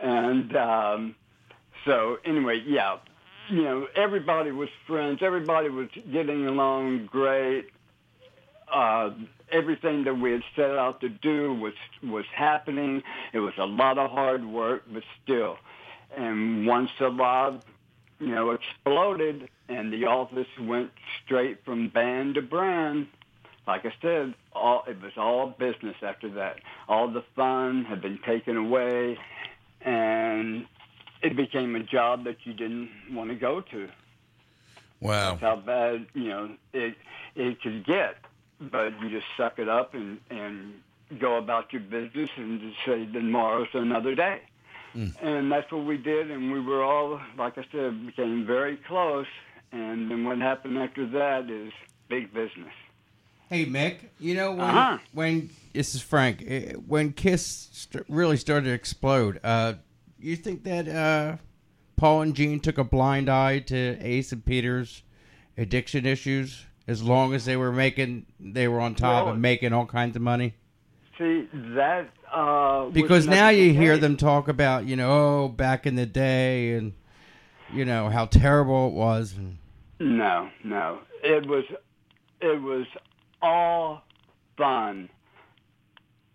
[0.00, 1.14] And um,
[1.84, 2.96] so, anyway, yeah,
[3.50, 5.20] you know, everybody was friends.
[5.22, 7.66] Everybody was getting along great.
[8.72, 9.10] Uh,
[9.50, 13.02] everything that we had set out to do was was happening.
[13.32, 15.56] It was a lot of hard work, but still.
[16.16, 17.62] And once the live,
[18.20, 20.90] you know, exploded, and the office went
[21.24, 23.08] straight from band to brand.
[23.66, 26.60] Like I said, all it was all business after that.
[26.88, 29.18] All the fun had been taken away,
[29.80, 30.66] and
[31.22, 33.88] it became a job that you didn't want to go to.
[35.00, 35.30] Wow.
[35.30, 36.94] That's how bad you know it
[37.34, 38.16] it could get.
[38.60, 40.74] But you just suck it up and and
[41.18, 44.40] go about your business and just say tomorrow's another day.
[45.22, 49.28] And that's what we did, and we were all, like I said, became very close.
[49.70, 51.72] And then what happened after that is
[52.08, 52.72] big business.
[53.48, 54.98] Hey Mick, you know when Uh-huh.
[55.12, 59.38] when this is Frank eh, when Kiss st- really started to explode.
[59.44, 59.74] Uh,
[60.20, 61.36] you think that uh,
[61.96, 65.02] Paul and Gene took a blind eye to Ace and Peter's
[65.56, 69.72] addiction issues as long as they were making they were on top Well- and making
[69.72, 70.54] all kinds of money?
[71.18, 75.94] See that uh, Because now you hear them talk about you know oh back in
[75.94, 76.94] the day and
[77.72, 79.34] you know how terrible it was.
[79.36, 79.58] And,
[79.98, 81.00] No, no.
[81.22, 81.64] It was
[82.40, 82.86] it was
[83.42, 84.02] all
[84.56, 85.10] fun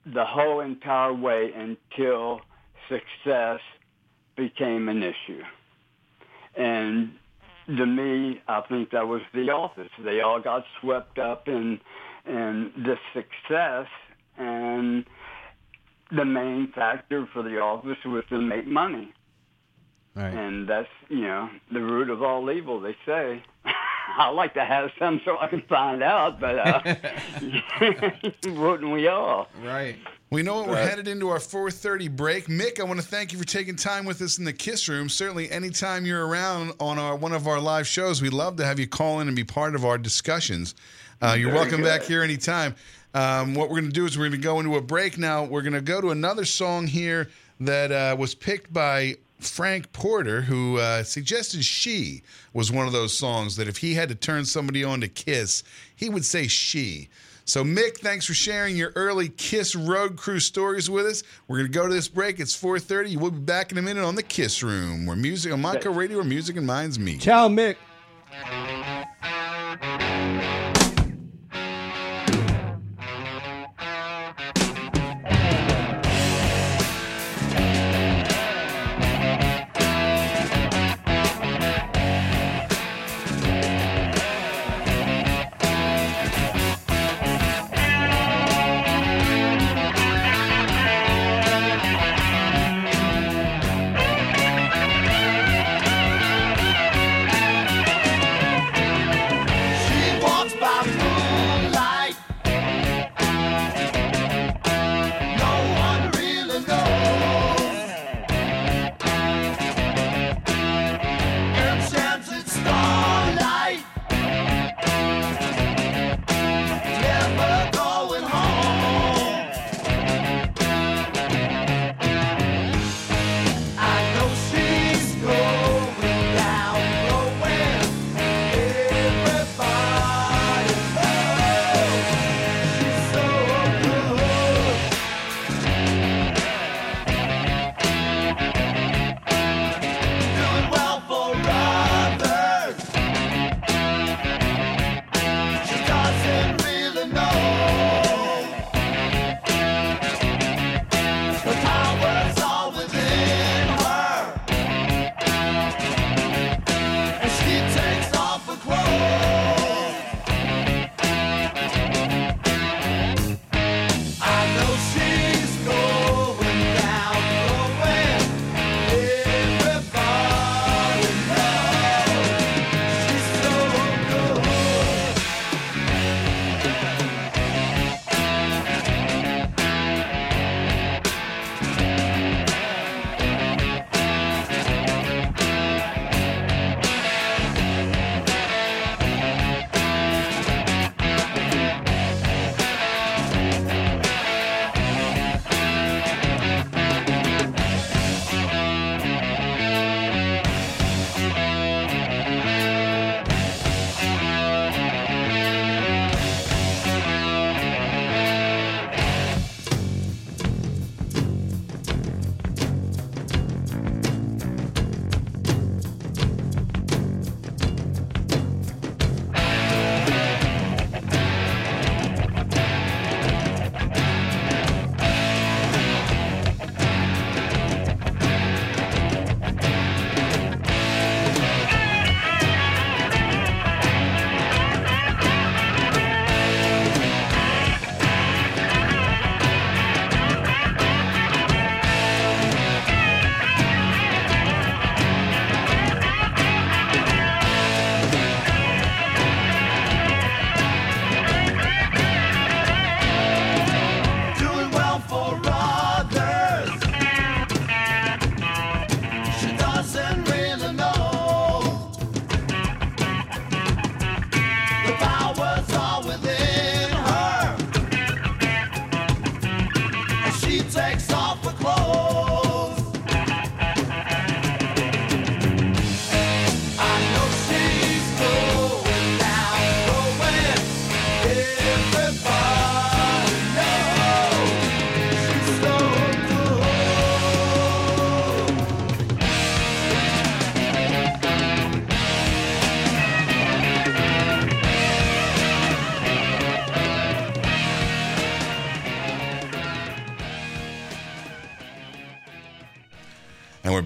[0.05, 2.41] the whole entire way until
[2.87, 3.59] success
[4.35, 5.41] became an issue.
[6.55, 7.11] And
[7.67, 9.89] to me, I think that was the office.
[10.03, 11.79] They all got swept up in
[12.27, 13.87] in the success,
[14.37, 15.05] and
[16.11, 19.13] the main factor for the office was to make money.
[20.15, 20.33] Right.
[20.33, 22.79] And that's you know the root of all evil.
[22.79, 23.43] They say.
[24.17, 26.95] I like to have some so I can find out, but uh,
[28.45, 29.47] wouldn't we all?
[29.61, 29.97] Right.
[30.35, 30.89] We know what we're Right.
[30.89, 32.47] headed into our 4:30 break.
[32.47, 35.07] Mick, I want to thank you for taking time with us in the Kiss Room.
[35.07, 38.77] Certainly, anytime you're around on our one of our live shows, we'd love to have
[38.77, 40.75] you call in and be part of our discussions.
[41.21, 42.75] Uh, you're Very welcome back here anytime.
[43.13, 45.45] Um, what we're going to do is we're going to go into a break now.
[45.45, 47.29] We're going to go to another song here
[47.61, 53.17] that uh, was picked by Frank Porter, who uh, suggested "She" was one of those
[53.17, 55.63] songs that if he had to turn somebody on to Kiss,
[55.95, 57.07] he would say "She."
[57.47, 61.21] So, Mick, thanks for sharing your early Kiss Road Crew stories with us.
[61.47, 62.39] We're going to go to this break.
[62.39, 63.17] It's 4.30.
[63.17, 66.17] We'll be back in a minute on the Kiss Room, where music on Montco Radio,
[66.17, 67.21] where music and minds meet.
[67.21, 67.75] Ciao, Mick.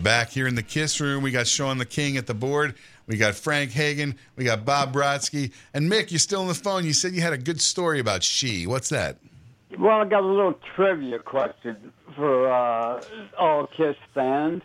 [0.04, 1.24] Back here in the Kiss Room.
[1.24, 2.76] We got Sean the King at the board.
[3.08, 4.16] We got Frank Hagen.
[4.36, 5.52] We got Bob Brodsky.
[5.74, 6.86] And Mick, you're still on the phone.
[6.86, 8.68] You said you had a good story about She.
[8.68, 9.18] What's that?
[9.78, 13.02] Well, I got a little trivia question for uh,
[13.38, 14.62] all Kiss fans,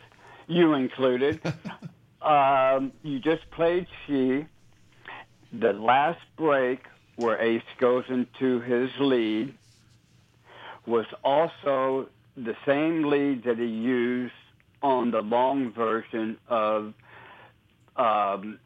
[0.47, 1.41] you included.
[2.23, 4.47] um, you just played She.
[5.53, 6.85] The last break
[7.17, 9.55] where Ace goes into his lead
[10.87, 14.35] was also the same lead that he used
[14.85, 16.93] on the long version of
[17.97, 18.59] um,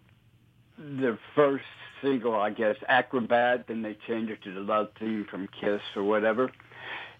[0.76, 1.64] the first
[2.02, 3.68] single, I guess, Acrobat.
[3.68, 6.50] Then they changed it to the love theme from Kiss or whatever.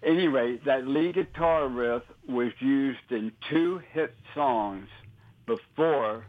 [0.03, 4.89] Anyway, that lead guitar riff was used in two hit songs
[5.45, 6.25] before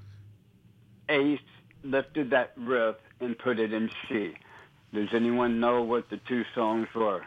[1.08, 1.40] Ace
[1.82, 4.34] lifted that riff and put it in She.
[4.94, 7.22] Does anyone know what the two songs were?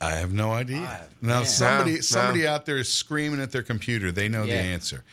[0.00, 1.08] I have no idea.
[1.22, 1.44] now, man.
[1.46, 2.00] somebody No, no.
[2.02, 4.12] somebody out there is screaming at their computer.
[4.12, 5.04] They know the answer.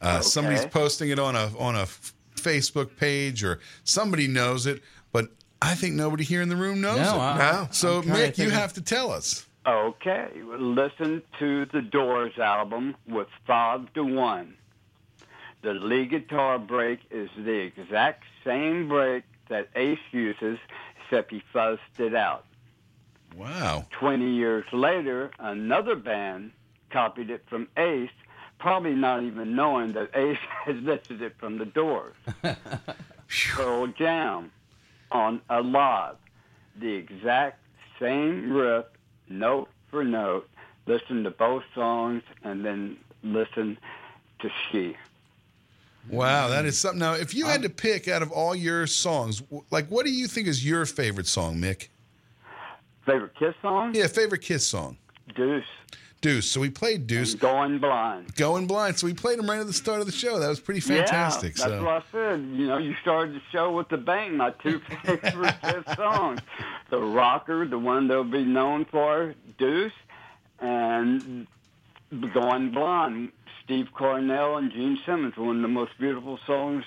[0.00, 4.82] Uh, Somebody's posting it on a on a f- Facebook page, or somebody knows it,
[5.12, 5.28] but
[5.60, 7.20] I think nobody here in the room knows No, it.
[7.20, 9.46] I- So, I'm trying to Mick, you have to tell us.
[9.64, 14.54] Okay, listen to the Doors album with five to one.
[15.62, 20.58] The lead guitar break is the exact same break that Ace uses,
[21.04, 22.44] except he fuzzed it out.
[23.36, 23.86] Wow.
[23.98, 26.52] 20 years later, another band
[26.90, 28.10] copied it from Ace,
[28.58, 32.14] probably not even knowing that Ace had lifted it from the Doors.
[33.54, 34.50] Pearl Jam
[35.10, 36.16] on Alive,
[36.78, 37.60] the exact
[37.98, 38.86] same riff,
[39.28, 40.48] note for note.
[40.86, 43.78] Listen to both songs and then listen
[44.40, 44.96] to She.
[46.10, 46.98] Wow, that is something.
[46.98, 50.26] Now, if you had to pick out of all your songs, like what do you
[50.26, 51.88] think is your favorite song, Mick?
[53.04, 53.94] Favorite Kiss song?
[53.94, 54.96] Yeah, favorite Kiss song.
[55.34, 55.64] Deuce.
[56.20, 56.48] Deuce.
[56.48, 57.34] So we played Deuce.
[57.34, 58.34] Going Blind.
[58.36, 58.98] Going Blind.
[58.98, 60.38] So we played them right at the start of the show.
[60.38, 61.58] That was pretty fantastic.
[61.58, 61.84] Yeah, that's so.
[61.84, 62.40] what I said.
[62.52, 64.36] You know, you started the show with the bang.
[64.36, 66.40] My two favorite Kiss songs:
[66.90, 69.92] the rocker, the one they'll be known for, Deuce,
[70.60, 71.46] and
[72.32, 73.32] Going Blind.
[73.64, 76.84] Steve Coronel and Gene Simmons, one of the most beautiful songs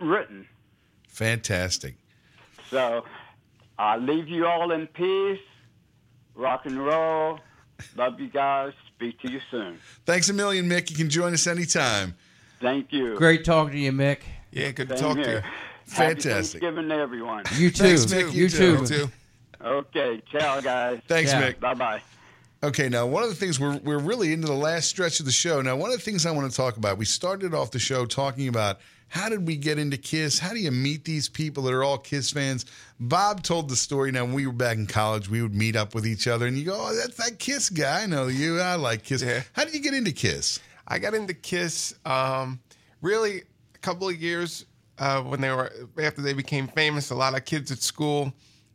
[0.00, 0.46] written.
[1.08, 1.96] Fantastic.
[2.70, 3.04] So
[3.78, 5.38] I leave you all in peace.
[6.34, 7.40] Rock and roll.
[7.96, 8.72] Love you guys.
[8.94, 9.78] Speak to you soon.
[10.06, 10.90] Thanks a million, Mick.
[10.90, 12.14] You can join us anytime.
[12.60, 13.16] Thank you.
[13.16, 14.20] Great talking to you, Mick.
[14.52, 15.34] Yeah, good to Same talk to here.
[15.36, 15.40] you.
[15.40, 16.60] Happy Fantastic.
[16.62, 17.44] Thanksgiving to everyone.
[17.56, 17.82] You too.
[17.84, 18.32] Thanks, Mick.
[18.32, 19.10] You too.
[19.60, 21.00] Okay, ciao, guys.
[21.08, 21.58] Thanks, Mick.
[21.60, 22.02] Bye bye.
[22.62, 25.32] Okay, now one of the things we're we're really into the last stretch of the
[25.32, 25.60] show.
[25.60, 26.96] Now, one of the things I want to talk about.
[26.96, 28.78] We started off the show talking about
[29.08, 30.38] how did we get into Kiss?
[30.38, 32.66] How do you meet these people that are all Kiss fans?
[32.98, 34.10] Bob told the story.
[34.10, 36.58] Now, when we were back in college, we would meet up with each other, and
[36.58, 38.02] you go, "Oh, that's that Kiss guy.
[38.02, 38.60] I know you.
[38.60, 39.22] I like Kiss."
[39.52, 40.60] How did you get into Kiss?
[40.86, 42.60] I got into Kiss um,
[43.00, 43.42] really
[43.74, 44.66] a couple of years
[44.98, 45.72] uh, when they were
[46.02, 47.10] after they became famous.
[47.10, 48.32] A lot of kids at school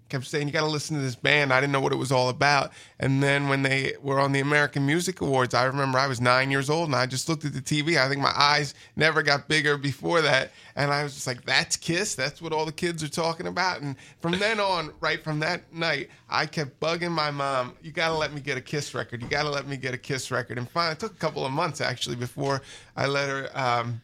[0.09, 2.11] kept saying, "You got to listen to this band." I didn't know what it was
[2.11, 2.71] all about.
[2.99, 6.51] And then when they were on the American Music Awards, I remember I was nine
[6.51, 7.97] years old and I just looked at the TV.
[7.97, 11.77] I think my eyes never got bigger before that, and I was just like, "That's
[11.77, 12.15] Kiss.
[12.15, 15.71] That's what all the kids are talking about." And from then on, right from that
[15.73, 19.21] night, I kept bugging my mom, "You got to let me get a Kiss record.
[19.21, 21.45] You got to let me get a Kiss record." And finally, it took a couple
[21.45, 22.61] of months actually before
[22.95, 23.49] I let her.
[23.53, 24.01] Um,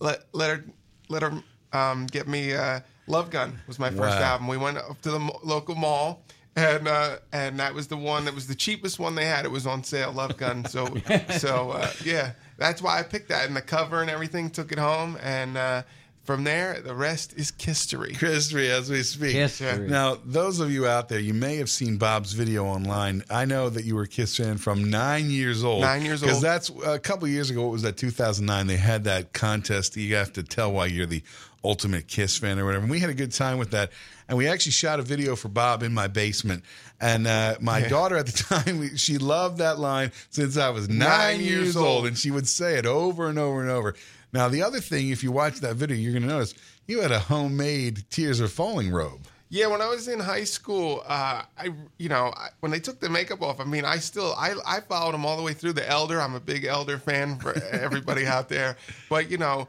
[0.00, 0.64] let let her
[1.08, 1.42] let her
[1.72, 4.32] um, get me uh, Love Gun was my first Wow.
[4.32, 4.48] album.
[4.48, 6.22] We went up to the mo- local mall.
[6.58, 9.44] And uh, and that was the one that was the cheapest one they had.
[9.44, 10.64] It was on sale, Love Gun.
[10.64, 10.86] So
[11.36, 13.46] so uh, yeah, that's why I picked that.
[13.46, 15.18] And the cover and everything took it home.
[15.22, 15.82] And uh,
[16.24, 18.14] from there, the rest is history.
[18.14, 19.32] History as we speak.
[19.34, 19.86] History.
[19.86, 23.22] Now, those of you out there, you may have seen Bob's video online.
[23.28, 25.82] I know that you were a Kiss fan from nine years old.
[25.82, 26.28] Nine years old.
[26.30, 27.64] Because that's a couple years ago.
[27.64, 27.98] What was that?
[27.98, 28.66] 2009.
[28.66, 29.94] They had that contest.
[29.98, 31.22] You have to tell why you're the
[31.66, 32.82] ultimate Kiss fan or whatever.
[32.82, 33.90] And we had a good time with that.
[34.28, 36.64] And we actually shot a video for Bob in my basement.
[37.00, 37.88] And uh, my Yeah.
[37.88, 38.32] daughter at the
[38.64, 41.86] time, she loved that line since I was nine, Nine years, years old.
[41.86, 42.06] old.
[42.06, 43.94] And she would say it over and over and over.
[44.32, 46.54] Now, the other thing, if you watch that video, you're going to notice
[46.86, 49.26] you had a homemade Tears Are Falling robe.
[49.48, 51.68] Yeah, when I was in high school, uh, I
[51.98, 54.80] you know I, when they took the makeup off, I mean, I still I I
[54.80, 56.20] followed them all the way through the Elder.
[56.20, 58.76] I'm a big Elder fan for everybody out there,
[59.08, 59.68] but you know.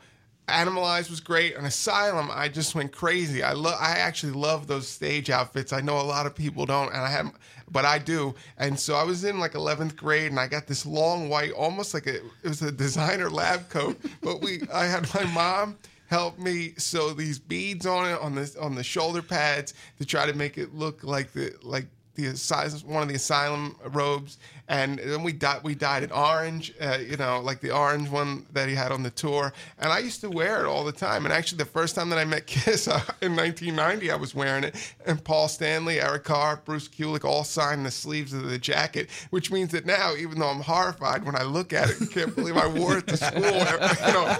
[0.50, 3.44] Animalized was great, and Asylum, I just went crazy.
[3.44, 5.74] I love, I actually love those stage outfits.
[5.74, 7.34] I know a lot of people don't, and I have,
[7.70, 8.34] but I do.
[8.58, 11.94] And so I was in like 11th grade, and I got this long white, almost
[11.94, 14.00] like a, it was a designer lab coat.
[14.22, 18.56] But we, I had my mom help me sew these beads on it on the
[18.60, 21.88] on the shoulder pads to try to make it look like the like
[22.18, 24.38] the one of the asylum robes,
[24.68, 28.46] and then we dyed we dyed it orange, uh, you know, like the orange one
[28.54, 29.54] that he had on the tour.
[29.80, 31.26] And I used to wear it all the time.
[31.26, 34.64] And actually, the first time that I met Kiss uh, in 1990, I was wearing
[34.64, 39.10] it, and Paul Stanley, Eric Carr, Bruce Kulick all signed the sleeves of the jacket,
[39.30, 42.36] which means that now, even though I'm horrified when I look at it, I can't
[42.36, 43.42] believe I wore it to school.
[43.44, 44.38] you know,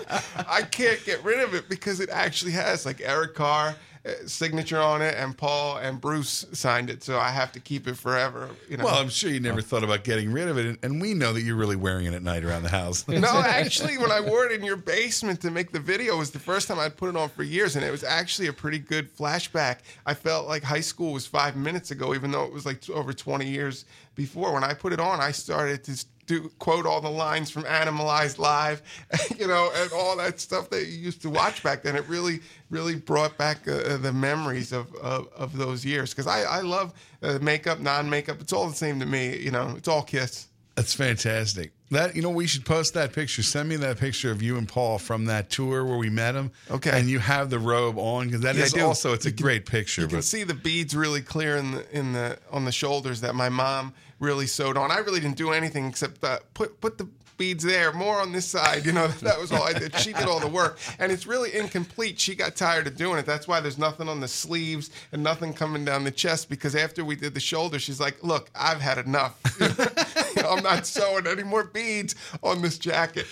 [0.48, 3.76] I can't get rid of it because it actually has like Eric Carr
[4.08, 7.88] Uh, signature on it, and Paul and Bruce signed it, so I have to keep
[7.88, 8.50] it forever.
[8.70, 8.86] You know.
[8.86, 11.34] Well, I'm sure you never thought about getting rid of it, and- and we know
[11.34, 13.06] that you're really wearing it at night around the house.
[13.08, 16.32] no, actually, when I wore it in your basement to make the video, it was
[16.32, 18.80] the first time I'd put it on for years, and it was actually a pretty
[18.80, 19.80] good flashback.
[20.06, 23.12] I felt like high school was five minutes ago, even though it was like over
[23.12, 23.86] 20 years
[24.18, 24.52] before.
[24.52, 28.38] When I put it on, I started to do quote all the lines from Animalized
[28.38, 28.82] Live,
[29.40, 31.96] you know, and all that stuff that you used to watch back then.
[31.96, 36.42] It really, really brought back uh, the memories of, of, of those years because I,
[36.42, 38.42] I love uh, makeup, non makeup.
[38.42, 40.48] It's all the same to me, you know, it's all Kiss.
[40.76, 41.72] That's fantastic.
[41.90, 43.42] That you know, we should post that picture.
[43.42, 46.52] Send me that picture of you and Paul from that tour where we met him.
[46.70, 46.92] Okay.
[46.92, 50.02] and you have the robe on because that Yeah, is also it's a great picture.
[50.02, 53.22] You can but see the beads really clear in the in the on the shoulders
[53.22, 54.92] that my mom really sewed on.
[54.92, 57.08] I really didn't do anything except uh, put put the
[57.38, 58.86] beads there, more on this side.
[58.86, 59.96] You know, that was all I did.
[60.00, 62.20] She did all the work, and it's really incomplete.
[62.20, 63.26] She got tired of doing it.
[63.26, 66.50] That's why there's nothing on the sleeves and nothing coming down the chest.
[66.50, 69.40] Because after we did the shoulder, she's like, "Look, I've had enough.
[70.38, 72.14] You know, I'm not sewing any more beads
[72.44, 73.26] on this jacket."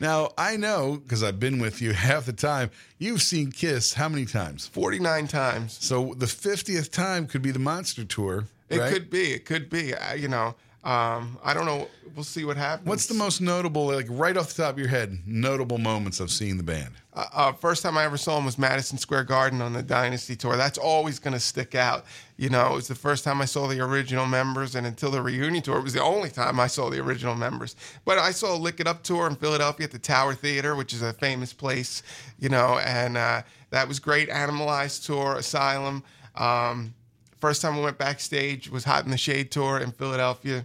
[0.00, 2.70] now I know because I've been with you half the time.
[2.98, 4.68] You've seen Kiss how many times?
[4.68, 5.78] Forty nine times.
[5.80, 8.46] So the fiftieth time could be the Monster Tour.
[8.72, 8.92] It right?
[8.92, 9.32] could be.
[9.32, 9.94] It could be.
[9.94, 10.54] I, you know,
[10.84, 11.88] um, I don't know.
[12.14, 12.88] We'll see what happens.
[12.88, 16.30] What's the most notable, like right off the top of your head, notable moments of
[16.30, 16.94] seeing the band?
[17.14, 20.34] uh, uh, first time I ever saw him was Madison Square Garden on the Dynasty
[20.34, 20.56] tour.
[20.56, 22.06] That's always going to stick out.
[22.38, 25.20] You know, it was the first time I saw the original members, and until the
[25.20, 27.76] reunion tour, it was the only time I saw the original members.
[28.04, 30.94] But I saw a Lick It Up tour in Philadelphia at the Tower Theater, which
[30.94, 32.02] is a famous place.
[32.38, 34.30] You know, and uh, that was great.
[34.30, 36.02] Animalized tour, Asylum.
[36.34, 36.94] Um,
[37.42, 40.64] first time we went backstage was Hot in the Shade tour in Philadelphia.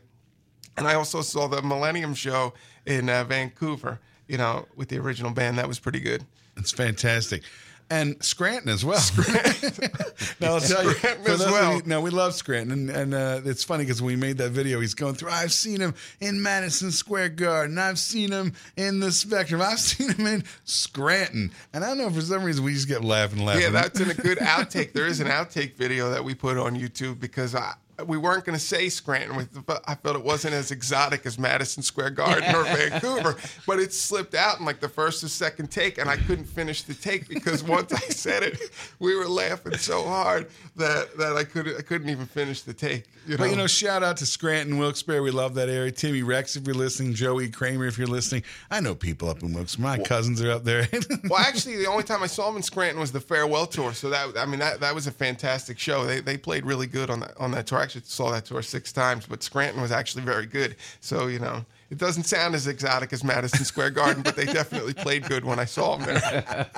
[0.78, 2.54] And I also saw the Millennium Show
[2.86, 5.58] in uh, Vancouver, you know, with the original band.
[5.58, 6.24] That was pretty good.
[6.56, 7.42] It's fantastic.
[7.90, 9.00] And Scranton as well.
[10.42, 11.76] now I'll tell you, Scranton as well.
[11.76, 14.82] you- no, we love Scranton, and, and uh, it's funny because we made that video,
[14.82, 15.30] he's going through.
[15.30, 17.78] I've seen him in Madison Square Garden.
[17.78, 19.62] I've seen him in the Spectrum.
[19.62, 21.52] I've seen him in Scranton.
[21.74, 23.62] And I don't know for some reason we just get laughing, laughing.
[23.64, 24.92] Yeah, that's in a good outtake.
[24.94, 27.74] There is an outtake video that we put on YouTube because I,
[28.06, 31.40] we weren't going to say Scranton, with, but I felt it wasn't as exotic as
[31.40, 33.36] Madison Square Garden or Vancouver.
[33.66, 36.84] But it slipped out in like the first or second take, and I couldn't finish
[36.84, 38.60] the take because once I said it,
[39.00, 43.06] we were laughing so hard that that I couldn't I couldn't even finish the take.
[43.28, 45.22] You know, But you know, shout out to Scranton, Wilkes-Barre.
[45.22, 45.92] We love that area.
[45.92, 47.14] Timmy Rex, if you're listening.
[47.14, 48.44] Joey Kramer, if you're listening.
[48.72, 49.78] I know people up in Wilkes.
[49.78, 50.88] My cousins are up there.
[51.30, 53.94] well, actually, the only time I saw them in Scranton was the farewell tour.
[53.94, 56.06] So that I mean that that was a fantastic show.
[56.06, 57.80] They they played really good on that on that tour.
[57.80, 60.78] I actually saw that tour six times, but Scranton was actually very good.
[61.02, 61.66] So you know.
[61.90, 65.58] It doesn't sound as exotic as Madison Square Garden, but they definitely played good when
[65.58, 66.76] I saw them there.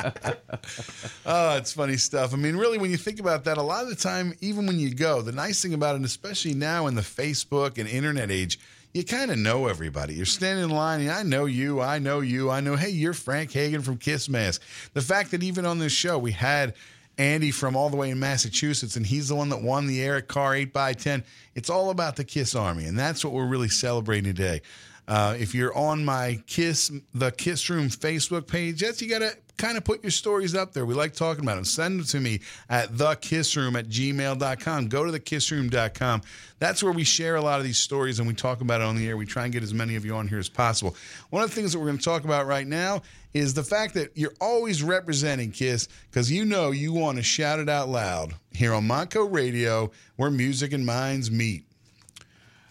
[1.26, 2.32] Oh, it's funny stuff.
[2.32, 4.78] I mean, really, when you think about that, a lot of the time, even when
[4.78, 8.60] you go, the nice thing about it, especially now in the Facebook and internet age,
[8.94, 10.14] you kind of know everybody.
[10.14, 13.14] You're standing in line, and I know you, I know you, I know, hey, you're
[13.14, 14.62] Frank Hagen from Kiss Mask.
[14.94, 16.76] The fact that even on this show, we had
[17.18, 20.28] Andy from all the way in Massachusetts, and he's the one that won the Eric
[20.28, 21.24] Carr 8x10.
[21.54, 24.62] It's all about the Kiss Army, and that's what we're really celebrating today.
[25.10, 29.36] Uh, if you're on my Kiss, the Kiss Room Facebook page, yes, you got to
[29.58, 30.86] kind of put your stories up there.
[30.86, 31.66] We like talking about them.
[31.66, 34.88] Send them to me at thekissroom at gmail.com.
[34.88, 36.22] Go to thekissroom.com.
[36.60, 38.96] That's where we share a lot of these stories and we talk about it on
[38.96, 39.18] the air.
[39.18, 40.96] We try and get as many of you on here as possible.
[41.32, 43.02] One of the things that we're going to talk about right now
[43.34, 47.58] is the fact that you're always representing Kiss because you know you want to shout
[47.58, 51.64] it out loud here on Montco Radio where music and minds meet.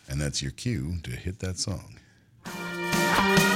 [0.08, 1.97] And that's your cue to hit that song.
[2.56, 3.47] Well,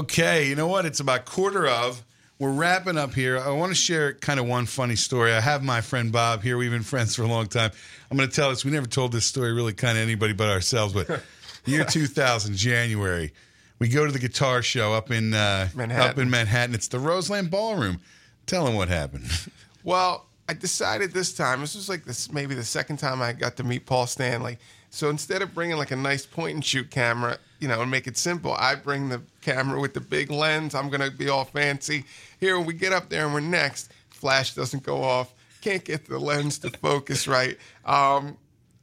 [0.00, 0.86] Okay, you know what?
[0.86, 2.02] It's about quarter of.
[2.38, 3.38] We're wrapping up here.
[3.38, 5.30] I want to share kind of one funny story.
[5.30, 6.56] I have my friend Bob here.
[6.56, 7.70] We've been friends for a long time.
[8.10, 8.64] I'm going to tell this.
[8.64, 10.94] We never told this story really kind of anybody but ourselves.
[10.94, 11.22] But
[11.66, 13.34] year 2000, January,
[13.78, 16.10] we go to the guitar show up in uh, Manhattan.
[16.12, 16.74] up in Manhattan.
[16.74, 18.00] It's the Roseland Ballroom.
[18.46, 19.26] Tell them what happened.
[19.82, 21.62] Well, I decided this time.
[21.62, 24.58] This was like this maybe the second time I got to meet Paul Stanley.
[24.90, 28.06] So instead of bringing like a nice point and shoot camera, you know, and make
[28.06, 30.74] it simple, I bring the camera with the big lens.
[30.74, 32.04] I'm gonna be all fancy.
[32.40, 35.34] Here, when we get up there and we're next, flash doesn't go off.
[35.60, 37.58] Can't get the lens to focus right.
[37.84, 38.36] Um,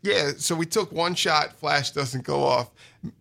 [0.04, 1.54] yeah, so we took one shot.
[1.54, 2.70] Flash doesn't go off.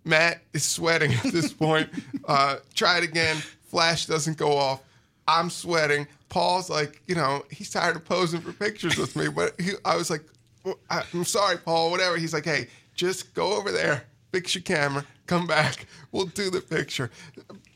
[0.05, 1.89] Matt is sweating at this point.
[2.27, 3.37] Uh, try it again.
[3.69, 4.83] Flash doesn't go off.
[5.27, 6.07] I'm sweating.
[6.29, 9.29] Paul's like, you know, he's tired of posing for pictures with me.
[9.29, 10.23] But he, I was like,
[10.65, 12.17] "Well, I- I'm sorry, Paul, whatever.
[12.19, 15.87] He's like, hey, just go over there, fix your camera, come back.
[16.13, 17.11] We'll do the picture.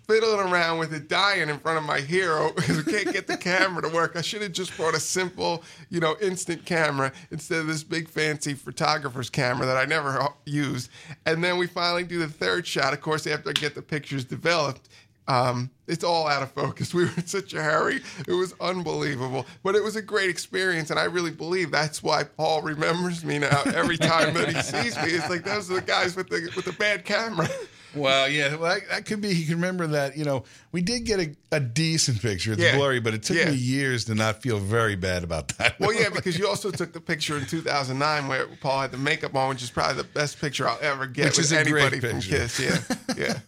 [0.08, 3.36] Fiddling around with it, dying in front of my hero because we can't get the
[3.36, 4.16] camera to work.
[4.16, 8.08] I should have just brought a simple, you know, instant camera instead of this big
[8.08, 10.90] fancy photographer's camera that I never used.
[11.26, 12.92] And then we finally do the third shot.
[12.92, 14.88] Of course, after I get the pictures developed,
[15.30, 16.92] um, it's all out of focus.
[17.00, 18.00] We were in such a hurry.
[18.26, 19.46] It was unbelievable.
[19.62, 20.90] But it was a great experience.
[20.90, 24.96] And I really believe that's why Paul remembers me now every time that he sees
[24.96, 25.12] me.
[25.12, 27.48] It's like, those are the guys with the, with the bad camera.
[27.92, 29.34] Well, yeah, well, that, that could be.
[29.34, 30.16] He can remember that.
[30.16, 32.52] You know, we did get a, a decent picture.
[32.52, 32.76] It's Yeah.
[32.76, 33.50] blurry, but it took Yeah.
[33.50, 35.80] me years to not feel very bad about that.
[35.80, 39.34] Well, yeah, because you also took the picture in 2009 where Paul had the makeup
[39.34, 41.92] on, which is probably the best picture I'll ever get Which with is a great
[41.92, 42.20] anybody from.
[42.20, 42.60] Kiss.
[42.60, 42.78] Yeah,
[43.18, 43.38] yeah,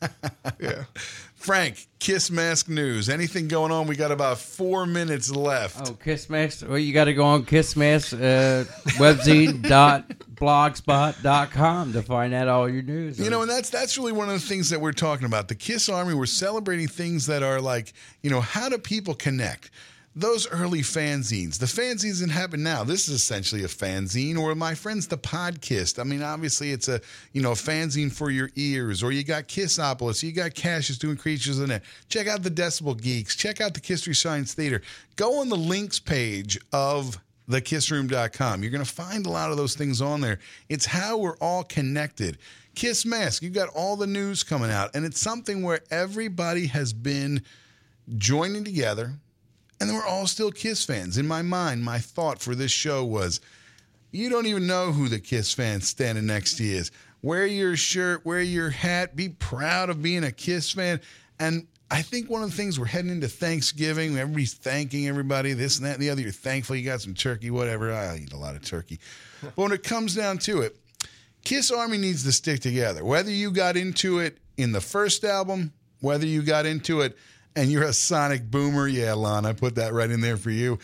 [0.59, 0.85] yeah.
[1.43, 3.09] Frank, Kiss Mask News.
[3.09, 3.89] Anything going on?
[3.89, 5.89] We got about four minutes left.
[5.89, 6.65] Oh, Kiss Mask.
[6.69, 8.63] Well, you got to go on Kiss Mask uh,
[8.97, 13.19] webzine.blogspot.com to find out all your news.
[13.19, 15.49] You know, and that's that's really one of the things that we're talking about.
[15.49, 17.93] The Kiss Army, we're celebrating things that are like,
[18.23, 19.73] you know, how do people connect?
[20.15, 21.59] Those early fanzines.
[21.59, 22.85] The fanzines that happen now.
[22.85, 25.99] This is essentially a fanzine, or my friends, the podcast.
[25.99, 27.01] I mean, obviously, it's a
[27.33, 29.03] you know fanzine for your ears.
[29.03, 31.83] Or you got Kissopolis, you got Cassius doing Creatures in it.
[32.09, 33.37] Check out the Decibel Geeks.
[33.37, 34.83] Check out the History Science Theater.
[35.17, 37.19] Go on the links page of
[37.49, 38.63] thekissroom.com.
[38.63, 40.39] You're going to find a lot of those things on there.
[40.69, 42.39] It's how we're all connected.
[42.75, 46.93] Kiss Mask, you've got all the news coming out, and it's something where everybody has
[46.93, 47.43] been
[48.17, 49.13] joining together,
[49.89, 51.19] and we're all still Kiss fans.
[51.19, 53.41] In my mind, my thought for this show was
[54.11, 56.91] you don't even know who the Kiss fan standing next to you is.
[57.23, 61.01] Wear your shirt, wear your hat, be proud of being a Kiss fan.
[61.41, 65.79] And I think one of the things we're heading into Thanksgiving, everybody's thanking everybody, this
[65.79, 66.23] and that and the other.
[66.23, 67.93] You're thankful you got some turkey, whatever.
[67.93, 68.99] I eat a lot of turkey.
[69.43, 70.77] but when it comes down to it,
[71.45, 73.05] Kiss Army needs to stick together.
[73.05, 77.17] Whether you got into it in the first album, whether you got into it
[77.57, 80.79] and you're a Sonic boomer, yeah, Lon, I put that right in there for you.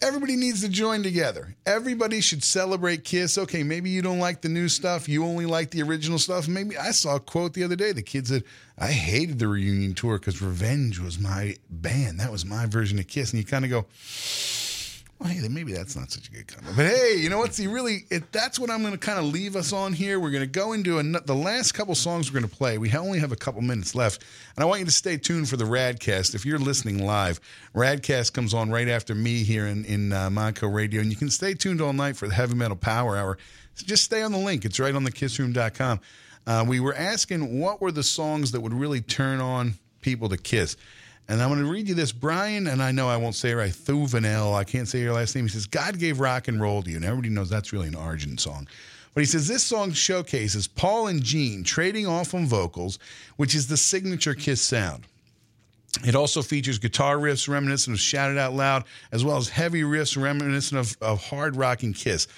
[0.00, 1.54] Everybody needs to join together.
[1.64, 3.38] Everybody should celebrate Kiss.
[3.38, 5.08] Okay, maybe you don't like the new stuff.
[5.08, 6.48] You only like the original stuff.
[6.48, 7.92] Maybe I saw a quote the other day.
[7.92, 8.42] The kid said,
[8.76, 12.18] I hated the reunion tour because Revenge was my band.
[12.18, 13.32] That was my version of Kiss.
[13.32, 13.86] And you kind of go,
[15.22, 16.76] well, hey, then maybe that's not such a good comment.
[16.76, 17.52] But hey, you know what?
[17.52, 18.06] the really?
[18.10, 20.18] It, that's what I'm going to kind of leave us on here.
[20.18, 22.76] We're going to go into a, the last couple songs we're going to play.
[22.78, 24.24] We only have a couple minutes left,
[24.56, 26.34] and I want you to stay tuned for the Radcast.
[26.34, 27.40] If you're listening live,
[27.74, 31.30] Radcast comes on right after me here in in uh, Montco Radio, and you can
[31.30, 33.38] stay tuned all night for the Heavy Metal Power Hour.
[33.74, 34.64] So just stay on the link.
[34.64, 36.00] It's right on the KissRoom.com.
[36.46, 40.36] Uh, we were asking what were the songs that would really turn on people to
[40.36, 40.76] Kiss.
[41.32, 42.12] And I'm going to read you this.
[42.12, 45.34] Brian, and I know I won't say it right, Thuvanel, I can't say your last
[45.34, 45.46] name.
[45.46, 46.96] He says, God gave rock and roll to you.
[46.96, 48.68] And everybody knows that's really an Argent song.
[49.14, 52.98] But he says, this song showcases Paul and Gene trading off on vocals,
[53.36, 55.06] which is the signature Kiss sound.
[56.04, 59.84] It also features guitar riffs reminiscent of Shout It Out Loud, as well as heavy
[59.84, 62.28] riffs reminiscent of, of hard rocking Kiss.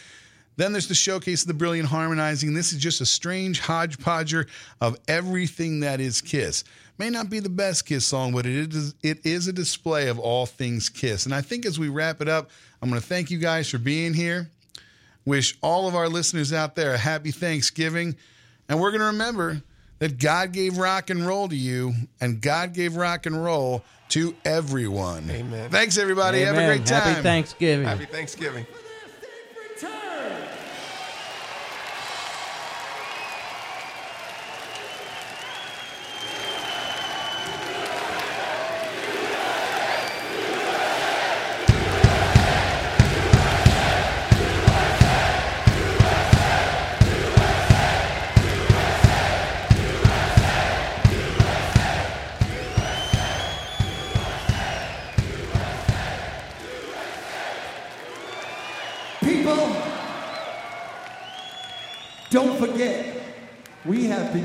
[0.57, 2.55] Then there's the showcase of the brilliant harmonizing.
[2.55, 4.37] This is just a strange hodgepodge
[4.81, 6.63] of everything that is Kiss.
[6.97, 10.19] May not be the best Kiss song, but it is it is a display of
[10.19, 11.27] all things Kiss.
[11.27, 12.51] And I think as we wrap it up,
[12.81, 14.51] I'm going to thank you guys for being here.
[15.25, 18.15] Wish all of our listeners out there a happy Thanksgiving,
[18.69, 19.63] and we're going to remember
[19.99, 24.35] that God gave rock and roll to you, and God gave rock and roll to
[24.45, 25.31] everyone.
[25.31, 25.71] Amen.
[25.71, 26.43] Thanks, everybody.
[26.43, 27.03] Have a great time.
[27.03, 27.87] Happy Thanksgiving.
[27.87, 28.67] Happy Thanksgiving.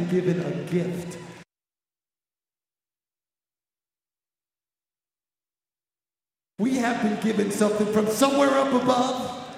[0.10, 1.18] given a gift.
[6.57, 9.48] We have been given something from somewhere up above.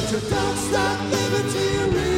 [0.00, 2.09] But you don't stop living till you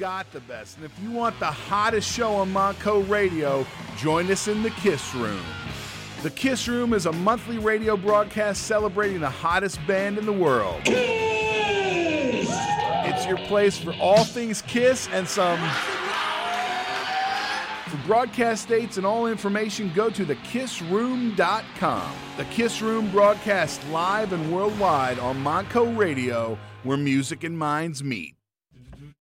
[0.00, 0.78] got the best.
[0.78, 3.66] And if you want the hottest show on Montco Radio,
[3.98, 5.44] join us in the Kiss Room.
[6.22, 10.82] The Kiss Room is a monthly radio broadcast celebrating the hottest band in the world.
[10.84, 12.48] Kiss!
[12.50, 15.60] It's your place for all things Kiss and some.
[17.88, 22.12] For broadcast dates and all information, go to thekissroom.com.
[22.38, 28.39] The Kiss Room broadcasts live and worldwide on Montco Radio, where music and minds meet.